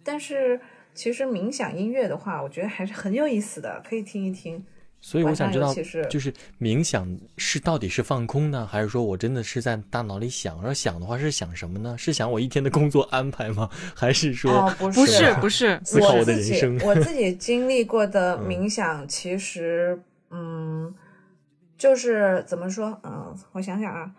[0.03, 0.59] 但是
[0.95, 4.65] 其实冥想音乐的话，我觉得还是很有意思的，可以听一听。
[5.05, 5.74] 所以我想知道
[6.09, 10.59] 就是冥想是到底是放空呢，还是说我真的是在大脑里想？
[10.62, 11.99] 而想的话是想什么呢？
[11.99, 13.69] 是想我一天的工作安排吗？
[13.97, 16.79] 还是说哦，不不是是不是，思考我的人生？
[16.85, 20.01] 我自 己经历过的嗯冥想，其实，
[20.31, 20.95] 嗯，
[21.77, 22.97] 就是怎么说？
[23.03, 24.12] 嗯，我想想啊，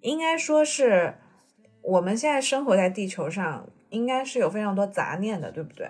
[0.00, 1.14] 应该说是
[1.82, 5.86] 我们现在生活在地球上，应该是有非常多杂念的，对不对？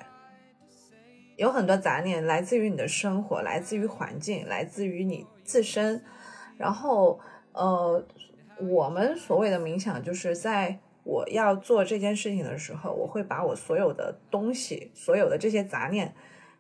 [1.37, 6.03] 有很多杂念来自于你的生活，来自于环境，来自于你自身。
[6.57, 7.19] 然后
[7.53, 8.07] 呃，
[8.61, 16.15] 我们所谓的冥想，就是在我要做这件事情的时候，我会把我所有的东西、所有的这些杂念，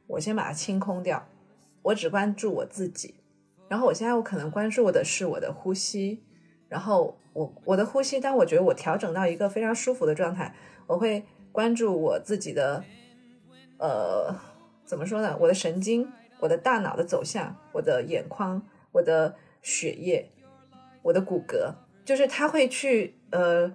[0.06, 1.26] 我先把它清空掉，
[1.82, 3.14] 我只关注我自己。
[3.68, 6.22] 然后我现在我可能关注的是我的呼吸，
[6.68, 10.54] 然后我我的呼吸，当我觉得我调整到一个非常舒服的状态，
[10.86, 12.84] 我会关注我自己的，
[13.78, 14.34] 呃，
[14.84, 15.36] 怎么说呢？
[15.40, 18.62] 我的神经，我的大脑的走向，我的眼眶，
[18.92, 20.30] 我的血液，
[21.02, 21.74] 我的骨骼，
[22.04, 23.74] 就是它会去呃，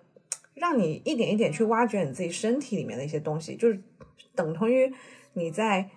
[0.53, 3.81] 让你一点一点去挖掘你自己身体里面的一些东西，就是
[4.35, 4.93] 等同于
[5.33, 5.89] 你在。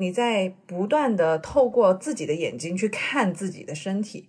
[0.00, 4.28] 你在不断的透过自己的眼睛去看自己的身体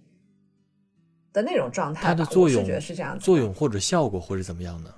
[1.31, 4.91] 的那种状态，它的作用是这样子，作用或者效果或者怎么样呢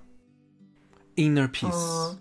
[1.18, 2.16] ？Inner peace，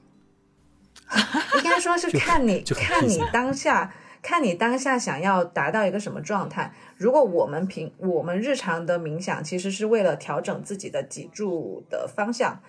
[1.58, 3.92] 应该说是看你看你当下，
[4.22, 6.72] 看你当下想要达到一个什么状态。
[6.96, 12.60] 如果我们平我们日常的冥想，其实是为了调整自己的脊柱的方向，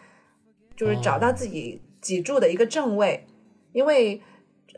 [0.76, 3.26] 就是找到自己脊柱的一个正位，
[3.74, 4.22] 因为。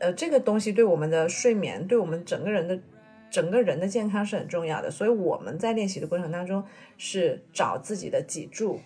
[0.00, 2.76] 呃，这个东西对我们的睡眠，对我们整个人的
[3.30, 4.90] 整个人的健康是很重要的。
[4.90, 6.64] 所以我们在练习的过程当中
[6.98, 8.80] 是找自己的脊柱，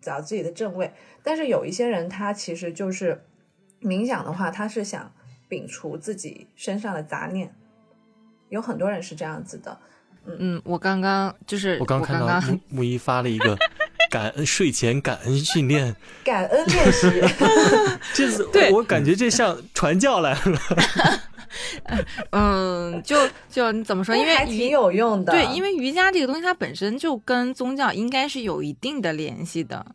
[0.00, 0.92] 找自己的正位。
[1.24, 3.24] 但是有一些人他其实就是
[3.82, 5.12] 冥想的话，他是想
[5.48, 7.54] 摒除自己身上的杂念。
[8.48, 9.78] 有很多人是这样子的。
[10.38, 13.56] 嗯，我刚刚就是我刚看到木木一发了一个。
[14.10, 17.08] 感恩睡前感恩训练， 感恩练习，
[18.12, 20.60] 这是 我感觉这像传教来了。
[22.32, 23.16] 嗯，就
[23.48, 24.14] 就你怎么说？
[24.14, 25.32] 因为还挺有用的。
[25.32, 29.86] 对，因为瑜伽这个东西，它本身就跟宗教应该是有一定的联系的。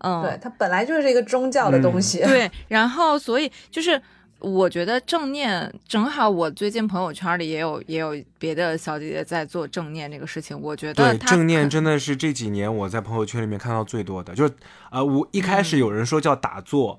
[0.00, 2.18] 嗯，对，它本来就是一个宗教的东西。
[2.20, 4.00] 对，然后所以就是。
[4.42, 10.58] 我觉得正念正好，我最近朋友圈里也有也有别的小姐姐在做正念这个事情。
[10.58, 14.54] 我觉得对正念真的是这几年我在朋友圈里面看到最多的，就是
[14.90, 16.98] 呃，我一开始有人说叫打坐，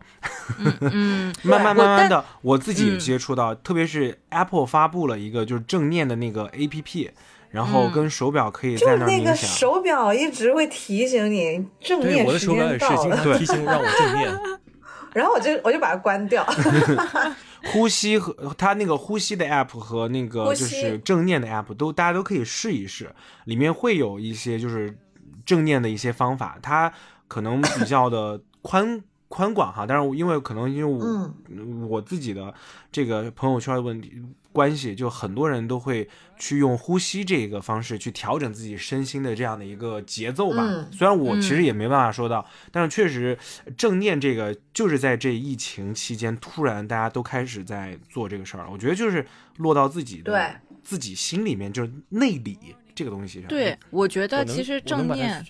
[0.81, 7.09] 嗯， 慢慢慢慢的我自己接触到，特别是 Apple 发布了一个就是正念的那个 APP，
[7.51, 14.33] 然后跟手表可以在那那个手表一直会提醒你正念时间到了，提醒让我正念。
[15.13, 16.45] 然后我就我就把它关掉。
[17.73, 23.13] 呼吸和它那个呼吸的 app 和那个就是正念的 app 都大家都可以试一试，
[23.45, 24.97] 里面会有一些就是
[25.45, 26.91] 正念的一些方法，它
[27.27, 29.03] 可能比较的宽。
[29.33, 32.53] 宽广哈，但是因为可能因为我我自己的
[32.91, 34.21] 这个朋友圈的问题
[34.51, 36.07] 关系，就很多人都会
[36.37, 40.87] 去用呼吸这个方式去调整自己身心的这样的一个节奏吧。
[40.91, 43.37] 虽然我其实也没办法说到，但是确实
[43.77, 49.25] 正念这个就是在这疫情期间突然大家都开始在做这个事儿，我觉得就是
[49.57, 52.57] 落到自己的自己心里面，就是内里
[52.93, 53.47] 这个东西上。
[53.47, 55.43] 对，我觉得其实正念。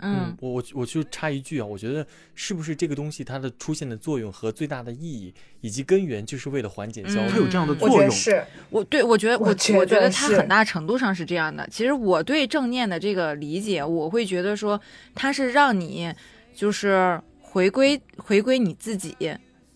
[0.00, 8.10] 嗯，我我我就插一句啊，我觉得是不是这个东西它的出现的作用和最大的意义以及根源，就是为了缓解焦虑，它有这样的作用。
[8.10, 11.66] 是，我对我觉得我我觉得它很大程度上是这样的。
[11.70, 14.80] 其实我对正念的这个理解，我会觉得说
[15.14, 16.12] 它是让你
[16.54, 19.16] 就是回归回归你自己。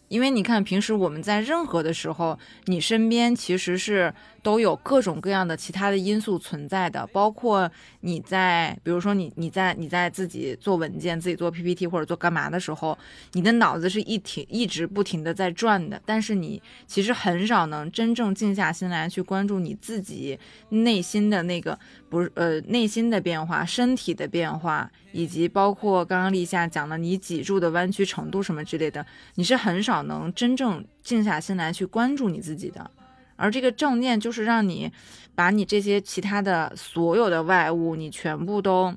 [0.08, 4.12] 因为你看，平时我们在任何的时候，你身边其实是
[4.42, 7.70] 都有各种各样的其他的因素存在的，包括
[8.00, 12.98] 你在，比如说你你在你在自己做文件、自己做 PPT 或者做干嘛的时候，
[13.32, 20.38] 你的脑子是一停一直不停的在转的，但是你其实很少能真正静下心来去关注你自己
[20.70, 21.78] 内心的那个
[22.10, 24.90] 不是呃内心的变化、身体的变化。
[25.14, 29.04] 以及包括刚刚立夏讲的你脊柱的弯曲程度什么之类的，
[29.34, 32.90] 你是很少能真正静下心来去关注你自己的。
[33.36, 34.90] 而这个正念就是让你
[35.34, 38.94] 把你这些其他的所有的外物你全部都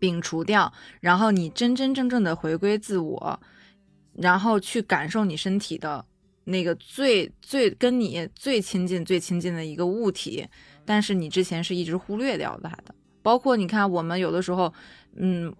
[0.00, 3.40] 摒除掉，然后你真真正正的回归自我，
[4.14, 6.04] 然后去感受你身体的
[6.44, 10.46] 那个最最跟你最亲近、最亲近的一个物体，
[10.84, 12.94] 但是你之前是一直忽略掉它的。
[13.22, 14.72] 包括你看，我们有的时候。
[15.18, 15.50] 嗯，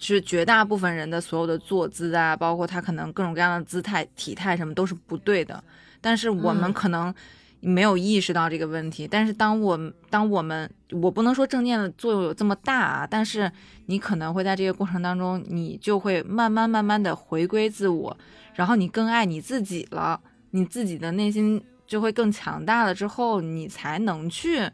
[0.00, 5.62] 是绝大部分人的所有的坐姿啊，包括他可能各种各样的姿态、体态什么都是不对的。
[6.00, 7.14] 但是我们可能
[7.60, 9.06] 没有意识到这个问题。
[9.06, 13.50] 但是当我当我们，我不能说正念的作用有这么大啊，但是
[13.86, 18.16] 你可能会在这个过程当中，你就会慢慢慢慢的回归自我，
[18.54, 20.20] 然后你更爱你自己了，
[20.50, 24.70] 你自己的内心就会更强大了，之后你才能去。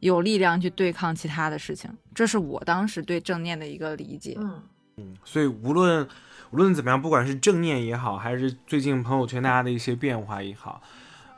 [0.00, 4.36] 有力量去对抗其他的事情，这是我当时对正念的一个理解。
[4.38, 4.62] 嗯
[4.96, 6.06] 嗯，所以无论
[6.50, 10.80] 无论怎么样，不管是正念也好，还是最近朋友圈大家的一些变化也好，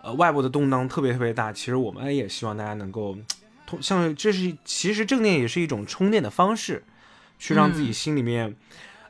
[0.03, 3.17] 呃，外部的动荡特别特别大，其实我们也希望大家能够。
[3.67, 6.85] 通像这是其实正念也是一种充电的方式，
[7.39, 8.57] 去让自己心里面，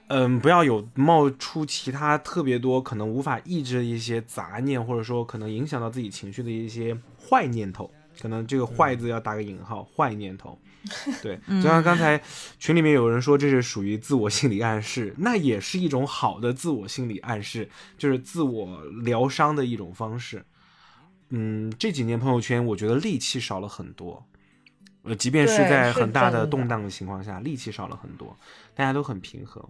[0.08, 7.90] 嗯、不要有冒出其他特别多可能无法抑制的一些杂念，或者说可能影响到自己情绪的一些坏念头。
[8.20, 10.58] 可能这个“坏”字要打个引号，坏念头。
[11.22, 12.20] 对，就像刚才
[12.58, 20.44] 群里面有人说这是属于自我心理暗示，那也是一种好的自我心理暗示，就是自我疗伤的一种方式。
[21.28, 24.24] 嗯，这几年朋友圈我觉得戾气少了很多，
[25.02, 28.36] 呃，即便是在很大的的动荡的情况下，戾气少了很多，
[28.74, 29.62] 大家都很平和，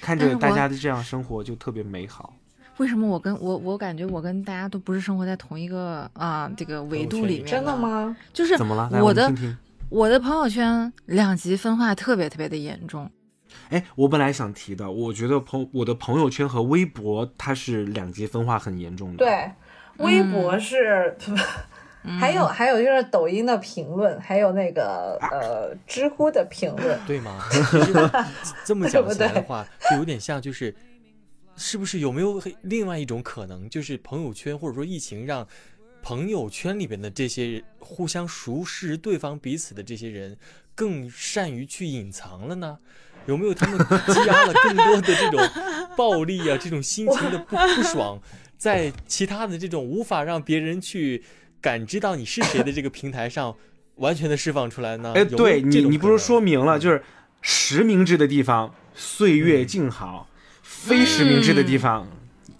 [0.00, 2.34] 看着大家的这样生活就特别美好。
[2.78, 7.46] 为什么我跟我我感觉我跟大家都不是生活在同一个啊这个维度里面？
[7.46, 7.76] 真的？
[7.76, 8.16] 吗？
[8.32, 8.88] 就是怎么了？
[8.90, 9.58] 来，我听听。
[9.92, 13.10] 我的朋友圈两极分化特别特别的严重。
[13.68, 19.52] 哎，我本来想提的，我觉得朋我的朋友圈和微博它是两极分化很严重的。，对，
[19.98, 21.14] 微博是，
[22.18, 27.44] 还有还有就是抖音的评论，还有那个呃知乎的评论， 对吗？
[28.64, 30.74] 这么讲起来的话，就有点像就是，
[31.54, 35.46] 是不是有没有另外一种可能，就是朋友圈或者说疫情让
[36.02, 40.36] 朋友圈里边的这些互相熟识对方彼此的这些人
[40.74, 42.78] 更善于去隐藏了呢？
[43.26, 45.40] 有没有他们积压了更多的这种
[45.96, 48.20] 暴力啊，这种心情的不不爽，
[48.58, 51.22] 在其他的这种无法让别人去
[51.60, 53.54] 感知到你是谁的这个平台上，
[53.94, 55.12] 完全的释放出来呢？
[55.14, 57.00] 哎，对你，你不是说明了，就是
[57.40, 60.28] 实名制的地方岁月静好，
[60.62, 62.08] 非实名制的地方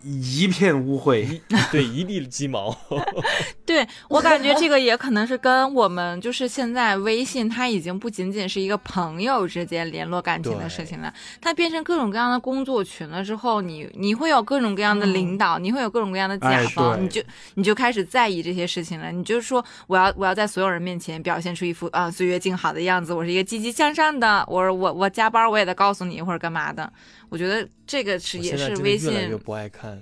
[0.02, 1.40] 一片污秽。
[1.70, 2.76] 对一地鸡毛，
[3.64, 17.22] 对我感觉这个也可能是跟我们就是现在微信，它已经不仅仅是一个朋友之间联络感情的事情了，它变成各种各样的工作群了之后，你你会有各种各样的领导，你会有各种各样的甲哎方，对你就
[17.54, 19.10] 你就开始在意这些事情了。
[19.12, 26.92] 你就是说，我要我要在所有人面前表现出一副啊岁月静好的样子，我是一个积极向上的，我我我加班我也得告诉你或者干嘛的。
[27.32, 29.98] 我觉得这个是也是微信越来越不爱看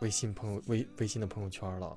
[0.00, 1.96] 微信朋友微微信的朋友圈了。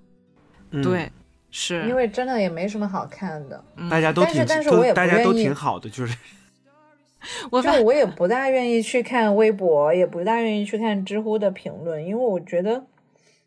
[0.71, 1.11] 嗯，对
[1.51, 3.61] 是因为真的也没什么好看的。
[3.75, 6.17] 嗯大家都挺但是我也不都大家都愿意挺好的，就是
[7.51, 12.85] 我发就我也不大愿意去看微博，也不大愿意去看知乎的评论，因为我觉得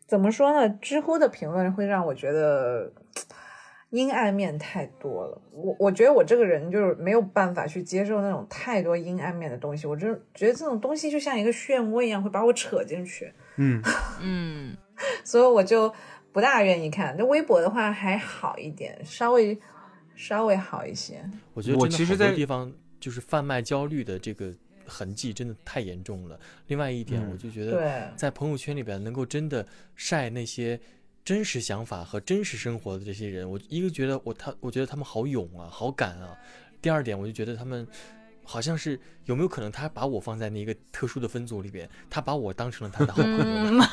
[0.05, 2.93] 怎么说呢，知乎的评论会让我觉得
[3.93, 5.41] 阴暗面太多了。
[5.51, 13.81] 我我觉得我这个人就是没有办法去接受那种太多阴暗面的东西，我就觉得这种东西就像一个漩涡一样，会把我扯进去，嗯，
[14.19, 14.75] 嗯。
[15.25, 15.91] 所以我就
[16.31, 17.15] 不大愿意看。
[17.17, 19.59] 那微博的话还好一点，稍微
[20.15, 21.27] 稍微好一些。
[21.55, 24.53] 我觉得真的好我其实在多地方就是贩卖焦虑的这个
[24.85, 26.39] 痕迹真的太严重了。
[26.67, 29.65] 另外一点，嗯我就觉得对，在朋友圈里边能够真的
[29.95, 30.79] 晒那些
[31.25, 36.35] 真实想法和真实生活的这些人，我一个觉得我他我觉得他们好勇啊，好敢啊。
[36.81, 37.87] 第二点，我就觉得他们。
[38.45, 43.85] 好像是有没有可能他把我放在那个特殊的分组里边，他把我当成了他的好朋友呢？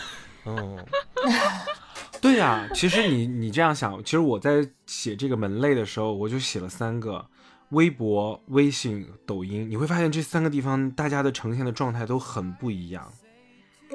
[0.44, 0.85] 嗯，
[2.20, 7.24] 对呀、其实你你这样想，其实我在写这个门类的时候，我就写了三个：
[7.69, 9.70] 微博、微信、抖音。
[9.70, 13.12] 你会发现这三个地方大家的呈现的状态都很不一样。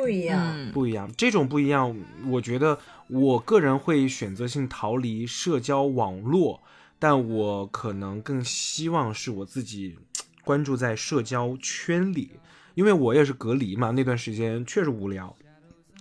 [0.05, 0.53] 不一样。
[0.55, 1.11] 嗯，不一样。
[1.17, 1.95] 这种不一样，
[2.27, 2.77] 我觉得
[3.07, 6.61] 我个人会选择性逃离社交网络，
[6.99, 9.97] 但我可能更希望是我自己
[10.43, 12.31] 关注在社交圈里，
[12.75, 15.35] 因为我也是隔离嘛，那段时间确实无聊，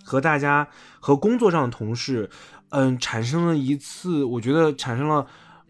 [0.04, 0.68] 和大家
[1.00, 2.28] 和工作上的同事，
[2.68, 5.26] 嗯，产生了一次，我觉得产生了。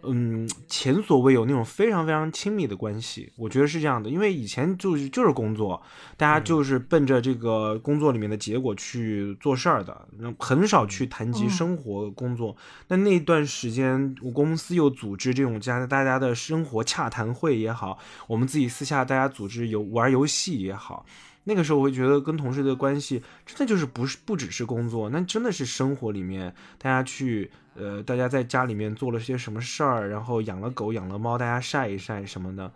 [0.06, 5.82] 嗯，前所未有那种非常非常亲密的关系，我觉得是这样的，因为以前就是就是工作，
[6.16, 12.56] 大家就是奔着这个工作里面的结果去做事儿的，那很少去谈及生活、工作。
[12.88, 21.04] 那那段时间，我公司又组织这种家大家的生活洽谈会也好，我们自己私下大家组织游玩游戏也好，
[21.44, 32.72] 那个时候我会觉得跟同事的关系真的就是不是不只是工作，那真的是生活里面大家去呃大家在家里面做了些什么事儿，然后养了狗养了猫，大家晒一晒什么的。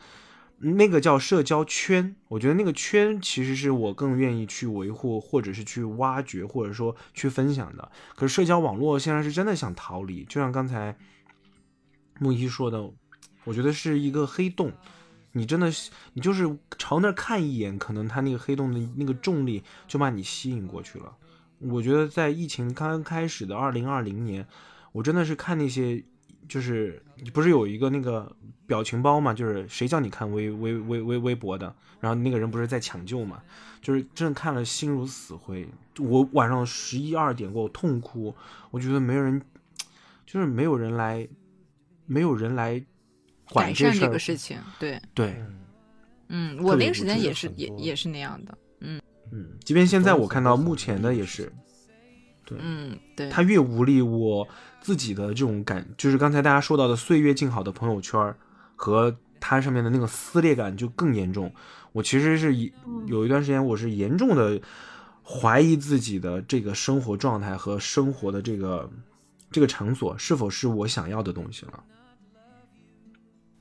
[0.61, 7.91] 那个叫社交圈，我觉得那个圈其实是我更愿意去维护，或者是去挖掘，或者说去分享的。
[8.17, 10.97] 可是社交网络现在是真的想逃离，就像刚才
[12.19, 12.91] 木一说的，
[13.45, 14.73] 我觉得是一个黑洞。
[15.39, 15.73] 你真的，
[16.15, 16.45] 你就是
[16.77, 21.17] 朝那儿看一眼，可能它那个黑洞的那个重力就把你吸引过去了。
[21.61, 24.47] 我觉得在疫情刚刚开始的二零二零年，
[24.93, 26.05] 我真的是看那些，
[26.49, 27.03] 就是
[27.33, 28.35] 不是有一个那个
[28.67, 33.43] 表情包嘛，就是谁叫你看微微微微微博的，然后那个人不是在抢救嘛，
[33.81, 35.69] 就是真的看了心如死灰。
[35.99, 38.35] 我晚上十一二点过，我痛哭，
[38.71, 39.43] 我觉得没有人，
[40.27, 41.29] 就是没有人来，
[42.07, 42.85] 没有人来
[43.55, 44.59] 改善这这事儿个事情。
[44.79, 45.37] 对，对，
[46.29, 48.57] 嗯，嗯，我那个时间也是也也是那样的。
[48.81, 49.01] 嗯
[49.31, 51.53] 嗯，即便现在我看到目前的也是，
[52.45, 54.47] 对嗯，对，他越无力，我
[54.81, 58.35] 自己的这种感，就是刚才大家说到的岁月静好的朋友圈
[58.75, 61.53] 和它上面的那个撕裂感就更严重。
[61.93, 62.73] 我其实是一
[63.07, 64.61] 有一段时间，我是严重的
[65.23, 68.91] 怀疑自己的这个生活状态和生活的这个
[69.51, 71.85] 这个场所是否是我想要的东西了。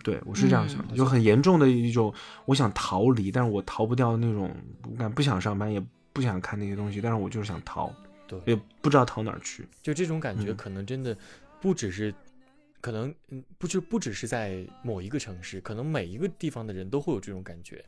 [0.08, 2.14] 对，我是这样想的，嗯就很严重的一种，
[2.46, 4.56] 我想逃离，但是我逃不掉那种，
[4.90, 7.94] 我敢不想上班，也不想看那些东西，但是我就是想逃，
[8.26, 9.68] 对，也不知道逃哪儿去。
[9.82, 11.18] 就这种感觉，嗯可能真的
[11.60, 12.14] 不只是，
[12.80, 17.84] 可能嗯，不就不只是在某一个城市，可能每一个地方的人都会有这种感觉，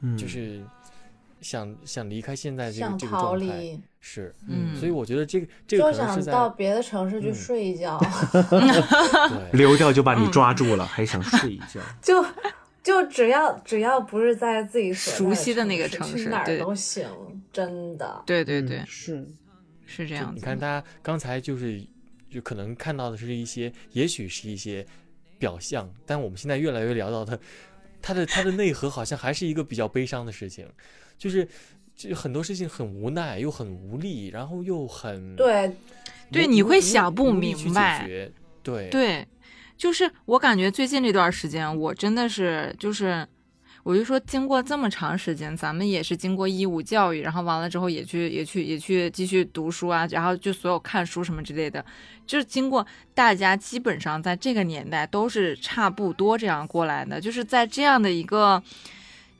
[0.00, 0.64] 嗯，就是
[1.42, 7.98] 想想离开现在这个想这个状态，是，嗯所以我觉得这个这个就可能是在想到别的城市去嗯睡一觉，
[8.40, 11.80] 对溜掉就把你抓住了，还想睡一觉。
[12.00, 12.24] 就
[12.82, 17.06] 就只要只要不是在自己熟悉的那个城城市去哪儿对都行，
[17.52, 18.22] 真的。
[18.26, 19.28] 对对对，是，
[19.86, 20.34] 是这样子。
[20.34, 21.80] 你看，大家刚才就是
[22.28, 24.84] 就可能看到的是一些，也许是一些
[25.38, 27.38] 表象，但我们现在越来越聊到他，
[28.00, 30.66] 他的他的内核好像还是一个比较悲伤的事情，
[31.22, 31.46] 就是
[31.94, 35.72] 就很多事情很无奈，又很无力，然后又很对，
[36.32, 38.08] 对你会想不明白
[38.60, 39.24] 对对，
[39.76, 43.24] 就是我感觉最近这段时间，我真的是就是，
[43.84, 51.84] 我就说经过这么长时间，咱们也是经过义务教育，然后完了之后也去也去也去继续读书啊，然后就所有看书什么之类的，
[52.26, 52.84] 就是经过
[53.14, 58.60] 大家基本上在这个年代都是差不多这样过来的，就是在这样的一个。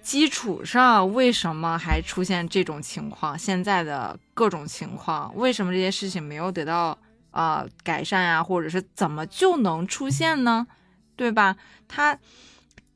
[0.02, 3.38] 基础上，为什么还出现这种情况？
[3.38, 6.98] 现在的各种情况，为什么这些事情没有得到
[7.30, 10.66] 啊、呃改善呀、或者是怎么就能出现呢？
[11.14, 11.56] 对吧？
[11.86, 12.18] 他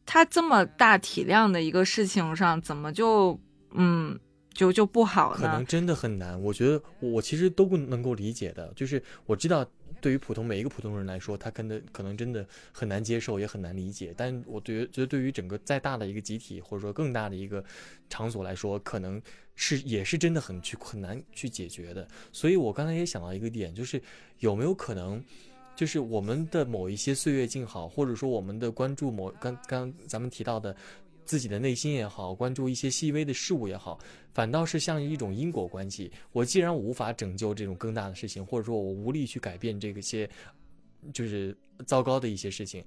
[0.04, 3.38] 他这么大体量的一个事情上，怎么就
[3.72, 4.18] 嗯
[4.52, 5.64] 就就不好呢可能？
[5.66, 6.40] 真的很难。
[6.42, 9.64] 我觉得我其实都不能够理解的，就是我知道
[10.00, 14.14] 对于普通每一个普通人来说，他可能可能真的很难接受，也很难理解。
[14.16, 17.64] 但我对于觉得对于整个再大的一个集体或者说更大的一个
[18.08, 19.20] 场所来说，可能
[19.54, 22.06] 是也是真的很去很难去解决的。
[22.32, 24.00] 所以我刚才也想到一个点，就是
[24.38, 25.22] 有没有可能。
[25.74, 30.74] 就是我们的某一些岁月静好，或者说我们的关注某刚刚咱们提到的
[31.26, 33.98] 自己的内心也好，关注一些细微的事物也好，
[34.32, 36.10] 反倒是像一种因果关系。
[36.32, 40.30] 我既然无法拯救这种更大的事情，或者说我无力去改变这个些
[41.12, 41.54] 就是
[41.84, 42.82] 糟糕的一些事情，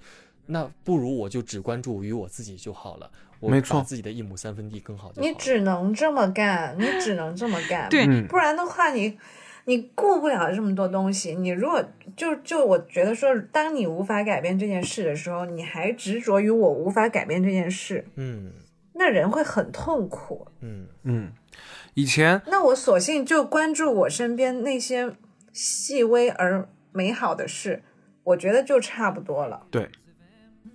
[0.45, 3.11] 那不如我就只关注于我自己就好了。
[3.40, 5.28] 我没错把自己的一亩三分地更好就好。
[5.28, 7.88] 你只能这么干，你只能这么干。
[7.90, 9.18] 对嗯不然的话你，
[9.65, 11.36] 你顾不了这么多东西。
[11.36, 11.84] 你如果
[12.15, 18.52] 就就我觉得说，当你无法改变这件事的时候，你还执着于我无法改变这件事，嗯
[18.94, 20.48] 那人会很痛苦。
[20.61, 21.31] 嗯嗯，
[21.94, 25.15] 以前那我索性就关注我身边那些
[25.53, 27.84] 细微而美好的事，
[28.23, 29.68] 我觉得就差不多了。
[29.72, 29.90] 对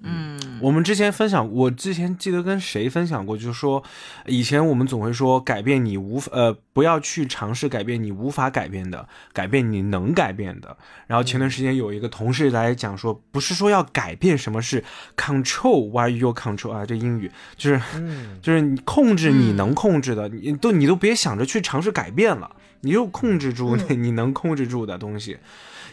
[0.05, 0.35] 嗯。
[0.61, 3.83] 我们之前分享，我之前记得跟谁分享过，就是说，
[4.25, 10.75] 以前我们总会说改变你无呃，不要去尝试改变你无法改变的，改变你能改变的。
[11.07, 14.83] 然后前段时间有一个同事来讲说，不是说要改变什么，是
[15.17, 17.31] control while you control 啊，这英语。
[17.57, 22.51] 就是嗯，就是你控制你嗯能控制的，你都你都别想着去尝试改变了，
[22.81, 25.37] 你就控制住那 你能控制住的东西，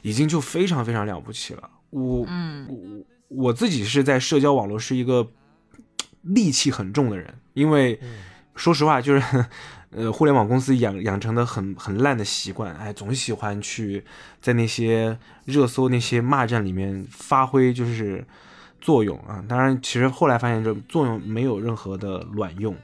[0.01, 1.69] 已经就非常非常了不起了。
[1.89, 5.27] 我嗯我我自己是在社交网络是一个
[6.25, 8.09] 戾气很重的人，因为嗯
[8.55, 9.45] 说实话，就是
[9.91, 14.03] 呃，互联网公司养养成的很很烂的习惯，哎，总喜欢去
[14.39, 18.25] 在那些热搜、那些骂战里面发挥就是
[18.79, 19.43] 作用啊。
[19.47, 22.75] 当然，其实后来发现这作用没有任何的卵用。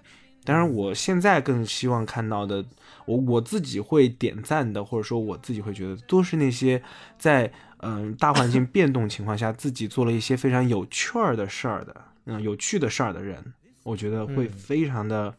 [0.43, 2.63] 当然，我现在更希望看到的，
[3.05, 6.81] 我我自己会点赞的，或者说我自己会觉得，都是那些
[7.17, 11.95] 在嗯大环境变动情况下，自己做了一些非常有趣儿的事儿的，
[12.25, 15.33] 嗯，有趣的事儿的人，我觉得会嗯非常的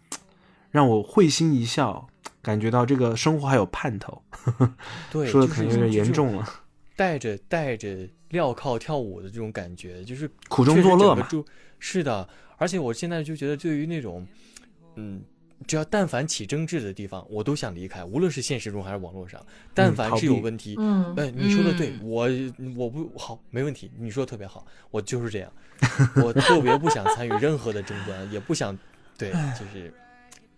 [0.71, 2.09] 让我会心一笑，
[2.41, 4.23] 感觉到这个生活还有盼头。
[5.11, 6.49] 对，说的可能有点严重了，
[6.97, 11.27] 带着带着镣铐跳舞的这种感觉，就是苦中作乐嘛。
[11.29, 11.45] 就
[11.79, 14.27] 是的，而且我现在就觉得，对于那种，
[14.97, 15.23] 嗯，
[15.67, 19.45] 只要但凡起争执的地方，我都想离开，无论是现实中还是网络上，
[19.75, 22.09] 但凡是有问题，嗯哎，你说的对，嗯。
[22.09, 22.29] 我
[22.77, 25.53] 我不好，没问题，你说的特别好，我就是这样，
[26.23, 28.77] 我特别不想参与任何的争端，也不想，
[29.19, 29.93] 对， 就是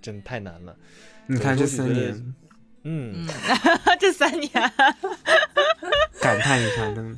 [0.02, 0.76] 真的太难了。
[1.26, 2.34] 你看这三年，
[2.84, 3.26] 嗯，
[4.00, 4.50] 这三年，
[6.20, 7.16] 感叹一下，真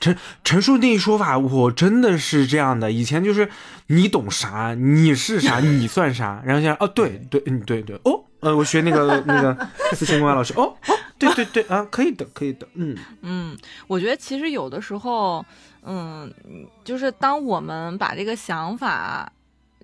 [0.00, 2.90] 陈陈述那一说法，我真的是这样的。
[2.90, 3.48] 以前就是
[3.86, 6.42] 你懂啥，你是啥， 你算啥。
[6.44, 12.96] 然后现在哦，对对，嗯，对对，哦，呃，我学那个那个思清官老师，哦哦，对对对啊，可以的，可以的，嗯。
[13.22, 13.56] 嗯，
[13.86, 15.44] 我觉得其实有的时候，
[15.84, 16.32] 嗯，
[16.84, 19.30] 就是当我们把这个想法，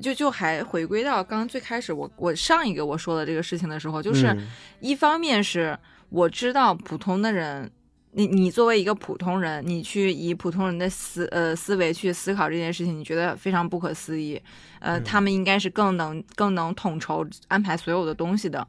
[0.00, 4.48] 就就还回归到刚刚最开始我我上一个我说的这个事情的时候，就是嗯
[4.80, 7.70] 一方面是我知道普通的人。
[8.16, 14.40] 你你作为一个普通人，你去以普通人的思呃思维去思考这件事情，你觉得非常不可思议。
[14.78, 18.64] 呃，他们应该是更能更能统筹安排所有的东西的。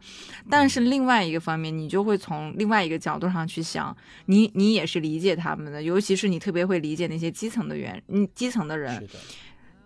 [0.49, 3.95] 但是另外一个方面，你就会从另外一个角度上去想，
[4.25, 9.19] 你你也是理解他们的，尤其是你特别会理解那些基层的员，嗯，基层的人是，的，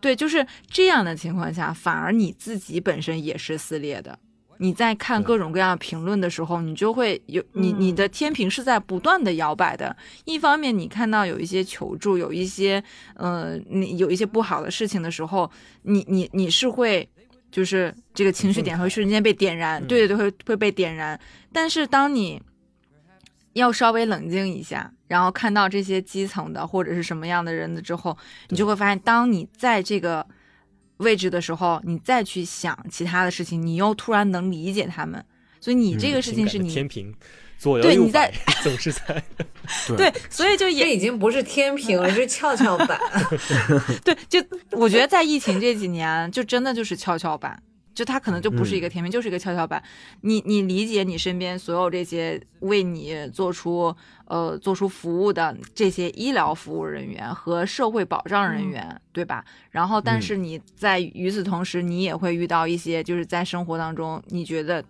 [0.01, 4.17] 对，就是这样的情况下，反而你自己本身也是撕裂的。
[4.61, 9.95] 你在看各种各样的评论的时候，你就会有你你的天平是在不断的摇摆的。
[10.25, 12.83] 一方面，你看到有一些求助，有一些
[13.15, 15.49] 呃，你有一些不好的事情的时候，
[15.83, 17.07] 你你你是会
[17.49, 21.17] 就是这个情绪点会瞬间被点燃，嗯对对对，会会被点燃。
[21.53, 22.41] 但是当你
[23.59, 28.17] 要稍微冷静一下，然后看到这些基层的或者是什么样的人的之后，
[28.49, 30.25] 你就会发现，当你在这个
[30.97, 35.23] 位置的时候，你再去想其他的事情，你又突然能理解他们。
[35.61, 37.13] 所以你这个事情是你、天平
[37.57, 38.33] 左摇右对你在，
[38.63, 39.21] 总是在
[39.97, 42.97] 对，所以就也已经不是天平了，是跷跷板。
[44.05, 44.41] 对，就
[44.71, 47.61] 我觉得在疫情这几年，就真的就是跷跷板，
[47.93, 49.83] 就它可能就不是一个天平，就是一个跷跷板。
[50.21, 53.95] 你你理解你身边所有这些为你做出
[54.25, 59.43] 呃做出服务的这些医疗服务人员和社会保障人员，对吧？
[59.71, 64.83] 然后，但是你在与此同时，你也会遇到一些就是在生活当中你觉得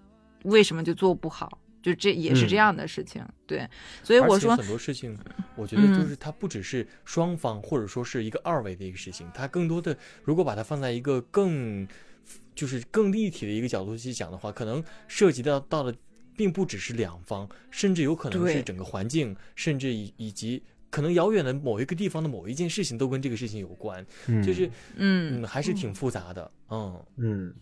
[0.44, 1.60] 为什么就做不好。
[1.82, 3.66] 就这也是这样的事情，对，
[4.04, 5.18] 所以我说，很多事情，
[5.56, 11.88] 我觉得嗯就是它不只是双方或者说是一个二维的一个事情，它更多的如果把它放在一个更
[12.56, 15.94] 就是更立体的一个角度去讲的话，可能涉及到到的
[16.36, 27.54] 并不只是两方，甚至有可能是整个环境，甚至以以及可能遥远的某一个地方的某一件事情都跟这个事情有关，嗯，就是嗯嗯还是挺复杂的，嗯嗯。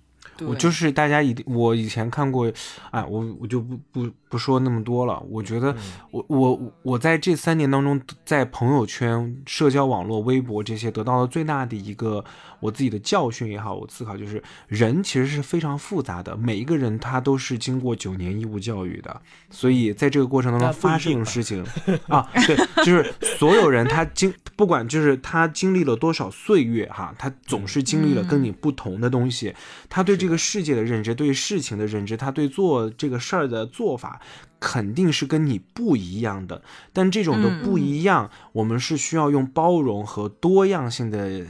[0.42, 2.52] 我就是大家一定，我以前看过，
[2.92, 5.24] 哎，我我就不不不说那么多了。
[5.30, 5.78] 我觉得嗯。
[6.12, 12.24] 我我我在这三年当中，在朋友圈、社交网络、微博这些得到了最大的一个
[12.60, 19.22] 我自己的教训也好，我思考就是人其实是非常复杂的，每一个人他都是经过九年义务教育的，
[19.52, 21.64] 所以在这个过程当中发生定吧的事情
[22.08, 29.54] 啊，对，就是所有人他经不管就是他经历了多少岁月哈，他总是经历了跟你不同的东西，
[29.88, 34.17] 他对这个世界的认知、对事情的认知，他对做这个事儿的做法，
[34.60, 36.62] 肯定是跟你不一样的。
[36.94, 41.46] 但这种的嗯不一样，我们是需要用包容和多样性的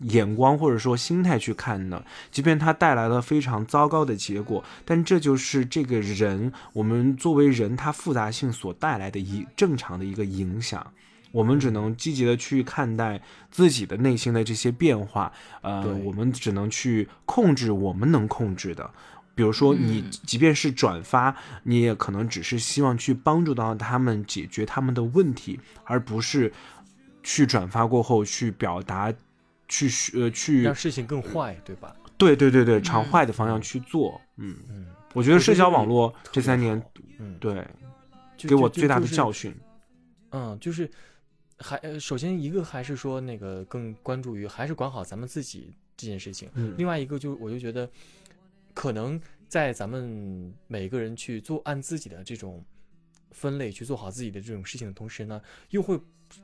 [0.00, 2.04] 眼光或者说心态去看的。
[2.30, 10.86] 即便它带来了非常糟糕的结果，但这就是这个人，我们作为人，他复杂性所带来的一正常的一个影响。
[11.32, 13.22] 我们只能积极的去看待
[13.52, 15.30] 自己的内心的这些变化，
[15.60, 18.90] 呃，我们只能去控制我们能控制的。
[19.40, 26.52] 比如说，你嗯即便是转发，你也可能只是希望去帮助到他们解决他们的问题，而不是
[27.22, 29.10] 去转发过后去表达，
[29.66, 31.96] 去呃去让事情更坏，对吧？
[32.18, 34.20] 对对对对朝嗯坏的方向去做。
[34.36, 36.82] 嗯，嗯我觉得社交网络这三年
[37.18, 37.66] 嗯，对
[38.36, 39.54] 给我最大的就是教训。
[40.32, 40.90] 嗯，就是
[41.56, 47.88] 还呃，首先一个还是说那个更关注于还是管好咱们自己这件事情，嗯另外一个就我就觉得，
[48.74, 52.64] 可能在咱们每个人去做按自己的这种
[53.32, 55.40] 分类去做好自己的这种事情的同时呢，
[55.70, 55.98] 又会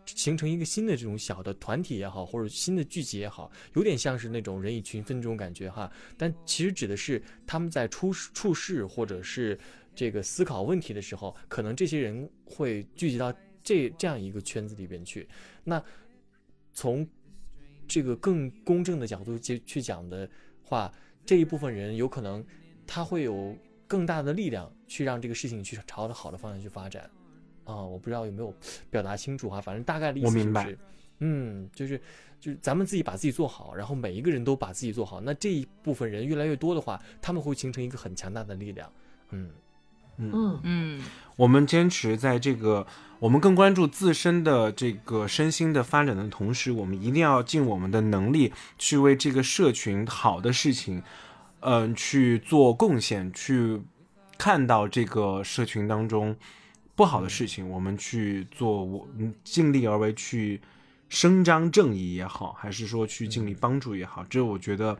[0.04, 5.90] 形成一个新的这种小的团体也好，或者新的聚集也好，有点像是那种人以群分这种感觉哈。
[6.16, 9.58] 但其实指的是他们在处处事或者是
[9.94, 13.32] 这个思考问题的时候，可能这些人会聚集到
[13.62, 15.28] 这这样一个圈子里边去。
[15.62, 15.82] 那
[16.72, 17.08] 从
[17.86, 20.28] 这个更公正的角度去去讲的
[20.62, 20.92] 话，
[21.26, 22.42] 这一部分人有可能
[22.86, 23.54] 他会有
[23.86, 27.10] 更大的力量去让这个事情去朝着好的方向去发展。
[27.64, 28.54] 啊，我不知道有没有
[28.90, 30.78] 表达清楚哈，反正大概的意思就我明白是，
[31.18, 32.00] 嗯，就是
[32.38, 38.88] 就是咱们自己把自己做好，然后每一个人都把自己做好，那这一部分人越来越多的话，他们会形成一个很强大的力量。
[39.30, 39.50] 嗯，
[40.18, 41.02] 嗯，嗯。
[41.36, 42.86] 我们坚持在这个，
[43.18, 51.02] 我们更关注自身的这个身心的发展的同时，我们一定要尽我们的能力去为这个社群好的事情，
[51.60, 53.82] 嗯、去做贡献，去
[54.38, 56.34] 看到这个社群当中
[56.94, 60.62] 不好的事情，我们去做，我嗯尽力而为去
[61.10, 64.98] 伸张正义也好，还是说去尽力帮助也好，这我觉得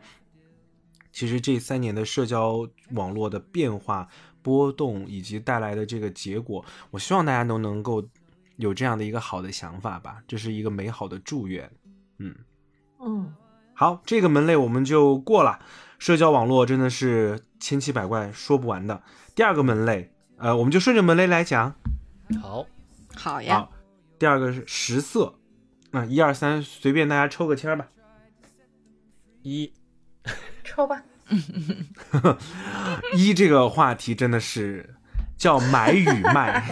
[1.11, 4.07] 其实这三年的社交网络的变化、
[4.47, 8.01] 波动以及带来的这个结果，我希望大家都能够
[8.55, 11.69] 有这样的一个好的想法吧，这是一个美好的祝愿。
[12.19, 12.33] 嗯
[13.01, 13.33] 嗯，
[13.73, 15.59] 好，这个门类我们就过了。
[15.99, 19.03] 社交网络真的是千奇百怪，说不完的。
[19.35, 21.75] 第二个门类，呃，我们就顺着门类来讲。
[22.41, 22.65] 好，
[23.15, 23.71] 好呀，好，
[24.17, 25.35] 第二个是食色，
[25.91, 27.89] 那一二三，随便大家抽个签儿吧。
[29.41, 29.73] 一
[30.63, 31.03] 抽吧。
[33.15, 34.95] 一这个话题真的是
[35.37, 36.63] 叫买与卖，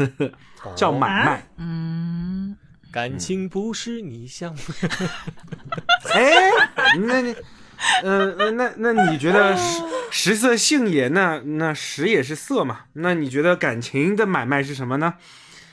[0.76, 1.46] 叫买卖。
[1.56, 2.56] 嗯，
[2.90, 4.54] 感情不是你想，
[6.12, 6.50] 哎，
[7.00, 7.34] 那你，
[8.02, 11.08] 呃，呃那那你觉得食食色性也？
[11.08, 12.80] 那那食也是色嘛？
[12.94, 15.14] 那你觉得感情的买卖是什么呢？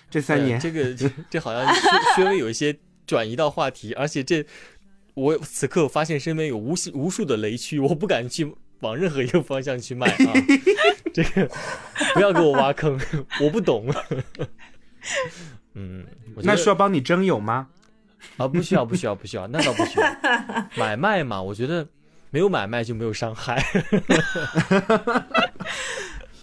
[0.10, 4.46] 这三年，呃这个这这好像稍稍微有一些转移到话题，而且这
[5.16, 10.34] 我此刻发现身边有无数无数的雷区，我不敢去往任何一个方向去迈啊！
[11.14, 11.50] 这个
[12.14, 13.00] 不要给我挖坑，
[13.42, 13.92] 我不懂。
[15.74, 16.06] 嗯，
[16.44, 17.68] 那需要帮你征友吗？
[18.38, 20.06] 啊，不需要，不需要，不需要，那倒不需要。
[20.76, 21.88] 买卖嘛，我觉得
[22.30, 23.64] 没有买卖就没有伤害。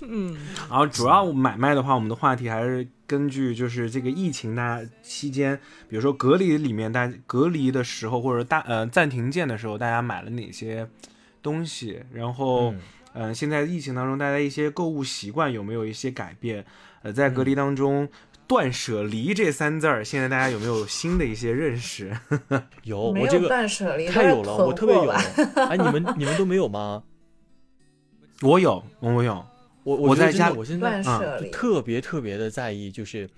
[0.02, 0.36] 嗯，
[0.68, 5.58] 然后主要买卖的话，我们的话题还是根据就是这个疫情大家期间，
[5.88, 10.88] 比如说隔离里面大家隔离的时候，或者大呃暂停键的时候，大家买了哪些
[11.42, 12.80] 东西，然后嗯
[13.14, 16.64] 嗯、呃现在疫情当中大家一些购物习惯有没有一些改变？
[17.02, 18.08] 呃，在隔离当中。
[18.44, 22.14] 断舍离这三字儿，现在大家有没有新的一些认识？
[22.84, 25.08] 有，没有我这个断舍离，太有了，我特别有。
[25.08, 27.02] 哎，你们你们都没有吗？
[28.42, 29.42] 我有，我有，
[29.84, 33.28] 我我在家我现在断舍离，就特别特别的在意，就是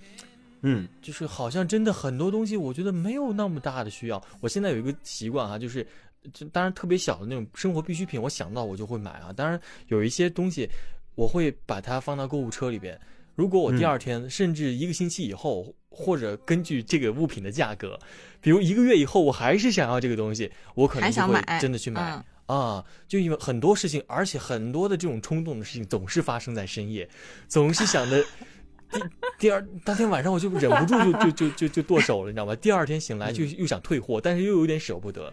[0.62, 4.22] 嗯就是好像真的很多东西，我觉得没有那么大的需要。
[4.40, 5.86] 我现在有一个习惯哈，就是
[6.32, 9.32] 就当然特别小的那种生活必需品，我想到我就会买啊。
[9.34, 10.68] 当然有一些东西，
[11.14, 12.98] 我会把它放到购物车里边。
[13.34, 17.98] 如果我第嗯二天、甚至一个星期以后，或者根据这个物品的价格，
[18.40, 22.14] 比如一个月以后，我还是想要这个东西，我可能就会还想买，真的去买。
[22.14, 27.08] 嗯啊，就因为很多事情，而且很多的这种冲动的事情总是发生在深夜，
[27.48, 28.22] 总是想着
[28.90, 29.00] 第
[29.38, 32.54] 第二当天晚上我就忍不住就就就就就剁手了，你知道吗？
[32.56, 35.32] 第二天醒来就又想退货，但是又有点舍不得，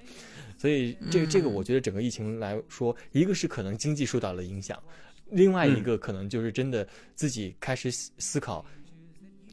[0.58, 4.82] 所以这个这个嗯我觉得整个疫情来说，一个是可能经济受到了影响，
[5.30, 8.66] 另外一个可能就是真的自己开始思思考。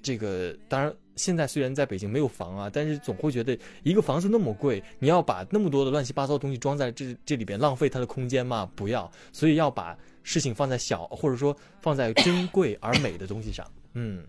[0.00, 8.66] 这个当然，现在虽然在北京没有房啊，但是总会觉得一个房子那么贵，你要把那么多的乱七八糟的东西装在这这里边，浪费它的空间嘛？
[8.74, 13.66] 不要，所以要把事情放在小，或者说放在珍贵而美的东西上。
[13.94, 14.24] 嗯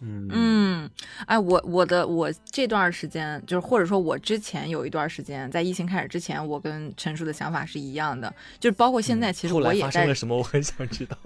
[0.00, 0.90] 嗯嗯，
[1.26, 10.36] 哎，我我的我这段时间就是，或者说我之前有一段时间，在疫情开始之前，我跟陈叔的想法是一样的，就是包括现在，其实嗯后来我也在发生了什么？
[10.36, 11.16] 我很想知道。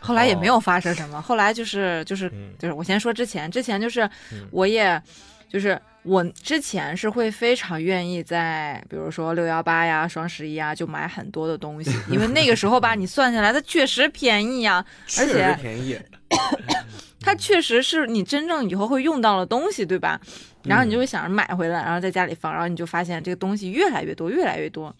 [0.00, 4.02] 后来也没有发生什么，后来就是就是嗯就是我先说之前，之前就是
[4.32, 5.00] 嗯我也
[5.48, 14.84] 就是我之前是会非常愿意在比如说六幺八呀、双十一啊就买很多的东西， 因为那个时候吧，你算下来它确实便宜呀，
[15.18, 15.98] 而且便宜。
[17.22, 20.18] 它确实是你真正以后会用到的东西，对吧？
[20.64, 24.94] 然后你就会想着买回来，然后在家里放，然后你就发现这个东西越来越多，越来越多，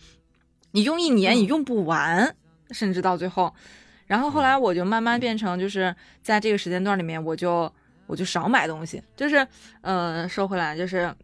[0.72, 2.34] 你用一年你用不完，
[2.72, 3.54] 甚至到最后。
[4.10, 7.72] 然后后来我就慢慢变成，就是在这个时间段里面，我就
[8.08, 9.46] 我就少买东西，就是
[9.82, 11.14] 呃，说回来就是。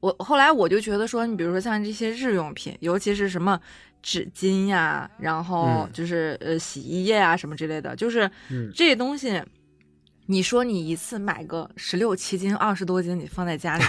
[0.00, 3.58] 我后来我就觉得说，你比如说像这些日用品，尤其是什么
[4.02, 9.40] 纸巾呀，然后嗯就是呃洗衣液啊什么之类的，就是嗯这些东西，
[10.26, 13.84] 你说你一次买个十六七斤、二十多斤，你放在家里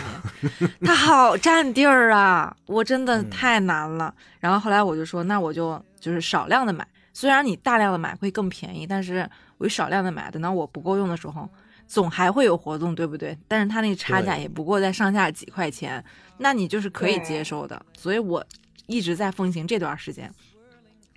[0.59, 2.55] 面，它好占地儿啊！
[2.67, 4.13] 我真的嗯太难了。
[4.39, 11.48] 然后后来我就说，那我就就是少量的买，虽然你大量的买会更便宜，但是我就少量的买，等到我不够用的时候，
[11.88, 13.38] 总还会有活动，对不对？
[13.48, 16.03] 但是它那个差价也不过在上下几块钱，
[16.38, 17.85] 那你就是可以接受的。
[17.95, 18.44] 所以我
[18.88, 20.30] 一直在奉行这段时间。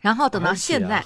[0.00, 1.02] 然后等到现在，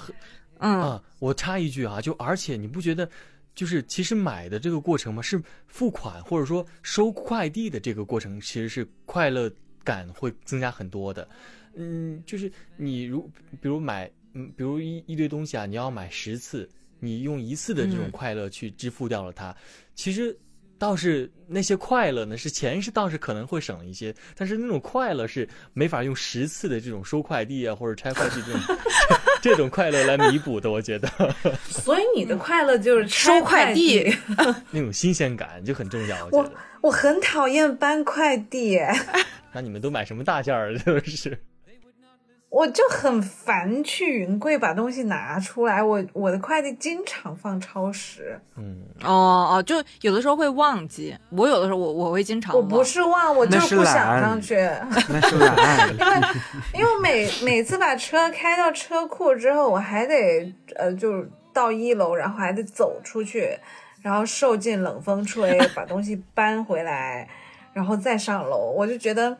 [0.59, 3.09] 嗯，啊，我插一句啊，就而且你不觉得，
[3.55, 9.49] 就是其实买的这个过程嘛，是付款或者说收快递的这个过程，其实是快乐
[9.83, 11.27] 感会增加很多的。
[11.73, 13.27] 嗯，就是你如
[13.61, 19.55] 比如买，嗯，比如一一堆东西啊，你要买十次，你用一次的这种嗯快乐去支付掉了它，
[19.95, 20.37] 其实
[20.77, 28.61] 倒是那些快乐呢，是钱是倒是可能会省一些，但是那种快乐是没法用十次的这种收快递啊或者拆快递这种
[29.41, 31.07] 这种快乐来弥补的，我觉得
[31.67, 34.17] 所以你的快乐就是收拆快递递。
[34.71, 36.51] 那种新鲜感就很重要，我觉我得。
[36.81, 38.79] 我很讨厌搬快递，
[39.53, 40.75] 那你们都买什么大件儿？
[40.79, 41.37] 就是
[42.51, 45.81] 我就很烦去云贵把东西拿出来。
[45.81, 51.17] 我我的快递经常放超时，嗯，哦哦，就有的时候会忘记。
[51.29, 54.55] 我有的时候我我会经常我不是忘，我就是不想上去。
[55.09, 56.21] 那是懒。
[56.73, 63.57] 因为每每次把车开到车库之后，我还得呃，就是到一楼，然后还得走出去，
[64.01, 67.29] 然后受尽冷风吹， 把东西搬回来，
[67.71, 69.37] 然后再上楼，我就觉得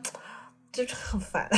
[0.72, 1.48] 就是很烦。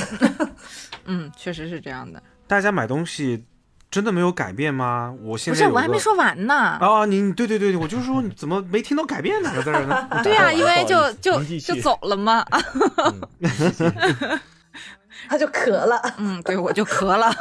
[1.07, 2.23] 嗯，确实是这样的。
[2.47, 3.45] 大家买东西
[3.91, 5.15] 真的没有改变吗？
[5.23, 6.55] 我现不是，我还没说完呢。
[6.55, 10.09] 啊，你你对对对对，我就说你怎么没听到改变哪个字儿呢？
[10.24, 12.45] 对呀、因为就就就走了嘛。
[15.28, 17.35] 他就咳了，嗯，对，我就咳了。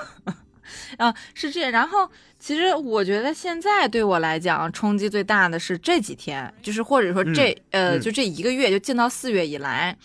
[0.98, 1.72] 啊，是这样。
[1.72, 2.10] 然后，
[2.40, 9.98] 其实我觉得现在对我来讲冲击最大的是这几天，就是或者说这、呃，嗯就这一个月，就进到四月以来，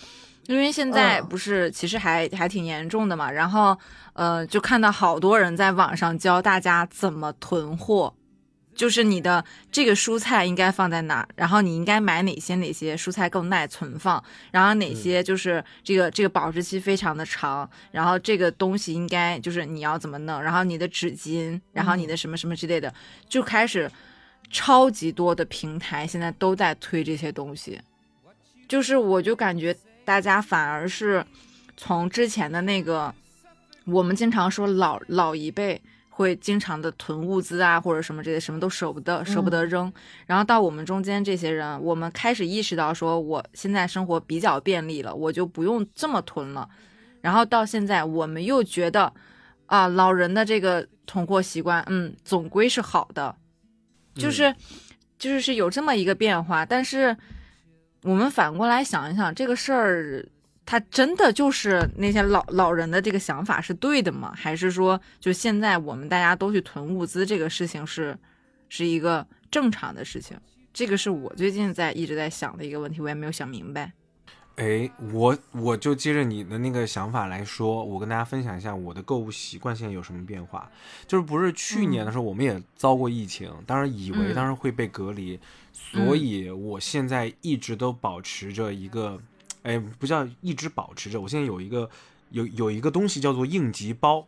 [0.49, 3.31] 因为现在嗯不是其实还还挺严重的嘛。
[3.31, 3.79] 然后，
[4.15, 8.13] 呃，就看到好多人在网上教大家怎么囤货。
[8.75, 14.23] 就是你的这个蔬菜应该放在哪儿，然后你应该买哪些哪些蔬菜更耐存放，
[14.53, 22.95] 然后哪些就是这个这个保质期非常的长，然后这个东西应该就是你要怎么弄，然后你的纸巾，然后你的什么什么之类的，
[23.29, 23.91] 就开始
[24.49, 27.81] 超级多的平台现在都在推这些东西，
[28.69, 29.77] 就是我就感觉
[30.09, 31.23] 大家反而是
[31.77, 33.15] 从之前的那个
[33.85, 35.79] 我们经常说老老一辈。
[36.11, 39.93] 会经常的囤物资啊，或者什么这些什么都舍不得舍不得扔，
[40.27, 46.69] 然后到我们中间这些人，我们开始意识到说，我现在生活比较便利了，我就不用这么囤了。
[47.21, 49.13] 然后到现在，我们又觉得
[49.67, 53.37] 啊，老人的这个囤货习惯，嗯，总归是好的，
[54.17, 54.53] 就是、
[55.21, 56.67] 就是是有这么一个变化。
[56.67, 57.17] 但是
[58.03, 60.27] 我们反过来想一想，这个事儿。
[60.71, 64.35] 他真的就是那些老老人的这个想法是对的吗？
[64.37, 68.15] 还是说，就现在我们大家都去囤物资这个事情是
[68.69, 70.37] 是一个正常的事情？
[70.75, 73.91] 这个是我最近在一直在想的一个问题，我也没有想明白。
[74.59, 80.69] 哎，我我就接着你的那个想法来说，我跟大家分享一下我的购物习惯现在有什么变化。
[81.07, 85.39] 就是不是去年的时候我们也遭过疫情，当然以为嗯当时会被隔离，
[85.73, 89.19] 所以我现在一直都保持着一个。
[89.65, 91.91] 哎，不叫一直保持着，我现在有一个
[92.31, 94.27] 有有一个东西叫做应急包，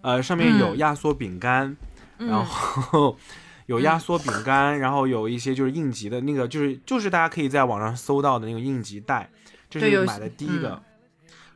[0.00, 0.78] 呃，上面有嗯。
[0.78, 1.76] 压缩饼干，
[2.18, 3.18] 嗯、然后
[3.66, 9.28] 有压缩饼干，然后有一些就是应急的那个，就是就是大家可以在网上搜到的那个应急袋，
[9.80, 10.70] 这对有是买的第一个。
[10.70, 10.80] 嗯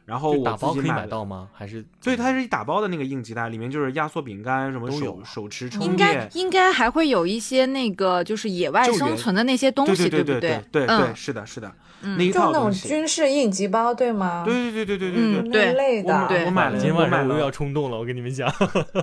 [0.08, 1.50] 然后打包可以自己买到吗？
[1.52, 10.64] 还是对，它是一打包的那个应急袋，里面就是压缩饼干，什么手都有手持充应该，应该还会有一些那个就是野外生存的那些东西，对对对不对？
[10.72, 11.70] 对对，嗯，是的，是的，
[12.00, 12.72] 嗯那一就那种。
[12.72, 14.44] 军事应急包，对吗？
[14.46, 18.50] 对对对对对对嗯对，对那类的，对我买了，今天我买了晚上我又要冲动了，我跟你们讲。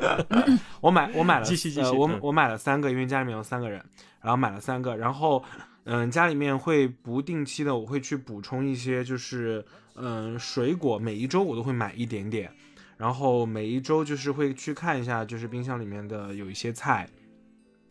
[0.81, 3.79] 我买我买了，继续继续呃，我嗯我买了三个，因为家里面有三个人，
[4.21, 5.43] 然后买了三个，然后
[5.85, 12.51] 嗯，家里面会不定期的，我会去补充一些，就是嗯水果，每一周我都会买一点点，
[12.97, 17.07] 然后每一周就是会去看一下，就是冰箱里面的有一些菜，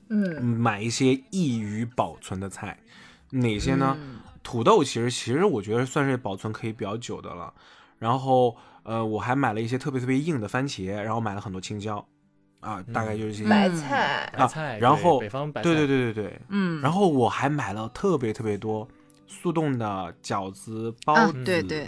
[0.09, 2.79] 嗯，买一些易于保存的菜，
[3.31, 3.97] 哪些呢？
[3.99, 4.19] 嗯。
[4.43, 7.55] 土豆其实其实我觉得算是保存可以比较久的了，
[7.99, 12.07] 然后呃我还买了一些特别特别硬的番茄，然后买了很多青椒，
[12.65, 13.49] 啊，大概就是这些。
[13.49, 18.89] 白嗯菜，啊白菜，然后对北方白菜，对对对对对，嗯，然后我还买了特别特别多
[19.27, 21.87] 速冻的饺子、包啊子，，对对，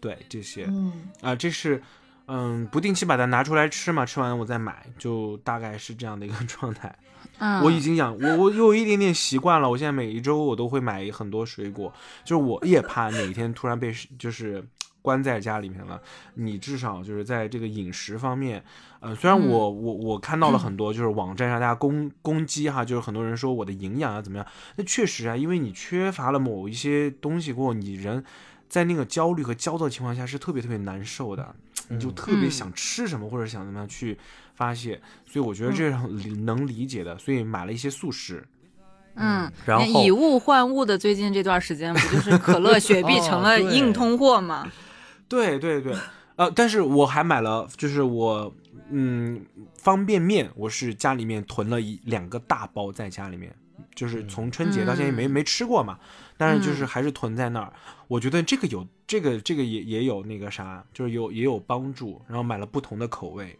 [0.00, 1.82] 对这些嗯，啊，这是
[2.26, 6.94] 嗯不定期把它拿出来吃嘛，吃完我再买，就大概是这样的一个 状态。
[7.38, 11.92] 嗯，我已经养我我有一点点习惯了，我现在每一周我都会买很多水果，
[12.24, 14.62] 就是我也怕哪一天突然被就是
[15.02, 16.00] 关在家里面了，
[16.34, 18.62] 你至少就是在这个饮食方面，
[19.00, 24.46] 呃，虽然我、我我看到了很多就是网站上大家攻攻击哈，就是很多人说我的营养啊怎么样，
[24.76, 28.24] 那确实啊，因为你缺乏了某一些东西过后，你人
[28.68, 31.54] 在那个焦虑和焦躁的情况下是特别特别难受的，
[31.88, 32.50] 你就特别嗯。
[32.50, 34.18] 想吃什么或者想怎么样去
[34.54, 38.46] 发泄，所以我觉得这是很理能理解的，所以买了一些速食。
[39.16, 44.70] 嗯，然后以物换物的最近这段时间，不就是可乐、 雪碧哦成了硬通货吗？
[45.30, 45.94] 对对对，
[46.34, 48.52] 呃，但是我还买了，就是我
[48.90, 49.46] 嗯
[49.76, 53.54] 方便面，我是家里面囤了一两个大包在家里面，
[53.94, 55.96] 就是从春节到现在没、没吃过嘛，
[56.36, 57.72] 但是就是还是囤在那儿。
[58.08, 62.20] 我觉得这个有这个这个也也有那个啥，就是有也有帮助。
[62.26, 63.56] 然后买了不同的口味，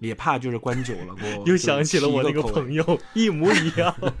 [0.00, 3.94] 也怕就是关久了给我 又想起了我那个朋友，一模一样。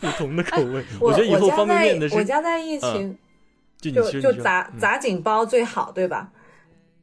[0.00, 3.16] 不同的口味，我觉得以后方便面的是我家在疫情，
[3.92, 6.28] 就就就炸炸锦包最好，对吧？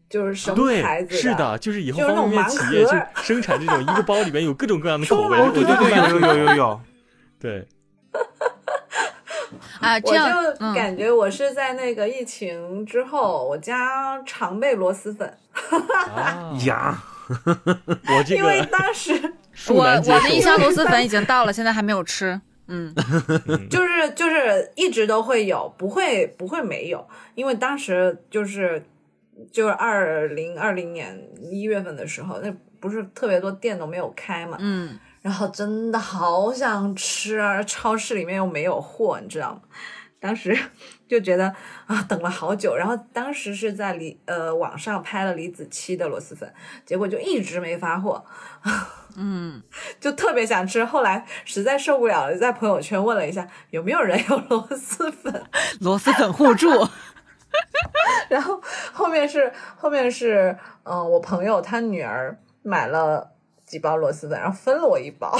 [0.09, 1.15] 就是什么牌子的？
[1.15, 2.91] 是的，就是以后方便面企业去
[3.23, 5.37] 生产这种一个包里面有各种各样的 口味。
[5.53, 6.81] 对对对，有有有有 有。
[7.39, 7.67] 对。
[9.79, 15.37] 啊，这样我就感觉我是在那个疫情之后，我家常备螺蛳粉。
[16.65, 19.33] 呀，我这个因为当时
[19.69, 22.39] 我我的一箱螺蛳粉已经到了，现在还没有吃。
[22.71, 22.95] 嗯，
[23.69, 28.83] 就是就是一直都会有，不会不会没有，因为当时就是
[29.51, 34.57] 就是二零二零年一月份的时候，那不是特别多店都没有开嘛。
[34.59, 34.97] 嗯。
[35.21, 37.61] 然后真的好想吃啊！
[37.61, 39.61] 超市里面又没有货，你知道吗？
[40.19, 40.57] 当时
[41.07, 41.53] 就觉得
[41.85, 42.75] 啊，等了好久。
[42.75, 46.51] 然后当时是在李呃网上拍了李子柒的螺蛳粉，
[46.87, 48.25] 结果就一直没发货。
[49.15, 49.61] 嗯，
[49.99, 50.83] 就特别想吃。
[50.85, 55.43] 后来实在受不了了，在朋友圈问了一下有没有人有螺蛳粉，
[55.79, 56.69] 螺蛳粉互助。
[58.29, 58.61] 然后
[58.93, 63.29] 后面是后面是嗯，我朋友他女儿买了。
[63.63, 65.33] 几包螺蛳粉，然后分了我一包。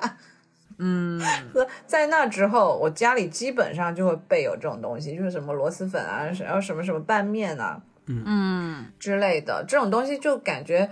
[0.80, 1.20] 嗯，
[1.86, 10.88] 在那之后，我家里基本上就会备有这种东西，就是什么螺蛳粉啊，然后什么什么拌面啊，嗯之类的这种东西，就感觉，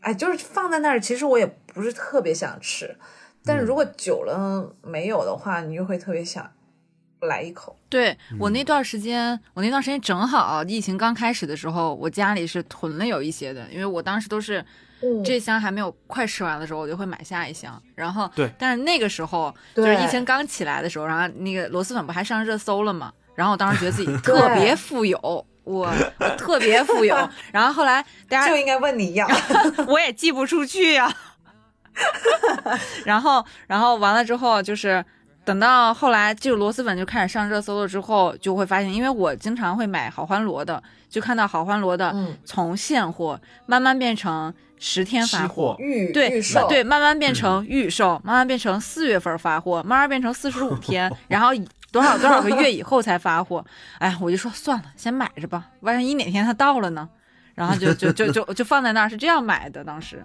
[0.00, 2.96] 哎，就是放在那儿，其实我也不是特别想吃，
[3.44, 6.50] 但是如果久了没有的话，你就会特别想
[7.20, 7.76] 来一口。
[7.88, 14.64] 对我那段时间，我那段时间正好疫情刚开始的时候，我家里是囤了有一些的，因为我当时都是。
[15.24, 17.82] 这箱还没有快吃完的时候，我就会买下一箱。
[17.94, 23.10] 然后，对，但是那个时候就是疫情刚起来的时候，然后那个螺蛳粉不还上热搜了吗？
[23.34, 25.88] 然后我当时觉得自己 特别富有，我
[26.18, 27.16] 我特别富有。
[27.52, 29.26] 然后后来大家就应该问你要，
[29.86, 31.12] 我也寄不出去呀。
[33.04, 35.04] 然后，然后完了之后，就是
[35.44, 42.14] 等到后来这个螺蛳粉就开始上热搜了之后，就会发现，因为我经常会买好欢螺的，就看到好欢螺的
[42.44, 44.52] 从现货慢慢变成。
[44.82, 51.50] 十天发货，预对对，慢慢变成预售，慢慢变成四月份发货，慢慢变成四十五天，然后
[51.92, 53.64] 多少多少个月以后才发货。
[53.98, 57.08] 哎，我就说算了，先买着吧，万一哪天它到了呢？
[57.54, 60.24] 然后就就就就就放在那儿，是这样买的当时。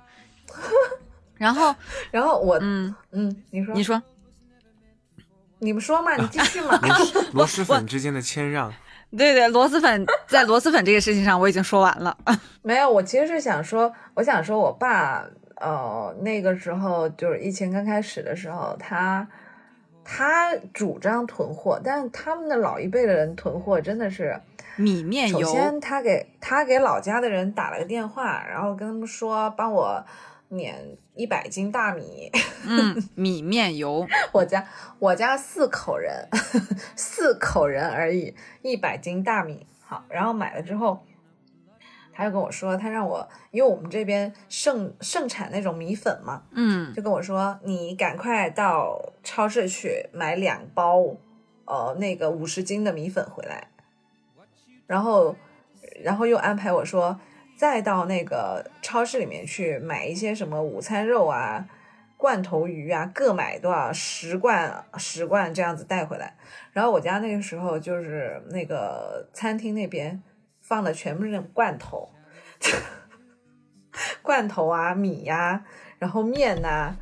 [1.38, 1.76] 然后
[2.12, 4.02] 然后我嗯嗯，你说你说，
[5.60, 6.80] 你们说嘛，你继续嘛。
[7.34, 8.72] 螺蛳粉之间的谦让。
[9.18, 12.16] 对对，螺蛳粉在螺蛳粉这个事情上我已经说完了。
[12.62, 15.26] 没有，我其实是想说，我想说我爸，
[15.58, 19.28] 呃，那个时候就是疫情刚开始的时候，他
[20.06, 24.40] 他主张囤货，但是他们的老一辈的人囤货真的是
[24.78, 25.42] 米面油。
[25.42, 30.06] 首先，他给他给老家的人打了个电话，然后跟他们说帮我。
[30.50, 30.76] 碾
[31.16, 32.32] 一百斤大米，
[32.68, 34.06] 嗯， 米面油。
[34.32, 34.64] 我家
[35.00, 36.30] 我家四口人，
[36.96, 39.66] 四口人而已，一百斤大米。
[39.84, 41.04] 好，然后买了之后，
[42.16, 51.16] 他就跟我说，他让我，因为我们这边盛盛产那种米粉嘛，嗯，就跟我说，你赶快到超市去买两包，
[51.66, 53.68] 呃，那个五十斤的米粉回来。
[54.88, 55.36] 然后，
[56.02, 57.20] 然后又安排我说。
[57.58, 61.66] 再到那个超市里面去买一些什么午餐肉啊、
[62.18, 66.36] 罐头鱼啊，各买多少十罐、十罐这样子带回来。
[66.74, 70.22] 然后我家那个时候就是那个餐厅那边
[70.68, 72.10] 放的全部是罐头，
[74.24, 75.64] 罐头啊、米呀，
[76.00, 76.96] 然后面呐、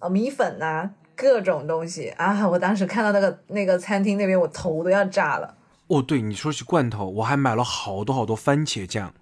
[0.00, 2.46] 呃米粉呐，各种东西啊！
[2.50, 5.56] 我当时看到那个那个餐厅那边，我头都要炸了。
[5.86, 9.14] 哦，对，你说起罐头，我还买了好多好多番茄酱。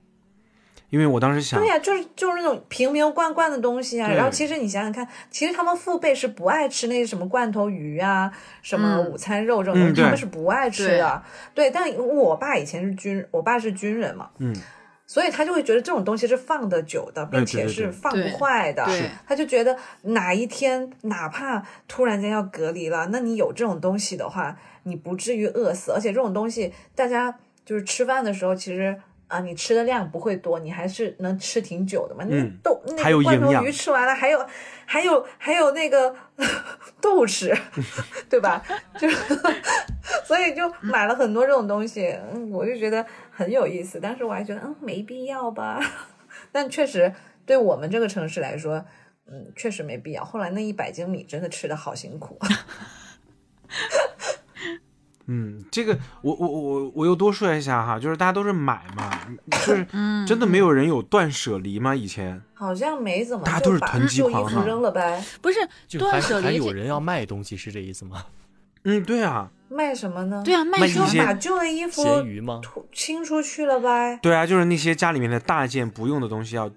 [0.93, 4.10] 因为我当时想，对呀，就是就是那种瓶瓶罐罐的东西啊。
[4.10, 11.23] 然后其实你想想看，其实他们父辈是不爱吃那些什么罐头鱼啊，什么午餐肉这种东西，他们是不爱吃的。
[11.55, 14.55] 对，但我爸以前是军，我爸是军人嘛，嗯，
[15.06, 18.86] 所以他就会觉得这种东西是放得久的，并且是放不坏的。
[19.27, 25.93] 他就觉得哪一天哪怕突然间要隔离了，那你有这种东西的话，你不至于饿死。
[25.93, 29.01] 而且这种东西，大家就是吃饭的时候，其实。
[29.33, 32.23] 啊，你吃的量不会多，你还是能吃挺久的嘛。
[32.29, 34.47] 那豆那个罐头鱼吃完了，还有
[34.85, 36.15] 还有还有那个
[37.01, 37.59] 豆豉，
[38.29, 38.63] 对吧？
[38.99, 39.09] 就
[40.29, 43.99] 所以就买了很多这种东西，嗯，我就觉得很有意思。
[43.99, 45.81] 当时我还觉得，嗯，没必要吧。
[46.53, 47.11] 但确实
[47.47, 48.85] 对我们这个城市来说，
[49.27, 50.23] 嗯，确实没必要。
[50.23, 52.39] 后来那一百斤米真的吃的好辛苦。
[55.35, 59.11] 嗯，这个我我我我又多说一下哈，就是大家都是买嘛，
[59.51, 61.95] 就 是嗯真的没有人有断舍离吗？
[61.95, 65.25] 以前好像没怎么，大家都是囤积旧衣服狂嘛扔了呗。
[65.41, 68.27] 不是就断舍离，还有人要卖东西，是这意思吗？
[68.85, 70.43] 嗯，对啊，卖什么呢？
[70.45, 71.25] 对啊，卖卖一些什么？
[71.25, 72.61] 把旧的衣服咸鱼吗？
[72.93, 74.19] 清出去了呗。
[74.21, 76.69] 对啊，就是那些家里面的大件不用的东西要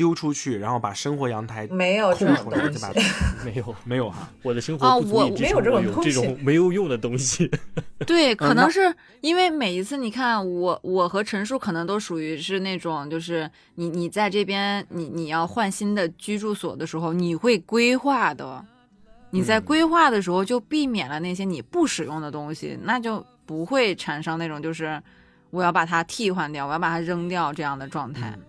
[0.00, 3.10] 丢出去，然后把生活阳台没有这空种出来，再东西。
[3.44, 4.26] 没有，没有哈。
[4.42, 7.50] 我的生哦我活不足以支没有这撑我有这种没有用的东西。
[8.06, 18.64] 对，可能是因为每一次你看我，我和陈述可能都属于是那种，就是你你在这边，你你要换新的居住所的时候，你会规划的。
[19.32, 24.98] 你在嗯规划的时候就避免了那些你不使用的东西，那就不会产生那种就是
[25.50, 28.32] 我要把它替换掉，我要把它扔掉这样的状态。
[28.34, 28.44] 嗯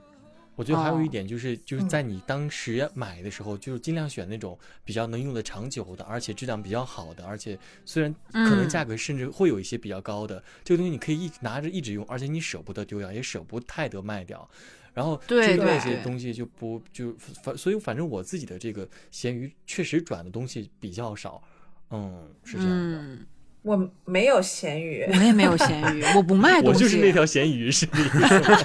[0.62, 1.10] 我觉得还有一哦。
[1.10, 1.90] 点就是，就是嗯。
[1.90, 4.56] 在你当时买的时候，就是尽量选那种
[4.86, 8.70] 比较能用的长久的，而且质量比较好的，而且虽然可能嗯。
[8.70, 14.48] 价格甚至会有一些比较高的，这个东西你可以一直拿着一直用，而且你舍不得丢掉，也舍不太得卖掉。
[14.94, 21.42] 然后对这些东西就不就反，所以反正我自己的这个闲鱼确实转的东西比较少，
[21.90, 23.02] 嗯，是这样的。
[23.02, 23.26] 嗯，
[23.64, 26.84] 我没有咸鱼我，也没有咸鱼，我不卖东西。
[26.84, 28.58] 我就是那条咸鱼，是这意思吗？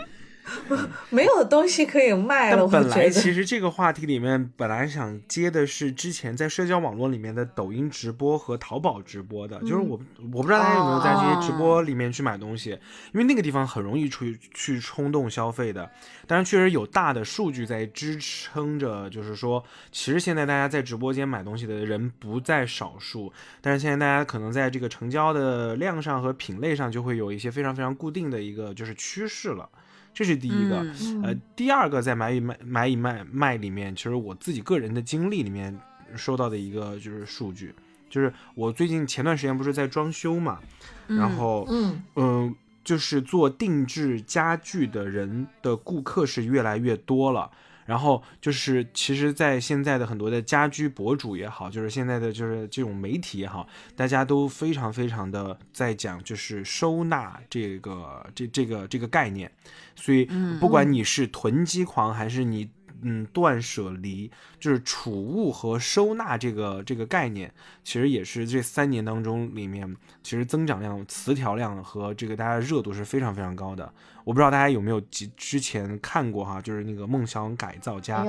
[1.10, 2.66] 没有东西可以卖了。
[2.66, 10.00] 本来其实这个话题里面，本来想接的是之前在社交网络里面的抖音直播和淘宝直播的，就是我
[10.32, 12.70] 我不知道大家有没有在这些直播里面去买东西，
[13.12, 15.90] 因为那个地方很容易去去冲动消费的。
[16.26, 29.68] 但是，确实有大的数据在支撑着，就是说，其实现在大家在直播间买东西的人不在少数，但是现在大家可能在这个成交的量上和品类上就会有一些非常非常固定的一个就是趋势了。
[30.12, 35.78] 这是第一个，嗯呃，第二个在买与卖买与卖卖里面，其实我自己个人的经历里面
[36.16, 37.74] 收到的一个就是数据，
[38.08, 40.58] 就是我最近前段时间不是在装修嘛，
[41.06, 47.50] 然后嗯，嗯、就是做定制家具的人的顾客是越来越多了。
[47.90, 59.50] 然后就是，其实，在现在的很多的家居博主也好，就是现在的就是这种媒体也好，大家都非常非常的在讲就是收纳这个这这个这个概念，
[59.96, 60.24] 所以
[60.60, 62.70] 不管你是囤积狂还是你
[63.02, 67.52] 嗯断舍离，就是储物和收纳这个这个概念，
[67.82, 73.92] 其实也是这三年当中里面其实增长量、词条量和这个大家热度是非常非常高的。
[74.24, 78.24] 我不知道大家有没有之之前看过哈，就是那个梦想改造家，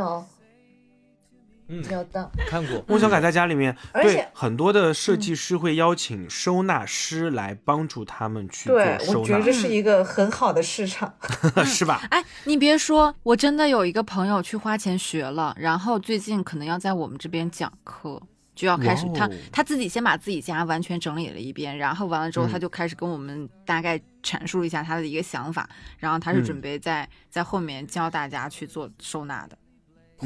[1.67, 2.83] 嗯，有的，看过。
[2.87, 11.13] 梦想改在家里面，对而且很多的设计师会邀请收纳师来帮助他们去做对，收纳我觉得这，是一个很好的市场。
[11.65, 12.01] 是吧？
[12.09, 18.21] 哎，你别说，我真的有一个朋友去花钱学了，然后最近可能要在我们这边讲课，
[18.53, 29.57] 就要开始他他自己先把自己家完全整理了一遍，然后完了之后嗯他就开始跟我们大概阐述了一下他的一个想法，然后他是嗯准备在在后面教大家去做收纳的。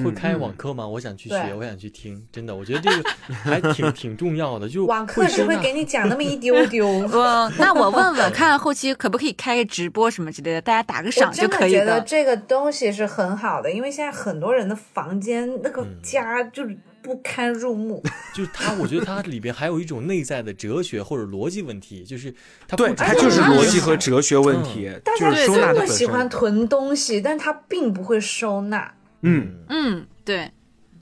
[0.04, 0.88] 会开嗯网课吗？
[0.88, 4.68] 我想去学，我想去听，真的，我觉得这个 还挺挺重要的。
[4.68, 6.88] 就网课只会给你讲那么一丢丢。
[7.14, 11.80] 嗯，那我问问看，后期可不可以开个直播什么之类的，大家打个赏就可以的。
[11.80, 18.04] 觉得这个东西是很好的，因为现在很多人的房间那个嗯家就是不堪入目。
[18.36, 22.34] 就是它，我觉得它里边还有一种内在的哲学或者逻辑问题，就是
[22.68, 26.26] 它对，不只它就是逻辑和哲学问题，大家就是收纳的本真的喜欢。
[26.28, 28.92] 囤东西，但他并不会收纳。
[29.26, 30.52] 嗯，嗯，对，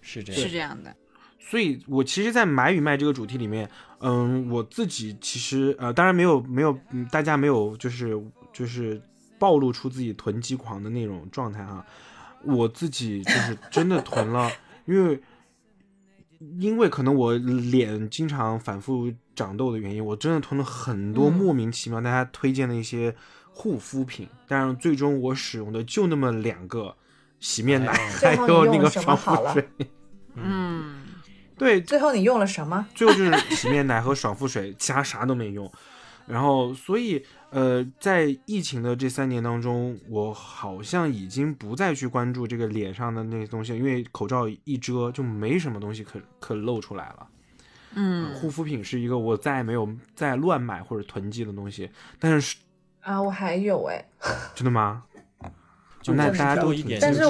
[0.02, 0.96] 是这样，是这样的。
[1.40, 3.70] 所以我其实，在买与卖这个主题里面，
[4.00, 8.18] 嗯，我自己其实呃，当然没有没有，嗯，大家没有就是
[8.54, 9.02] 就是
[9.38, 11.86] 暴露出自己囤积狂的那种状态哈。
[12.46, 14.50] 我自己就是真的囤了，
[14.86, 15.22] 因为
[16.60, 21.34] 因为可能我脸经常反复长痘的原因，我真的囤了很多嗯。
[21.34, 23.14] 莫名其妙大家推荐的一些
[23.52, 26.96] 护肤品，但是最终我使用的就那么两个
[27.44, 29.68] 洗面奶，哎还有那个爽肤水。
[30.36, 30.96] 嗯，
[31.58, 32.88] 对，最后你用了什么？
[32.96, 35.70] 最后就是洗面奶和爽肤水，其他啥都没用。
[36.26, 47.28] 然后，所以，呃，在疫情的这三年当中，我好像已经不再去关注这个脸上的那些东西，因为口罩一遮就没什么东西可可露出来了。
[47.96, 52.56] 嗯，护肤品是一个我再也没有再乱买或者囤积的东西，但是
[53.02, 54.06] 啊，我还有哎，
[54.56, 55.04] 真的吗？
[56.08, 57.22] 那就那大家都一点但是。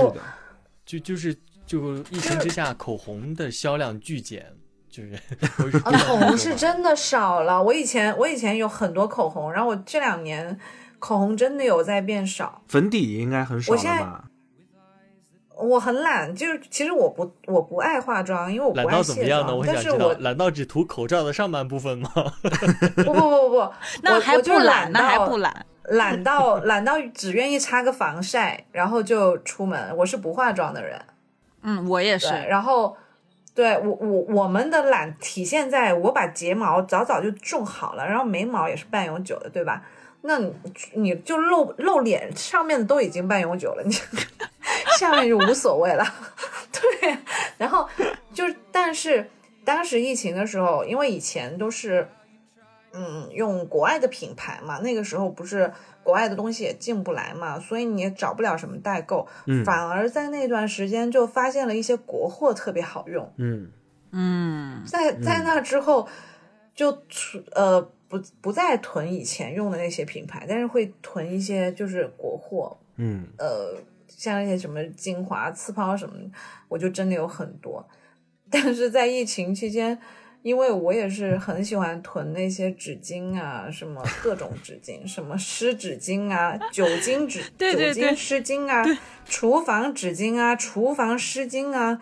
[0.85, 1.33] 就就是
[1.65, 4.45] 就疫情之下，口红的销量巨减，
[4.89, 5.13] 就是
[5.85, 7.63] 啊，口红是真的少了。
[7.63, 10.59] 我以前我以前有很多口红，然后我这两年
[10.99, 12.61] 口红真的有在变少。
[12.67, 14.25] 粉底应该很少了我现在吧？
[15.55, 19.47] 我很懒，就是其实我不我不爱化妆，因为我不懒爱卸到怎么样呢？
[19.47, 19.57] 妆。
[19.59, 22.09] 我想知道，但是我懒到只涂口罩的上半部分吗？
[22.95, 25.65] 不不不不不， 那还我我就不懒，那还到不懒。
[25.85, 29.95] 懒到懒到只愿意擦个防晒，然后就出门。
[29.97, 30.99] 我是不化妆的人，
[31.61, 32.27] 嗯，我也是。
[32.47, 32.95] 然后
[33.53, 39.84] 对我我我们的懒体现在我把睫毛早早就种好了，然后眉毛也是半永久的，对吧？
[40.23, 40.53] 那你
[40.93, 43.93] 你就露露脸上面的都已经半永久了，你
[44.99, 46.03] 下面就无所谓了。
[46.71, 47.17] 对，
[47.57, 47.87] 然后
[48.33, 49.29] 就是但是
[49.63, 52.07] 当时疫情的时候，因为以前都是。
[52.95, 55.73] 嗯，用国外的品牌嘛，那个时候不是
[56.03, 63.33] 国外的东西也进不来嘛，所以你也找不了什么代购，嗯反而在那段时间就发现了一些国货特别好用。
[63.37, 63.71] 嗯
[64.11, 66.07] 嗯，在在那之后，
[66.75, 67.81] 就出呃
[68.14, 73.76] 不不再囤以前用的那些品牌，但是会囤一些就是国货，嗯呃，
[74.07, 76.14] 像那些什么精华、次抛什么，
[76.68, 77.84] 我就真的有很多。
[78.52, 79.98] 但是在疫情期间，
[80.44, 88.84] 因为我也是很喜欢囤那些纸巾啊，什么各种纸巾，什么湿纸巾啊、酒精纸、 对对对酒精湿巾啊、
[89.26, 91.99] 厨房纸巾啊、厨房湿巾啊，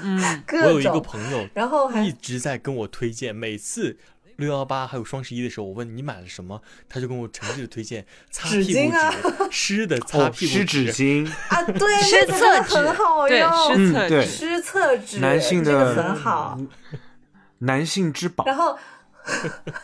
[0.00, 1.02] 嗯， 各我有一个种。
[1.02, 3.98] 朋友然后还一直在跟我推荐，每次
[4.38, 14.22] 六幺八还有双十一的时候，我问你买了什么，他就跟我诚挚的推荐 擦纸屁股巾啊纸，湿的擦哦，屁股湿纸巾，啊，对，湿厕纸很好，用，湿厕纸。
[14.22, 16.56] 湿厕纸，男性这个的很好。
[17.58, 18.44] 男性之宝。
[18.44, 18.78] 然后，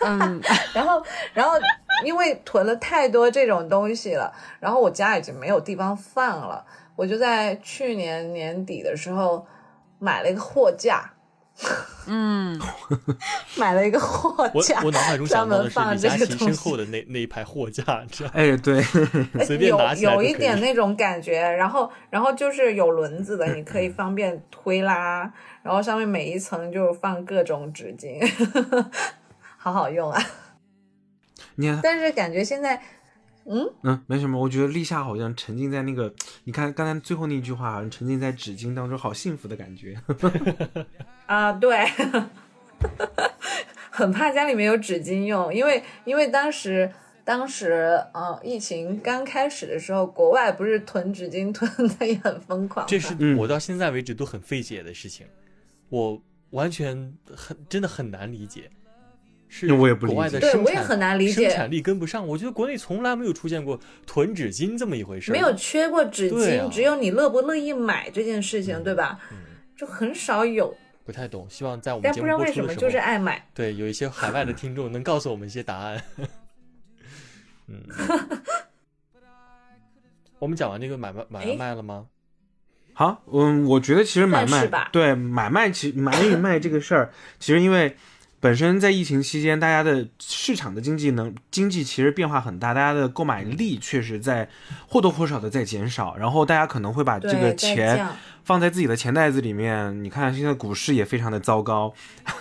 [0.03, 0.41] 嗯，
[0.73, 1.03] 然后，
[1.33, 1.59] 然后，
[2.05, 6.65] 因为囤了太多这种东西了，然后我家已经没有地方放了，
[6.95, 9.45] 我就在去年年底的时候
[9.99, 11.14] 买了一个货架，
[12.07, 12.61] 嗯，
[13.57, 18.33] 买了一个货架，我脑海中想到的是专门李佳琦放这个东西身后的那那一排货架，你知道吗？
[18.37, 18.83] 哎，对，
[19.47, 25.33] 随便有拿起来有一就可以点那种感觉，然后然后就是有轮子的，你可以方便推拉，
[25.63, 28.21] 然后上面每一层就放各种纸巾，
[29.57, 30.23] 好好用啊！
[31.55, 32.83] 你看，但是感觉现在，
[33.47, 34.41] 嗯，嗯，没什么。
[34.41, 36.13] 我觉得立夏好像沉浸在那个，
[36.45, 40.01] 你看刚才最后那句话，好像沉浸在纸巾当中，好幸福的感觉。
[41.27, 41.87] 啊，对，
[43.91, 46.91] 很怕家里面有纸巾用，因为因为当时
[47.25, 55.27] 当时呃疫情刚开始的时候，国外不是囤纸巾囤的也很疯狂，这是嗯我到现在为止都很费解的事情，
[55.89, 58.71] 我完全很真的很难理解。
[59.57, 62.27] 是那我也不理解国外的对我也生产很难理解生产力跟不上。
[62.27, 69.21] 我觉得国内从来没有出现过囤纸巾这么一回事，没有缺过纸巾，啊只有你乐不乐意买这件事情，嗯对吧？
[69.31, 69.37] 嗯
[69.77, 71.47] 就很少有，不太懂。
[71.49, 73.47] 希望在我们但不知道节目播为什么就是爱买。
[73.55, 76.03] 对有一些海外的听众能告诉我们一些答案。
[77.69, 77.81] 嗯，
[80.41, 82.07] 我们讲完这个买卖买哎卖了吗？
[82.93, 87.97] 好，嗯，我觉得其实买卖算是吧对买卖其买与卖这个事儿，其实因为
[88.45, 94.47] 本身在疫情期间，大家的市场的经济能经济其实变化很大，大家的购买力确实在
[94.87, 98.15] 或多或少的在减少，然后大家可能会把这，个在钱降
[98.45, 100.05] 放在自己的钱袋子里面。
[100.05, 101.93] 你看现在股市也非常的糟糕，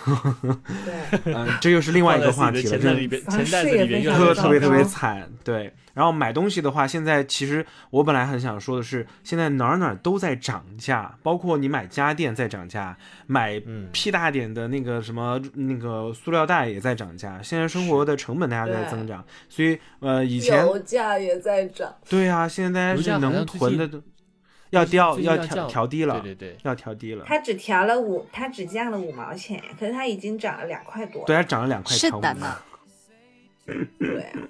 [0.04, 5.72] 对，嗯、 这又是另外一个话题了，钱这袋里边，房钱袋市也子里边非常的越来越特特别特别惨，对。
[5.94, 12.96] 然后买东西的话，现在其实我本来很想说的是，现在哪儿哪儿都在涨价，包括你买家电在涨价，
[13.28, 17.40] 买嗯屁大点的那个什么那个塑料袋也在涨价。
[17.40, 21.94] 现在生活的成本大家在增长，所以呃以前油价也在涨。
[22.08, 24.02] 对啊，现在大家是能囤的都
[24.74, 27.24] 要调要调调低了，对对对，要调低了。
[27.26, 31.24] 它只调了五，它只降了五毛钱，可是它已经涨了两块多。
[31.24, 32.56] 对，它涨了两块钱五毛是的呢，
[33.98, 34.40] 对啊，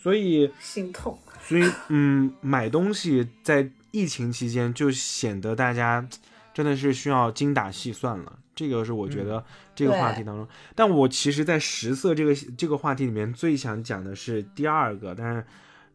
[0.00, 1.18] 所以心痛。
[1.42, 6.06] 所以，嗯，买东西在疫情期间就显得大家
[6.54, 8.38] 真的是需要精打细算了。
[8.54, 9.42] 这个是我觉得
[9.74, 15.44] 这个话题当中，但我其实，在食色这个这个话题里面最想讲的是第二个，但是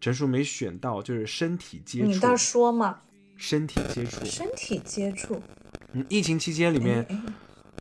[0.01, 2.07] 陈叔没选到，就是身体接触。
[2.07, 3.01] 你倒说嘛，
[3.37, 5.41] 身体接触，身体接触
[5.93, 7.33] 嗯，疫情期间里面，哎哎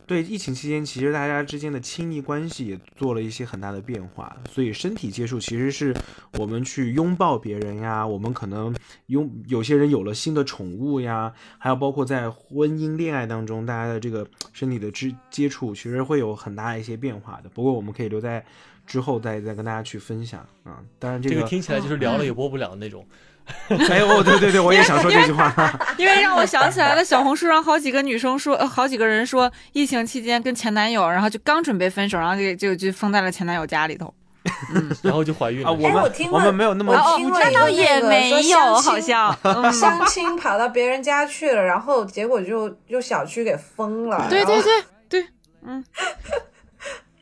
[0.06, 5.96] 对疫情期间，其实大家之间的亲密关系也做了一些很大的变化，所以身体接触其实是
[6.38, 8.74] 我们去拥抱别人呀，我们可能
[9.06, 17.48] 拥有些人有了新的宠物呀，还有包括在婚姻恋爱当中，大家的这个身体的接接触，其实会有很大一些变化的。
[17.48, 18.44] 不过我们可以留在
[18.86, 20.84] 之后再再跟大家去分享啊。
[20.98, 23.06] 当然这个，这个听起来就是聊了也播不了那种。
[23.90, 25.52] 哎哦，对对对，我也想说这句话。
[25.98, 34.12] 因为让我想起来了，小红书上好几个女生说，呃，好几个人说，疫情期间跟前男友，然后就刚准备分手，然后就就就封在了前男友家里头。
[35.02, 35.70] 然后就怀孕了。
[35.70, 39.34] 啊，我们哎我们没有那么我哦听了一个那倒也没有，好像。
[39.42, 44.26] 嗯相亲跑到别人家去了，然后结果就就小区给封了。
[44.28, 45.26] 对对对对
[45.66, 45.82] 嗯，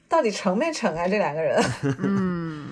[0.08, 1.06] 到底成没成啊？
[1.06, 2.68] 这两个人，嗯，嗯，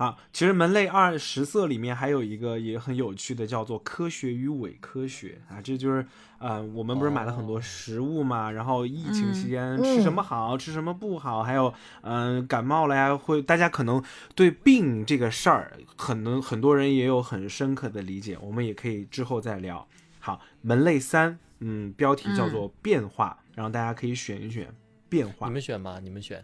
[0.00, 6.06] 好，其实门类二十色里面还有一个也很有趣的，叫做科学与伪科学啊，这就是
[6.38, 14.02] 呃，我们不是买了很多哦食物嘛，然后疫情期间嗯吃什么好，吃什么不好，还有嗯、感冒了呀，会大家可能
[14.34, 19.86] 对病这个事儿，可能很多人也有很深刻的理解，我们也可以之后再聊。
[20.18, 24.74] 好，门类三，嗯，标题叫做变化，然后大家可以选一选
[25.10, 25.52] 变化你。
[25.52, 26.42] 们选吧，你们选。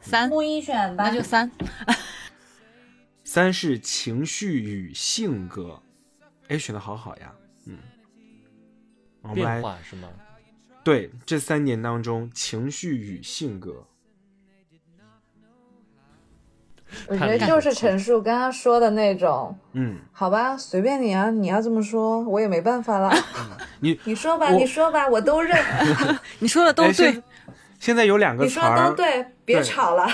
[0.00, 1.50] 三，木一选吧那就三。
[3.28, 5.82] 三是情绪与性格，
[6.48, 7.30] 哎，选的好好呀，
[7.66, 7.76] 嗯，
[9.20, 10.08] 我们变来化是吗？
[10.82, 13.86] 对这三年当中情绪与性格，
[17.06, 19.54] 我觉得就是陈述刚刚说的那种。
[19.74, 23.12] 嗯，好吧，随便你啊，你要这么说，我也没办法了。
[23.80, 25.54] 你你说吧，你说吧，我都认。
[26.40, 27.22] 你说的都哎对
[27.78, 30.08] 现，在有两个你说词儿，都对，别吵了。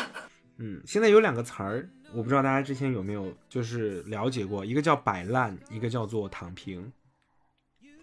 [0.58, 6.92] 嗯，现在有两个词儿，我不知道大家之前有没有就是了解过，一个叫摆烂，一个叫做躺平。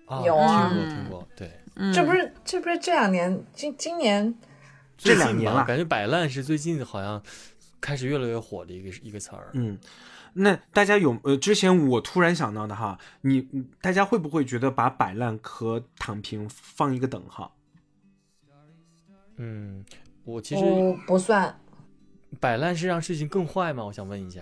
[0.06, 1.52] 啊，有啊听过听过，对。
[1.76, 4.36] 嗯这不是这不是这两年，今今年
[4.98, 7.24] 这两年了感觉摆烂是最近好像
[7.80, 9.50] 开始越来越火的一个一个词儿。
[9.54, 9.80] 嗯，
[10.34, 17.56] 那大家有呃，之前我突然想到的哈，你你大家会不会觉得把摆烂和躺平放一个等号？
[19.38, 19.86] 嗯，
[20.26, 21.58] 我其实不不算。
[22.40, 23.86] 摆烂是让事情更坏吗？
[23.86, 24.41] 我想问一下。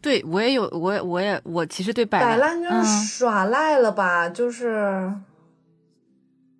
[0.00, 5.12] 对我也有，我也我也我其实对摆摆烂就是嗯耍赖了吧，就是，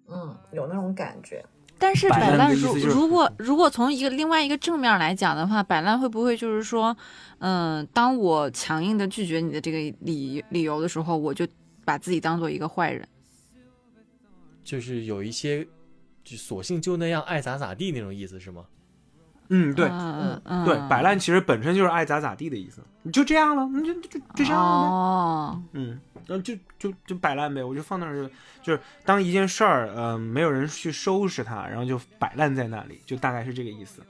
[0.08, 1.44] 嗯，有那种感觉。
[1.76, 6.96] 但是摆烂如如果如果从一个另外一个正面来讲的话，摆烂会不会就是说，
[7.38, 11.44] 嗯、当我强硬的拒绝你的这个理理由的时候，我就
[11.84, 13.08] 把自己当做一个坏人？
[14.62, 15.66] 就是有一些，
[16.22, 18.64] 就索性就那样爱咋咋地那种意思是吗？
[19.48, 19.88] 嗯，对。
[19.88, 24.88] 嗯嗯，对，摆烂其实本身就是爱咋咋地的意思，你就这样了，你就就就就这样了呗。
[24.88, 28.30] 哦，嗯，然后就就就摆烂呗，我就放那儿就
[28.62, 34.02] 就是当一件事儿，呃，没有人去收拾它，然后就摆烂在那里，就大概是这个意思。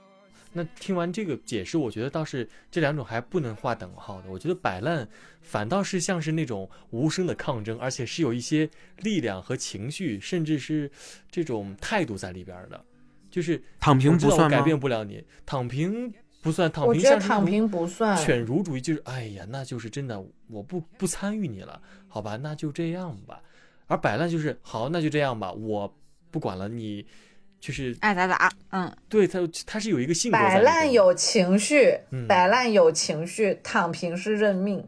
[0.55, 4.31] 那听完这个解释，我觉得倒是这两种还不能划等号的。
[4.31, 5.09] 我觉得摆烂
[5.41, 8.69] 反倒是像是那种无声的抗争，而且是有一些
[8.99, 10.91] 力量和情绪，甚至是
[11.31, 12.85] 这种态度在里边儿的。
[13.33, 18.17] 就是躺平不算改变不了你，躺平不算，躺平像是那种觉得躺平不算。
[18.17, 23.43] 犬儒主义，就是哎呀，那就是真的，我不不参与你了，好吧，那就这样吧。
[23.89, 25.93] 而摆烂就是好，那就这样吧，我
[26.31, 27.05] 不管了，你
[27.61, 34.87] 就是爱咋咋，嗯，对他，他是有一个性格摆烂有情绪，嗯摆烂有情绪，躺平是认命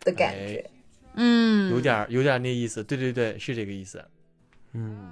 [0.00, 0.70] 的感觉。
[1.14, 4.04] 嗯，有点儿有点儿那意思，对对对，是这个意思。
[4.72, 5.10] 嗯，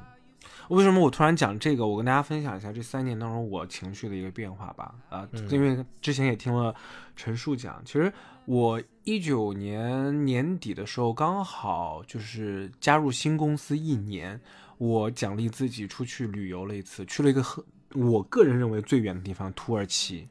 [0.69, 1.87] 为什么我突然讲这个？
[1.87, 4.95] 我跟大家分享一下这三年当中我情绪的一个变化吧。
[5.09, 6.75] 啊、嗯因为之前也听了
[7.15, 8.13] 陈述讲，其实
[8.45, 14.41] 我一九年年底的时候刚好就是加入新公司一年，
[14.79, 17.65] 我奖励自己出去旅游了一次，去了一个很
[17.95, 20.29] 我个人认为最远的地方——土耳其。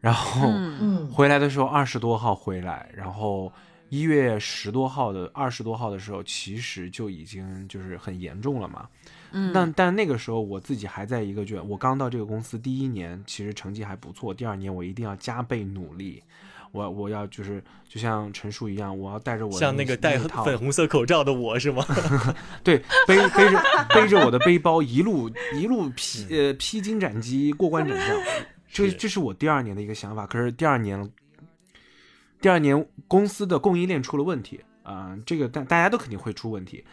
[0.00, 0.52] 然后，
[1.10, 3.52] 回来的时候二十多号回来，然后
[3.88, 8.88] 一月十多号的二十多号的时候，其实就已经就是很严重了嘛。
[9.32, 16.22] 嗯，但但那个时候我自己还在一个卷，我刚到这个公司第一年，其实成绩还不错，第二年我一定要加倍努力。
[16.72, 21.84] 我我要就是就像陈述一样，我要带着我像那个戴粉红色口罩的我是吗？
[22.64, 23.62] 对背背着
[23.94, 28.18] 背着我的背包一路一路披呃披荆斩棘过关斩将，
[28.72, 30.26] 这这是我第二年的一个想法。
[30.26, 31.10] 可是第二年，
[32.40, 36.84] 第二年公司的供应链出了问题啊、这个大大家都肯定会出问题，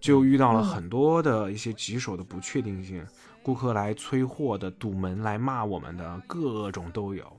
[0.00, 3.04] 就遇到了嗯很多的一些棘手的不确定性，
[3.42, 7.32] 顾客来催货的、堵门来骂我们的，各种都有。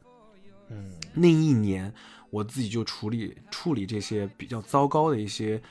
[0.70, 1.94] 嗯，那一年，
[2.30, 5.62] 我自己就处理处理这些比较糟糕的一些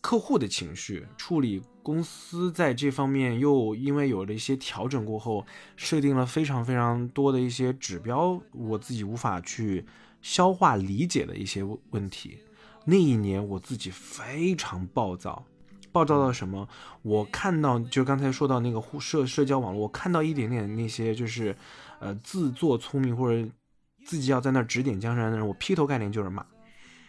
[0.00, 5.44] 客户的情绪，处理公司在这方面又因为有了一些调整过后，
[5.76, 9.84] 设定了非常非常多的一些指标，我自己无法去
[10.22, 12.38] 消化理解的一些问问题。
[12.84, 15.44] 那一年我自己非常暴躁，
[15.90, 16.68] 暴躁到什么？
[17.02, 21.56] 我看到就刚才说到那个互社社交网络，我看到一点点那些就是，
[22.00, 23.48] 呃，自作聪明或者
[24.04, 26.44] 自己要在那儿指点江山的人，我劈头盖脸就是骂，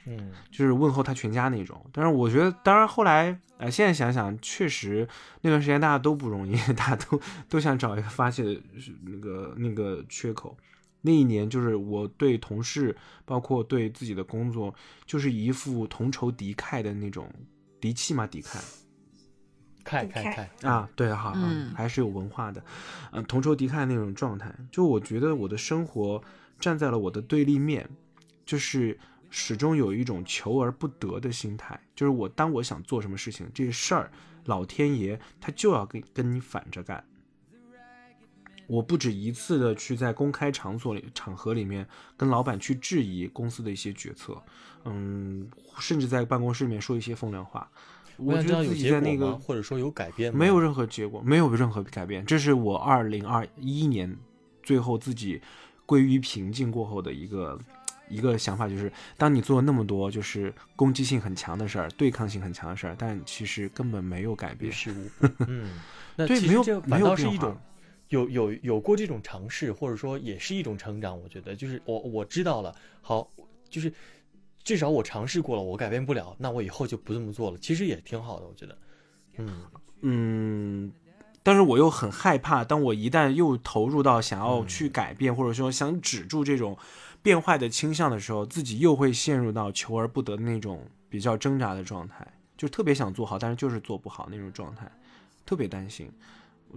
[0.05, 1.85] 嗯，就是问候他全家那种。
[1.91, 5.07] 但是我觉得，当然后来，呃，现在想想，确实
[5.41, 7.19] 那段时间大家都不容易， 大家都
[7.49, 8.61] 都想找一个发泄的
[9.03, 10.55] 那个那个缺口。
[11.05, 14.73] 那一年就是我对同事，包括对自己的工作，
[15.05, 17.31] 就是一副同仇敌忾的那种
[17.79, 18.59] 敌气嘛，敌忾。
[19.83, 22.63] 看你看看看，啊，对，好，嗯还是有文化的，
[23.11, 24.51] 嗯、同仇敌忾那种状态。
[24.71, 26.19] 就我觉得我的生活
[26.59, 27.87] 站在了我的对立面，
[28.43, 28.97] 就是
[29.29, 31.79] 始终有一种求而不得的心态。
[31.95, 34.11] 就是我当我想做什么事情，这事儿
[34.45, 37.05] 老天爷他就要跟跟你反着干。
[38.67, 41.87] 我不止一次的去在公开场所里场合里面
[42.17, 44.41] 跟老板去质疑公司的一些决策，
[44.85, 45.47] 嗯，
[45.79, 47.69] 甚至在办公室里面说一些风凉话。
[48.17, 48.89] 我觉得自己？
[48.89, 50.33] 在那个或者说有改变？
[50.33, 52.25] 没有任何结果，没有任何改变。
[52.25, 54.17] 这是我二零二一年
[54.63, 55.41] 最后自己
[55.85, 57.59] 归于平静过后的一个
[58.07, 64.71] 一个想法，就是当你做了那么多就是攻击性很强的事儿、对抗性很强的事儿，但其实根本没有改变。
[64.71, 65.33] 事无补。
[65.49, 65.81] 嗯，
[66.15, 67.57] 那对没有其实这没反有变化倒是一种
[68.09, 71.19] 有有有过这种尝试，或者说也是一种成长。
[71.19, 73.29] 我觉得就是我我知道了，好，
[73.69, 73.91] 就是
[74.63, 77.57] 至少我尝试过了，我改变不了，那我以后就不这么做了。
[77.57, 78.77] 其实也挺好的，我觉得。
[79.37, 79.63] 嗯，
[80.01, 80.91] 嗯，
[81.43, 86.77] 但是我又很害怕，当我一旦又投入到想要嗯去改变，或者说想止住这种
[87.21, 92.25] 变坏的倾向的时候，自己又会陷入到求而不得的那种比较挣扎的状态，
[92.55, 94.89] 就特别想做好，但是就是做不好那种状态，
[95.45, 96.09] 特别担心。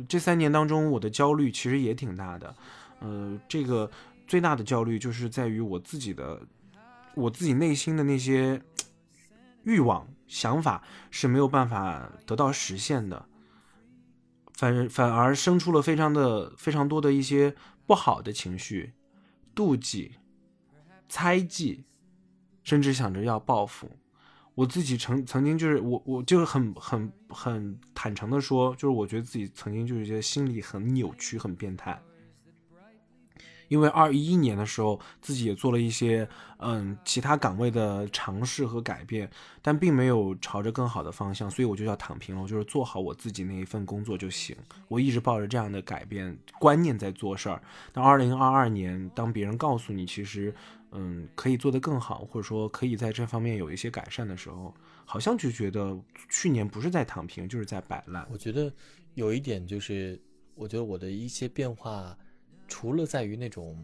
[0.08, 2.54] 这三年当中，我的焦虑其实也挺大的，
[3.00, 3.90] 呃，这个
[4.26, 6.40] 最大的焦虑就是在于我自己的，
[7.14, 8.62] 我自己内心的那些
[9.64, 13.26] 欲望、想法是没有办法得到实现的，
[14.52, 17.54] 反反而生出了非常的非常多的一些
[17.86, 18.92] 不好的情绪，
[19.54, 20.12] 妒忌、
[21.08, 21.84] 猜忌，
[22.62, 23.90] 甚至想着要报复。
[24.58, 31.96] 我自己曾曾经就是我我就是很很很坦诚的说，就是我觉得自己曾经就是觉得心理很扭曲、很变态。
[33.68, 36.28] 因为二一年的时候，自己也做了一些
[36.58, 39.30] 嗯其他岗位的尝试和改变，
[39.62, 44.56] 但并没有朝着更好的方向，所以我就要躺平了，我就是做好我自己那一份工作就行。
[44.88, 47.62] 我一直抱着这样的改变观念在做事儿。
[47.92, 50.54] 那二零二二年，当别人告诉你其实
[50.92, 54.74] 嗯可以做得更好，或者说可以在这方面有一些改善的时候，
[55.04, 58.26] 好像就觉得去年不是在躺平，就是在摆烂。
[58.30, 58.72] 我觉得
[59.14, 60.20] 有一点就是，
[60.54, 62.16] 我觉得我的一些变化，
[62.68, 63.82] 除了在于那种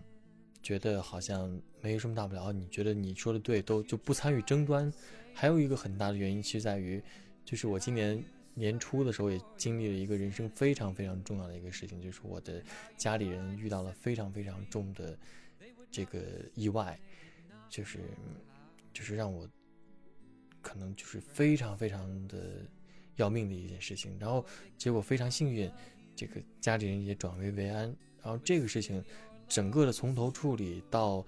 [0.62, 4.92] 觉得好像没有什么大不了，你觉得你说的对，都就不参与争端，
[5.34, 7.02] 还有一个很大的原因，其实在于，
[7.44, 8.22] 就是我今年
[8.54, 12.62] 年初的时候也经历了一个人生非常非常重要的一个事情，就是我的
[12.96, 15.18] 家里人遇到了非常非常重的
[15.90, 16.22] 这个
[16.54, 16.98] 意外，
[17.68, 17.98] 就是
[18.92, 19.48] 就是让我
[20.62, 22.62] 可能就是非常非常的
[23.16, 24.16] 要命的一件事情。
[24.18, 24.44] 然后
[24.78, 25.70] 结果非常幸运，
[26.14, 27.94] 这个家里人也转危为安。
[28.24, 29.04] 然后这个事情
[29.46, 31.24] 整个的从头处理到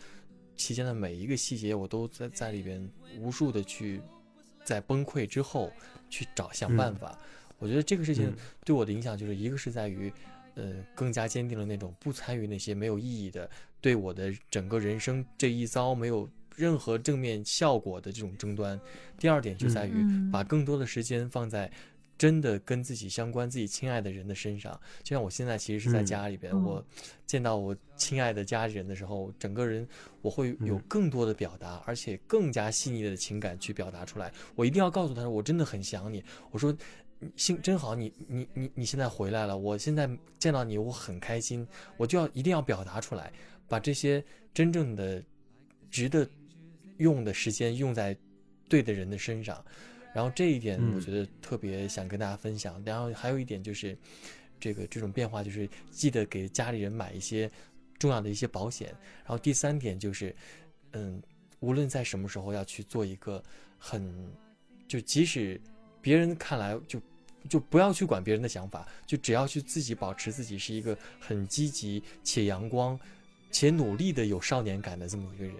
[0.56, 2.90] 期间的每一个细节，我都在在里边
[3.20, 4.00] 无数的去
[4.64, 5.70] 在崩溃之后
[6.10, 7.16] 去找想办法。
[7.58, 10.12] 我觉得这个事情嗯对我的影响就是一个是在于。
[10.58, 13.46] 呃，更加坚定了那种不参与那些没有意义的，
[13.78, 18.80] 对我的整个人生这一遭没有任何正面效果的这种争端。
[19.18, 21.70] 第二点就在于嗯把更多的时间放在
[22.18, 24.78] 真的跟自己相关、自己亲爱的人的身上。
[25.02, 26.84] 就像我现在其实是在嗯家里边，嗯我
[27.26, 29.86] 见到我亲爱的家人的时候，整个人
[30.22, 34.32] 我会有嗯更多的表达，而且更加细腻的情感去表达出来。
[34.54, 36.22] 我一定要告诉他说，我真的很想你。
[36.50, 36.76] 我说。
[37.18, 40.06] 你幸真好，你你你你现在回来了，我现在
[40.38, 43.32] 见到你，我很开心，我就要一定要表达出来，
[43.66, 44.22] 把这些
[44.52, 45.24] 真正的
[45.90, 46.28] 值得
[46.98, 48.14] 用的时间用在
[48.68, 49.64] 对的人的身上。
[50.16, 52.82] 然后这一点嗯我觉得特别想跟大家分享。
[52.86, 53.94] 然后还有一点就是，
[54.58, 57.50] 这个这种变化就是记得给家里人买一些
[57.98, 58.88] 重要的一些保险。
[59.18, 60.34] 然后第三点就是，
[60.92, 61.22] 嗯，
[61.60, 63.44] 无论在什么时候要去做一个
[63.78, 64.32] 很，
[64.88, 65.60] 就即使
[66.00, 66.98] 别人看来就
[67.46, 72.98] 就不要去管别人的想法，就只要去自己保持自己是一个很积极且阳光
[73.50, 75.54] 且努力的有少年感的这么一个人。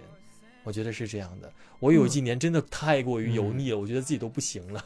[0.67, 1.49] 我觉得是这样的。
[1.79, 4.83] 我有几年真的太过于油腻了，我觉得自己都不行了。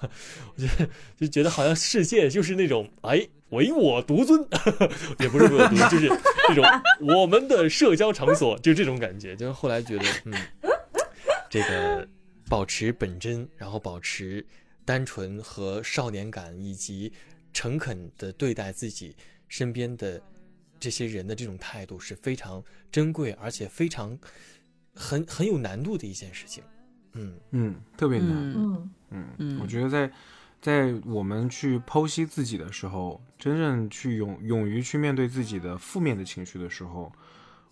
[0.56, 0.88] 我觉得
[1.20, 4.40] 就觉得好像世界就是那种哎唯我独尊，
[5.18, 6.08] 也不是唯我独尊，就是
[6.48, 6.64] 这种
[7.18, 9.36] 我们的社交场所，就这种感觉。
[9.36, 10.34] 就是后来觉得，嗯，
[11.50, 12.08] 这个
[12.48, 14.46] 保持本真，然后保持
[14.86, 17.12] 单纯和少年感，以及
[17.54, 19.16] 诚恳的对待自己
[19.48, 20.22] 身边的
[20.80, 24.18] 这些人的这种态度是非常珍贵，而且非常
[24.96, 26.64] 很很有难度的一件事情。
[27.14, 28.30] 嗯，嗯，特别难。
[28.30, 30.12] 嗯嗯嗯，嗯我觉得在
[30.62, 37.12] 在我们去剖析自己的时候，真正去勇勇于去面对自己的负面的情绪的时候，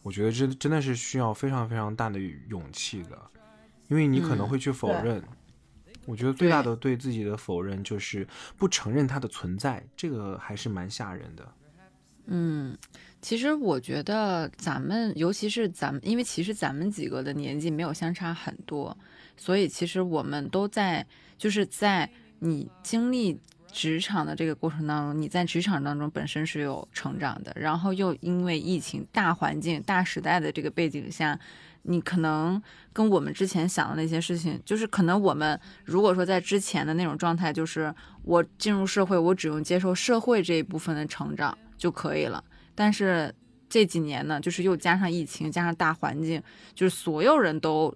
[0.01, 3.17] 我觉得这真的是需要非常非常大的勇气的，
[3.87, 5.23] 因为你可能嗯会去否对认。
[6.05, 11.53] 我觉得最大的对自己的否认就是不承认它的存在，这个还是蛮吓人的。
[12.25, 12.75] 嗯，
[13.21, 18.97] 其实我觉得咱们，尤其是咱们，因为其实咱们几个的年纪没有相差很多，
[19.35, 21.05] 所以其实我们都在，
[21.37, 23.37] 就是在你经历
[23.71, 31.37] 职场的这个过程当中，你在职场当中本身是有成长的，然后又因为疫情大环境、大时代的这个背景下，
[31.83, 32.61] 你可能
[32.93, 42.41] 跟我们之前想的那些事情，就是可能我们如果说在之前的那种状态，就是我进入社会，我只用接受社会这一部分的成长就可以了。
[42.79, 43.35] 但是
[43.67, 46.41] 这几年呢，就是又加上疫情，加上大环境，
[46.73, 47.93] 就是所有人都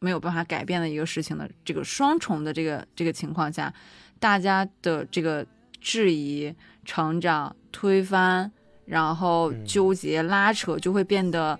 [0.00, 3.72] 没有办法改变的一个事情的这个双重的这个这个情况下，
[4.18, 5.46] 大家的这个
[5.80, 6.52] 质疑、
[6.84, 8.50] 成长、推翻，
[8.86, 11.56] 然后嗯纠结、拉扯，就会变得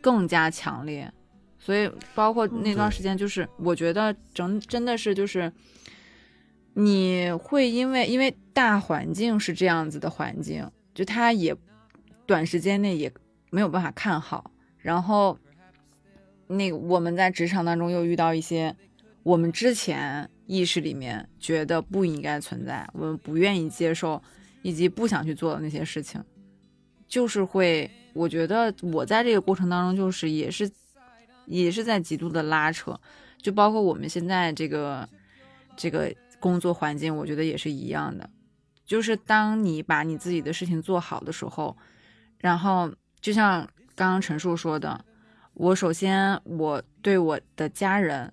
[0.00, 1.12] 更加强烈。
[1.58, 5.52] 所以，包括那段时间，就是我觉得整真的是就是，
[6.72, 11.54] 你会因为因为大环境是这样子的环境，就它也
[12.26, 13.12] 短时间内也
[13.50, 15.38] 没有办法看好，然后
[16.46, 18.74] 那个我们在职场当中又遇到一些
[19.22, 24.22] 我们之前意识里面觉得不应该存在，我们不愿意接受
[24.62, 26.22] 以及不想去做的那些事情，
[27.06, 30.70] 就是会，我觉得我在这个过程当中就是也是
[31.46, 32.98] 也是在极度的拉扯，
[33.38, 35.08] 就包括我们现在这个
[35.76, 38.28] 这个工作环境，我觉得也是一样的。
[38.84, 41.74] 就是当你把你自己的事情做好的时候，
[42.44, 42.92] 然后
[43.22, 45.02] 就像刚刚陈述说的，
[45.54, 48.30] 我首先我对我的家人，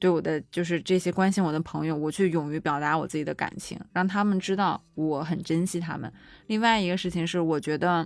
[0.00, 6.12] 对我的就是这些关心我的朋友，我去勇于表达我自己的感情，让他们知道我很珍惜他们。
[6.48, 8.04] 另外一个事情是，我觉得，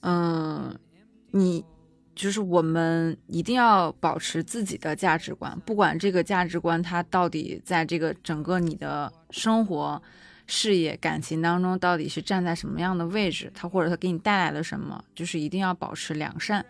[0.00, 0.74] 嗯，
[1.32, 1.62] 你
[2.14, 10.02] 就是我们一定要保持自己的价值观，不管这个价值观它到底在这个整个你的生活、
[10.52, 16.66] 事业、感情当中到底是站在什么样的位置，他或者他给你带来了什么，就是一定要保持良善。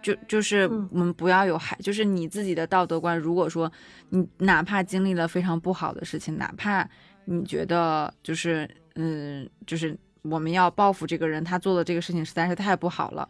[0.00, 3.18] 就就是嗯我们不要有害，就是你自己的道德观。
[3.18, 3.70] 如果说
[4.08, 6.88] 你哪怕经历了非常不好的事情，哪怕
[7.26, 13.28] 你觉得就是嗯，就是我们要报复这个人，他做的这个事情实在是太不好了。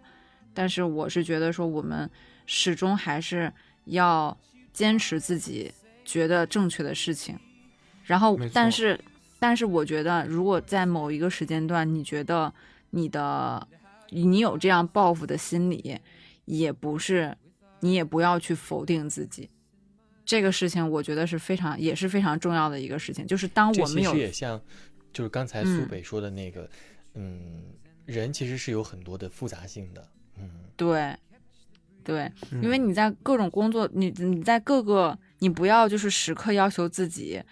[0.55, 2.09] 但是我是觉得说，我们
[2.47, 3.53] 始终还是
[3.87, 4.39] 要
[4.73, 5.73] 坚持自己
[6.05, 7.37] 觉得正确的事情。
[8.09, 8.99] 然后，但是
[9.39, 12.53] 但是我觉得，如果在某一个时间段，你觉得
[12.91, 13.69] 你的
[14.09, 15.97] 你有这样报复的心理，
[16.47, 17.37] 也不是
[17.81, 19.51] 你也不要去否定自己。
[20.25, 24.61] 这个事情我觉得是非常也是非常重要的一个事情，就是当我们有实也像，
[25.13, 25.89] 就是刚才苏嗯。
[25.89, 26.69] 北说的那个，
[27.15, 27.63] 嗯
[28.07, 31.15] 人其实是有很多的复杂性的，嗯，对，
[32.03, 32.63] 对，嗯。
[32.63, 37.43] 因为你在各种工作，你你在各个，你不要就是时刻要求自己，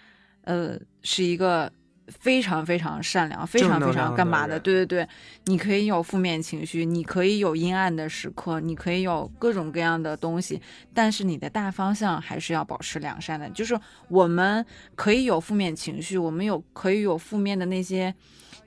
[0.47, 1.69] 呃，是一个
[2.07, 4.53] 非常非常善良、非常非常干嘛的？
[4.53, 5.09] 人对对对，
[5.47, 10.61] 你可以有负面情绪，你可以有阴暗的时刻，你可以有各种各样的东西，
[10.93, 13.49] 但是你的大方向还是要保持良善的。
[13.49, 13.77] 就是
[14.07, 18.15] 我们可以有负面情绪，我们有可以有负面的那些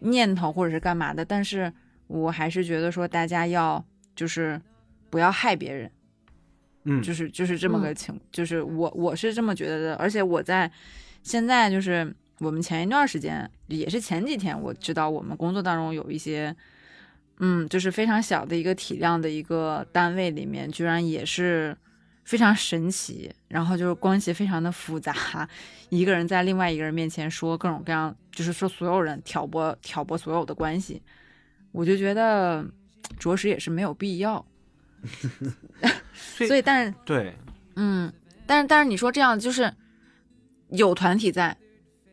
[0.00, 1.73] 念头或者是干嘛的，但是
[2.09, 3.83] 我还是觉得说大家要
[4.15, 4.60] 就是
[5.09, 5.91] 不要害别人，
[6.84, 10.70] 嗯，就是就是这么个情，就是我我是这么觉得的，而且我在
[11.23, 16.55] 现在就是我们前一段时间也是前几天，我知道我们工作当中有一些，
[17.39, 21.76] 嗯，就是非常小的一个体量的一个单位里面，居然也是
[22.24, 25.49] 非常神奇，然后就是关系非常的复杂，
[25.89, 31.02] 一个人在另外一个人面前说各种各样，就是说所有人挑拨挑拨所有的关系，
[31.73, 32.65] 我就觉得
[33.18, 34.44] 着实也是没有必要，
[36.15, 36.94] 所以但是。
[37.05, 37.34] 对，
[37.76, 38.12] 嗯，
[38.47, 39.73] 但是但是你说这样就是
[40.73, 41.57] 有团体在，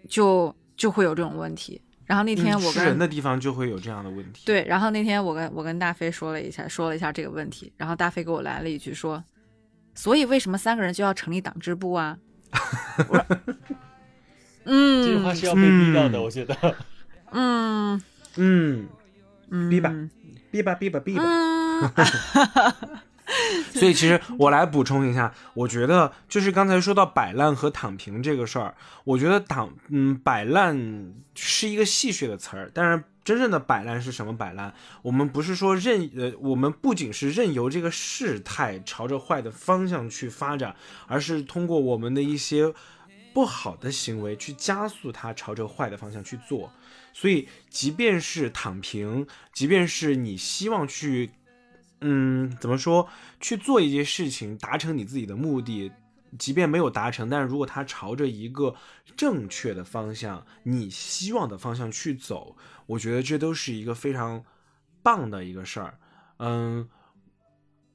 [0.08, 1.82] 就就会有这种问题。
[2.06, 9.24] 然后那天嗯我跟、是人的地方就会有这样的问题。，对，然后那天我跟我跟大飞说了一下，说了一下这个问题，然后大飞给我来了一句说，
[9.94, 12.18] 所以为什么三个人就要成立党支部啊？
[13.10, 13.26] 我说
[14.64, 16.76] 嗯，这句话是要被逼到的，嗯我觉得。
[17.32, 18.02] 嗯
[18.38, 18.88] 嗯，
[19.50, 19.94] 嗯，逼吧
[20.50, 21.24] 逼吧逼吧逼吧。
[21.26, 21.92] 嗯，
[23.74, 34.74] 所以其实我来补充一下，我觉得就是刚才说到摆烂和躺平这个事儿，我觉得躺嗯摆烂是一个戏谑的词儿，但是真正的摆烂是什么摆烂？
[35.02, 40.76] 我们不是说任呃，我们不仅是任由这个事态朝着坏的方向去发展，
[41.08, 42.74] 而是通过我们的一些。
[43.34, 46.72] 不好的行为去加速它朝着坏的方向去做。
[47.14, 51.30] 所以，即便是躺平，即便是你希望去，
[52.02, 53.10] 嗯，怎么说，
[53.40, 55.92] 去做一件事情，达成你自己的目的，
[56.38, 58.76] 即便没有达成，但是如果他朝着一个
[59.16, 64.44] 正确的方向，你希望的方向去走，我觉得这都是一个非常
[65.02, 65.98] 棒的一个事儿。
[66.38, 66.88] 嗯，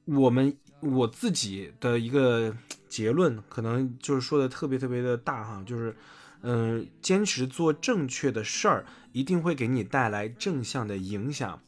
[0.05, 2.53] 我们我自己的一个
[2.89, 5.95] 结论，可能就是说的特别特别的大哈，就是，
[6.41, 11.61] 嗯，坚持做正确的事儿，一定会给你带来正向的影响。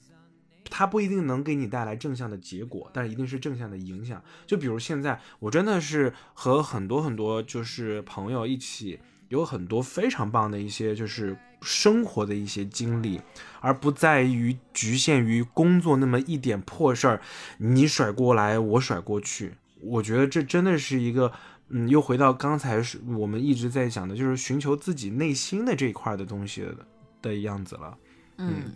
[0.69, 4.21] 它不一定能给你带来正向的结果，但是一定是正向的影响。
[4.45, 13.21] 就比如现在，我真的是和很多很多就是朋友一起，有很多非常棒的一些就是生活的一些经历，
[13.61, 17.21] 而不在于局限于工作那么一点破事儿，
[17.57, 19.53] 你甩过来，我甩过去。
[19.81, 21.31] 我觉得这真的是一个，
[21.69, 26.65] 嗯，又回到刚才是我们一直在讲的，就是寻求自己内心的这一块的东西
[27.21, 27.97] 的样子了。
[28.37, 28.73] 嗯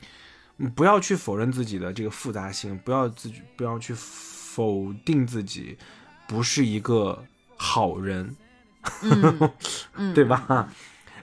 [0.76, 5.78] 不要去否认自己的这个复杂性，不要自己不要去否定自己
[6.28, 7.24] 不是一个
[7.56, 8.36] 好人，
[10.14, 10.74] 对吧？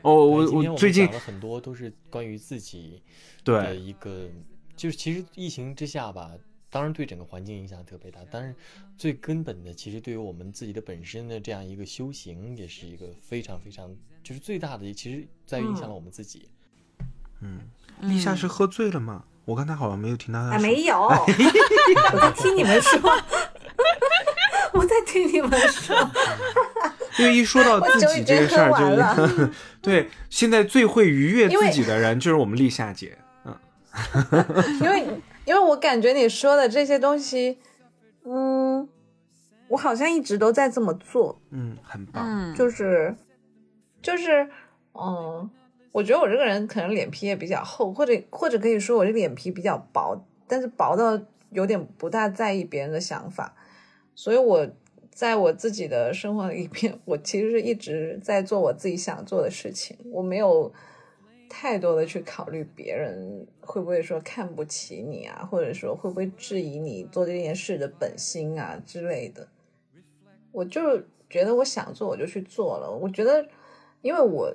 [0.02, 3.02] 哦，我我最近讲了很多都是关于自己
[3.44, 4.28] 的对一个，
[4.76, 6.31] 就是其实疫情之下吧，
[6.70, 8.55] 当然对整个环境影响特别大，但是
[8.97, 16.48] 最根本的，其实对于我们自己的本身的这样一个修行，也是一个非常非常，就是最大的，其实在于影响了我们自己。
[17.40, 17.60] 嗯，
[18.00, 19.25] 立夏是喝醉了吗？
[19.44, 20.62] 我刚才好像没有听到他哎，说。
[20.62, 23.00] 没有， 我在听你们说，
[24.73, 25.97] 我在听你们说，
[27.18, 28.73] 因为一说到自己这个事儿，
[29.39, 29.49] 就
[29.81, 33.16] 对现在最会愉悦自己的人就是我们立夏姐。
[33.44, 33.57] 嗯，
[34.83, 35.07] 因为
[35.44, 37.58] 因为我感觉你说的这些东西，
[38.25, 38.89] 嗯，
[39.68, 42.25] 我好像一直都在这么做，嗯，很棒。
[42.26, 43.15] 嗯，就是
[44.02, 44.50] 就是
[44.94, 45.49] 嗯，
[45.97, 50.15] 我觉得我这个人可能脸皮也比较厚，或者或者可以说我这脸皮比较薄，
[50.47, 51.18] 但是薄到
[51.52, 53.57] 有点不大在意别人的想法，
[54.15, 54.68] 所以我
[55.10, 60.70] 在我自己的生活里边，我其实是一直在做我自己想做的事情，我没有
[61.49, 69.49] 太多的去考虑别人会不会说看不起你啊，或者说会不会质疑你做这件事的本心啊之类的。
[70.52, 71.00] 我就
[71.31, 72.91] 觉得我想做我就去做了。
[72.91, 73.49] 我觉得，
[74.02, 74.55] 因为我，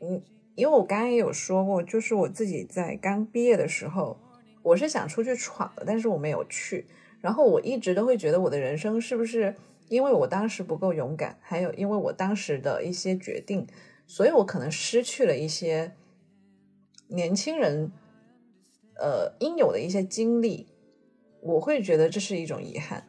[0.00, 0.22] 嗯，
[0.56, 4.18] 因为我刚刚也有说过，就是我自己在刚毕业的时候，
[4.62, 6.86] 我是想出去闯的，但是我没有去。
[7.20, 9.54] 然后我一直都会觉得我的人生是不是
[9.88, 13.66] 因为我当时不够勇敢，还有因为我当时的一些决定，
[14.06, 15.92] 所以我可能失去了一些
[17.08, 17.92] 年轻人
[18.98, 20.66] 呃应有的一些经历，
[21.40, 23.06] 我会觉得这是一种遗憾。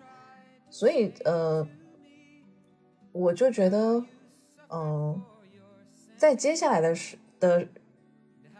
[0.69, 1.67] 所以呃，
[3.13, 4.03] 我就觉得，
[4.69, 5.21] 嗯、
[6.17, 7.67] 在接下来的时的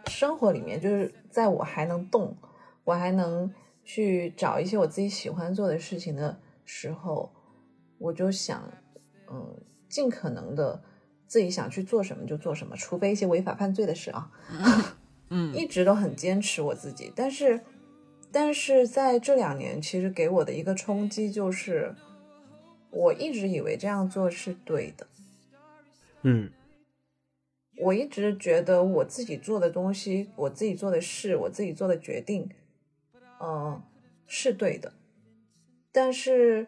[0.06, 2.36] 生活里面，就是在我还能动，
[2.84, 3.52] 我还能
[3.84, 7.32] 去找一些我自己喜欢做的事情的时候，
[7.98, 8.62] 我就想，
[9.30, 9.56] 嗯，
[9.88, 10.82] 尽可能的
[11.26, 14.30] 自己想去做什么就做什么，除非一些违法犯罪的事啊。
[14.60, 14.88] 嗯。
[15.54, 17.60] 一直都很坚持我自己，但是，
[18.32, 21.94] 但是在这两年，其实给我的一个冲击就是，
[22.90, 25.06] 我一直以为这样做是对的，
[26.22, 26.50] 嗯
[27.80, 32.50] 我一直觉得我自己做的东西，我自己做的事，我自己做的决定，
[33.40, 33.82] 嗯、
[34.26, 34.92] 是对的，
[35.92, 36.66] 但是，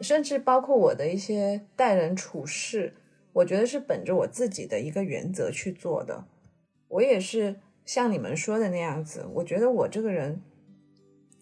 [0.00, 2.94] 甚至包括我的一些待人处事，
[3.32, 6.26] 我觉得是本着我自己的一个原则去做的。
[6.88, 10.42] 我也是像你们说的那样子，我觉得我这个人，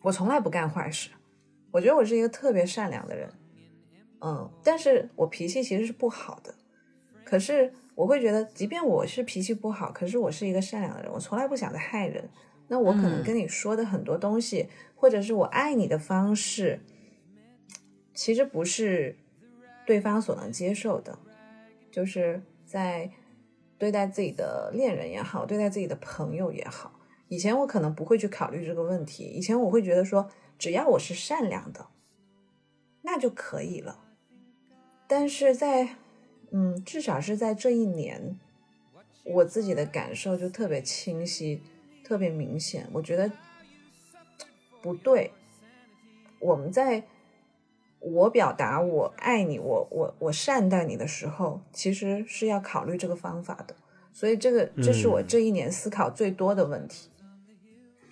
[0.02, 1.10] 我从来不干坏事，
[1.70, 3.30] 我觉得我是一个特别善良的人，
[4.20, 6.54] 嗯，但是我脾气其实是不好的，
[7.24, 12.28] 可是我会觉得，即便我是脾气不好，可是我是一个善良的人，我从来不想着害人。
[12.68, 16.80] 那我可能嗯跟你说的很多东西，或者是我爱你的方式，
[18.14, 19.16] 其实不是
[19.86, 21.18] 对方所能接受的，
[21.90, 23.10] 就是在
[23.76, 26.98] 对待自己的恋人也好，对待自己的朋友也好，
[27.28, 31.88] 以前我可能不会去考虑这个问题，以前我会觉得说，只要我是善良的，
[33.02, 34.00] 那就可以了。
[35.06, 35.96] 但是在
[36.56, 38.38] 嗯，至少是在这一年，
[39.24, 41.60] 我自己的感受就特别清晰，
[42.04, 42.86] 特别明显。
[42.92, 43.28] 我觉得
[44.80, 45.32] 不对，
[46.38, 47.02] 我们在
[47.98, 53.74] 我表达我爱你，我我我善待你的时候，其实是要考虑这个方法的。
[54.12, 57.10] 所以这个这是我嗯这一年思考最多的问题。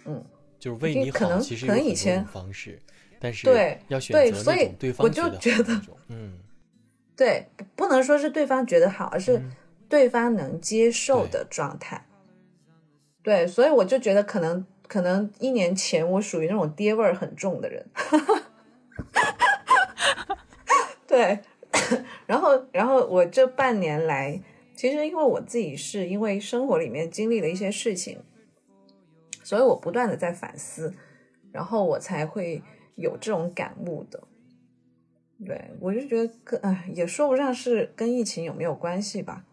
[0.05, 0.25] 嗯，
[0.59, 2.77] 就是为你好，其实可能以前方式，
[3.21, 6.39] 但是对要选对所以择那种对我就方觉得觉得好的那种，嗯，
[7.17, 9.51] 对，不不能说是对方觉得好，而是嗯
[9.89, 12.07] 对方能接受的状态。
[13.23, 17.87] 对，所以我就觉得可能可能一年前我属于那种爹味儿很重的人，
[21.07, 21.41] 对，
[22.27, 24.41] 然后然后我这半年来，
[24.75, 28.25] 其实因为我自己是因为生活里面经历了一些事情，
[29.45, 30.93] 所以我不断的在反思，
[31.53, 32.63] 然后我才会
[32.97, 34.21] 有这种感悟的。
[35.45, 39.45] 对我就觉得跟哎也说不上是跟疫情有没有关系吧。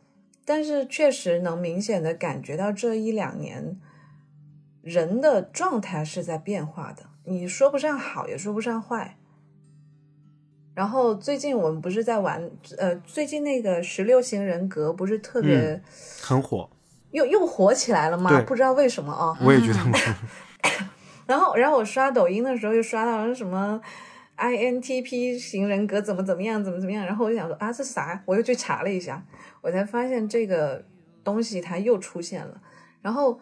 [0.46, 3.80] 但是确实能明显的感觉到这一两年
[4.82, 9.18] 人的状态是在变化的，你说不上好，也说不上坏。
[10.74, 15.82] 然后最近我们不是在玩，呃，最近那个十六型人格不是特别
[16.22, 16.70] 很火，
[17.12, 18.42] 又又火起来了吗？
[18.48, 19.38] 不知道为什么啊。
[19.44, 19.80] 我也觉得。
[21.28, 23.80] 然后，然后我刷抖音的时候又刷到了什么
[24.40, 27.06] INTP 型人格怎么怎么样，怎么怎么样。
[27.06, 28.24] 然后我就想说啊，这啥？
[28.26, 29.26] 我又去查了一下。
[29.62, 30.86] 我才发现这个
[31.24, 32.62] 东西它又出现了，
[33.02, 33.40] 然后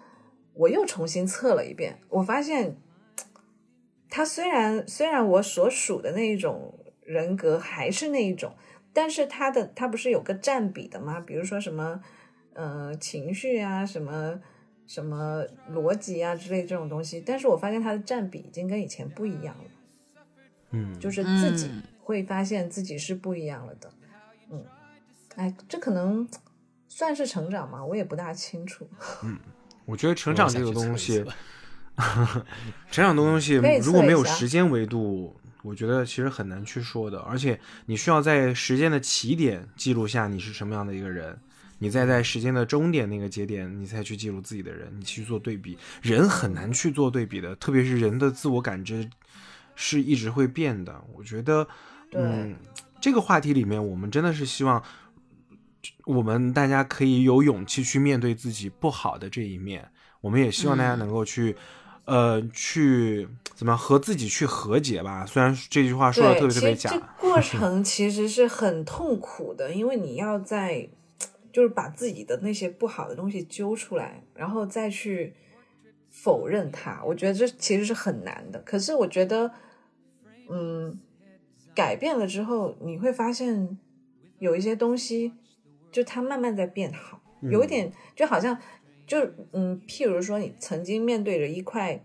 [0.53, 2.76] 我又重新测了一遍，我发现
[4.09, 8.56] 它虽然虽然我所属的那一种人格还是那一种，
[8.92, 11.19] 但是它的它不是有个占比的吗？
[11.19, 12.01] 比如说什么
[12.53, 14.40] 呃情绪啊，什么
[14.88, 19.69] 什么逻辑啊之类这种东西，但是我发现它的占比已经跟以前不一样了，
[20.72, 23.92] 嗯，就是自己会发现自己是不一样了的，
[24.52, 24.64] 嗯。
[25.36, 26.28] 哎，这可能
[26.88, 27.86] 算是成长嘛？
[27.86, 28.90] 我也不大清楚。
[29.24, 29.38] 嗯，
[29.86, 31.24] 我觉得成长这个东西，
[32.90, 37.20] 成长的东西如果没有时间维度，我觉得其实很难去说的。
[37.20, 41.40] 而且你需要在时间的起点记录下你是什么样的一个人，
[41.78, 45.78] 你再在时间的终点那个节点，你才去记录自己的人，你去做对比。
[46.02, 49.08] 人很难去做对比的，特别是人的自我感知
[49.78, 51.02] 是一直会变的。
[51.16, 51.66] 我觉得，
[52.12, 52.54] 嗯，
[53.00, 54.84] 这个话题里面，我们真的是希望。
[56.06, 59.90] 我们大家可以有勇气去面对自己不好的这一面，
[60.20, 61.56] 我们也希望大家能够去，
[62.06, 65.26] 呃，去怎么和自己去和解吧。
[65.26, 70.90] 虽然这句话说的特别特别假，这 过程其实是很痛苦的，因为你要在，
[71.54, 75.34] 就是把自己的那些不好的东西揪出来，然后再去
[76.10, 77.02] 否认它。
[77.06, 78.60] 我觉得这其实是很难的。
[78.62, 79.52] 可是我觉得，
[80.50, 81.00] 嗯，
[81.76, 83.77] 改变了之后，你会发现
[84.40, 85.34] 有一些东西。
[85.90, 88.59] 就它慢慢在变好，有一点就好像，
[89.08, 89.17] 就
[89.53, 92.03] 嗯，譬如说你曾经面对着一块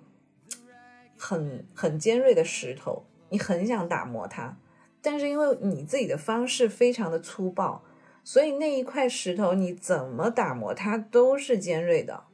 [1.18, 4.56] 很很尖锐的石头，你很想打磨它，
[5.02, 7.82] 但是因为你自己的方式非常的粗暴，
[8.22, 12.24] 所以那一块石头你怎么打磨它都是尖锐的。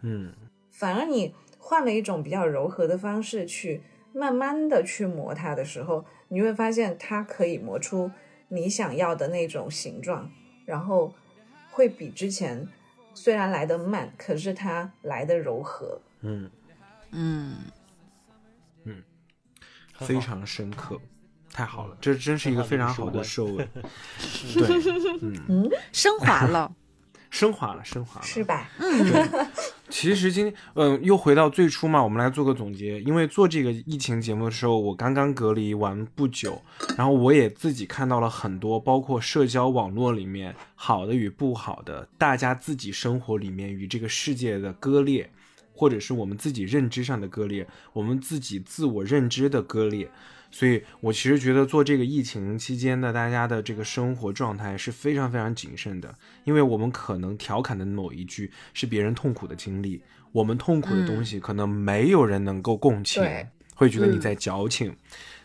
[0.00, 0.32] 嗯，
[0.70, 3.82] 反而你换了一种比较柔和的方式去
[4.14, 8.10] 慢慢的去磨它的时候，你会发现它可以磨出
[8.48, 10.30] 你想要的那种形状。
[10.64, 11.12] 然后
[11.70, 12.68] 会比之前
[13.14, 16.00] 虽然来的慢，可是它来的柔和。
[16.20, 16.50] 嗯
[17.10, 17.56] 嗯
[18.84, 19.02] 嗯，
[19.94, 21.00] 非常深刻，
[21.52, 23.68] 太好了，这真是一个非常好的收尾。
[24.54, 26.72] 对，嗯，升华了。
[27.32, 28.68] 升华了，升华了，是吧？
[28.78, 29.48] 嗯，
[29.88, 33.00] 其实今天，嗯，又回到最初嘛，我们来做个总结。
[33.00, 36.60] 因为做这个疫情节目的时候，我刚刚隔离完不久，
[36.98, 45.30] 然后我也自己看到了很多，包括社交网络里面好的与不好的，大家自己生活里面与这个世界的割裂，
[45.72, 50.06] 或者是我们自己认知上的割裂，我们自己自我认知的割裂。
[50.54, 56.14] 所以，我其实觉得做这个疫情期间的大家的这个生活状态是非常非常谨慎的，
[56.44, 63.24] 因为我们可能调侃的某一句是别人痛苦的经历，我们痛苦的东西可能没有人能够共情，
[63.74, 64.94] 会觉得你在矫情。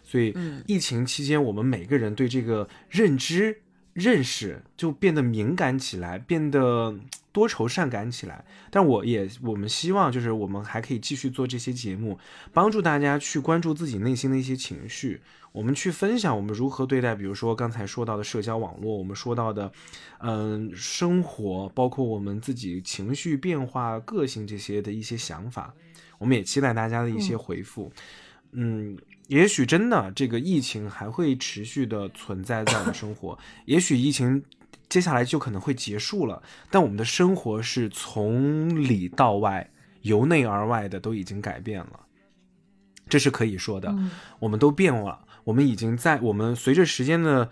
[0.03, 0.35] 所以，
[0.67, 3.61] 疫情期间我们每个人对这个认知。
[3.97, 6.95] 认识就变得敏感起来，变得
[7.33, 8.45] 多愁善感起来。
[8.69, 12.19] 但我也，我们希望就是我们还可以继续做这些节目，
[12.53, 15.19] 帮助大家去关注自己内心的一些情绪。
[15.51, 19.71] 我们去分享我们如何对待，比如说刚才说到的社交网络，我们说到的，
[20.19, 25.73] 嗯，生活，包括我们自己情绪变化、个性这些的一些想法。
[26.19, 27.91] 我们也期待大家的一些回复。
[28.51, 28.95] 嗯。
[29.27, 34.43] 也许真的这个疫情还会持续的存在在我们生活，也许疫情
[34.89, 36.41] 接下来就可能会结束了，
[36.71, 39.69] 但我们的生活是从里到外、
[40.01, 41.99] 由内而外的都已经改变了，
[43.07, 43.93] 这是可以说的。
[44.39, 47.49] 我们都变了，我们已经在我们随着时间的。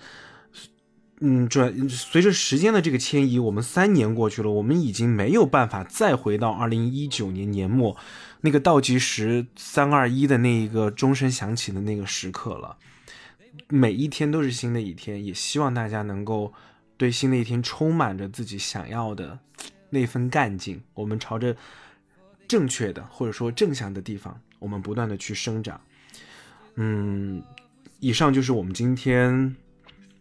[1.21, 7.95] 嗯，转随着时间的这个迁移，我们三年过去了，我们已经没有办法再回到二零一九年年末
[8.45, 12.77] 那个倒计时三二一的那一个钟声响起的那个时刻了。
[13.67, 16.53] 每一天都是新的一天，也希望大家能够
[16.95, 19.39] 对新的一天充满着自己想要的
[19.89, 20.79] 那份干劲。
[20.93, 21.57] 我们朝着
[22.47, 25.81] 正确的或者说正向的地方，我们不断的去生长。
[26.75, 27.41] 嗯，
[27.99, 29.55] 以上就是我们今天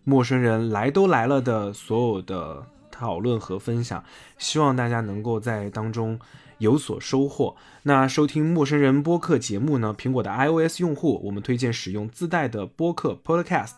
[0.03, 4.03] 陌生人来都来了的所有的讨论和分享，
[4.39, 6.19] 希望大家能够在当中
[6.59, 7.57] 有所收获。
[7.83, 9.95] 那收听陌生人播客节目呢？
[9.97, 13.73] 苹果的 iOS 用户，我们推荐使用自带的播客 Podcast。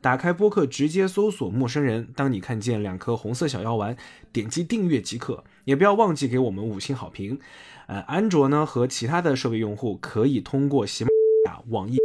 [0.00, 2.08] 打开播客，直接搜索“陌生人”。
[2.14, 3.96] 当你看见两颗红色小药丸，
[4.32, 5.42] 点击订阅即可。
[5.64, 7.40] 也不要忘记给我们五星好评。
[7.88, 11.10] 呃，安卓呢和其他的设备用户可以通过喜马
[11.46, 11.98] 拉雅、网易音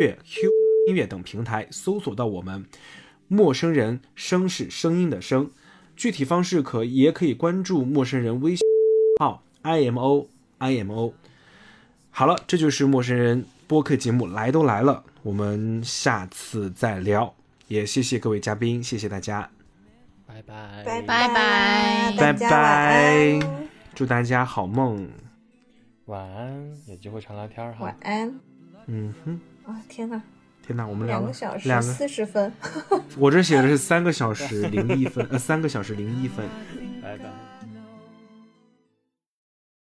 [0.00, 0.50] 乐、Q
[0.88, 2.66] 音乐等平台搜索到我们
[3.28, 5.50] “陌生人”，声是声音的声。
[5.96, 8.60] 具体方式可也可以关注陌生人微信
[9.18, 10.28] 号 i m o
[10.58, 11.14] i m o。
[12.10, 17.34] 好了，这就是陌生人播客节目，来都来了，我们下次再聊。
[17.68, 19.50] 也谢谢各位嘉宾，谢谢大家，
[20.26, 21.28] 拜拜拜拜
[22.16, 23.40] 拜拜
[23.94, 25.08] 祝大家好梦。
[26.06, 27.96] 晚安，有机会常聊天哈晚。
[28.00, 28.40] 安。
[28.86, 30.22] 嗯哼，啊，天哪，
[30.66, 32.50] 天哪，我们两个小时两个，四十分。
[33.18, 36.46] 我这写的是三个小时零一分，呃，三个小时零一分。
[37.02, 37.47] 拜拜。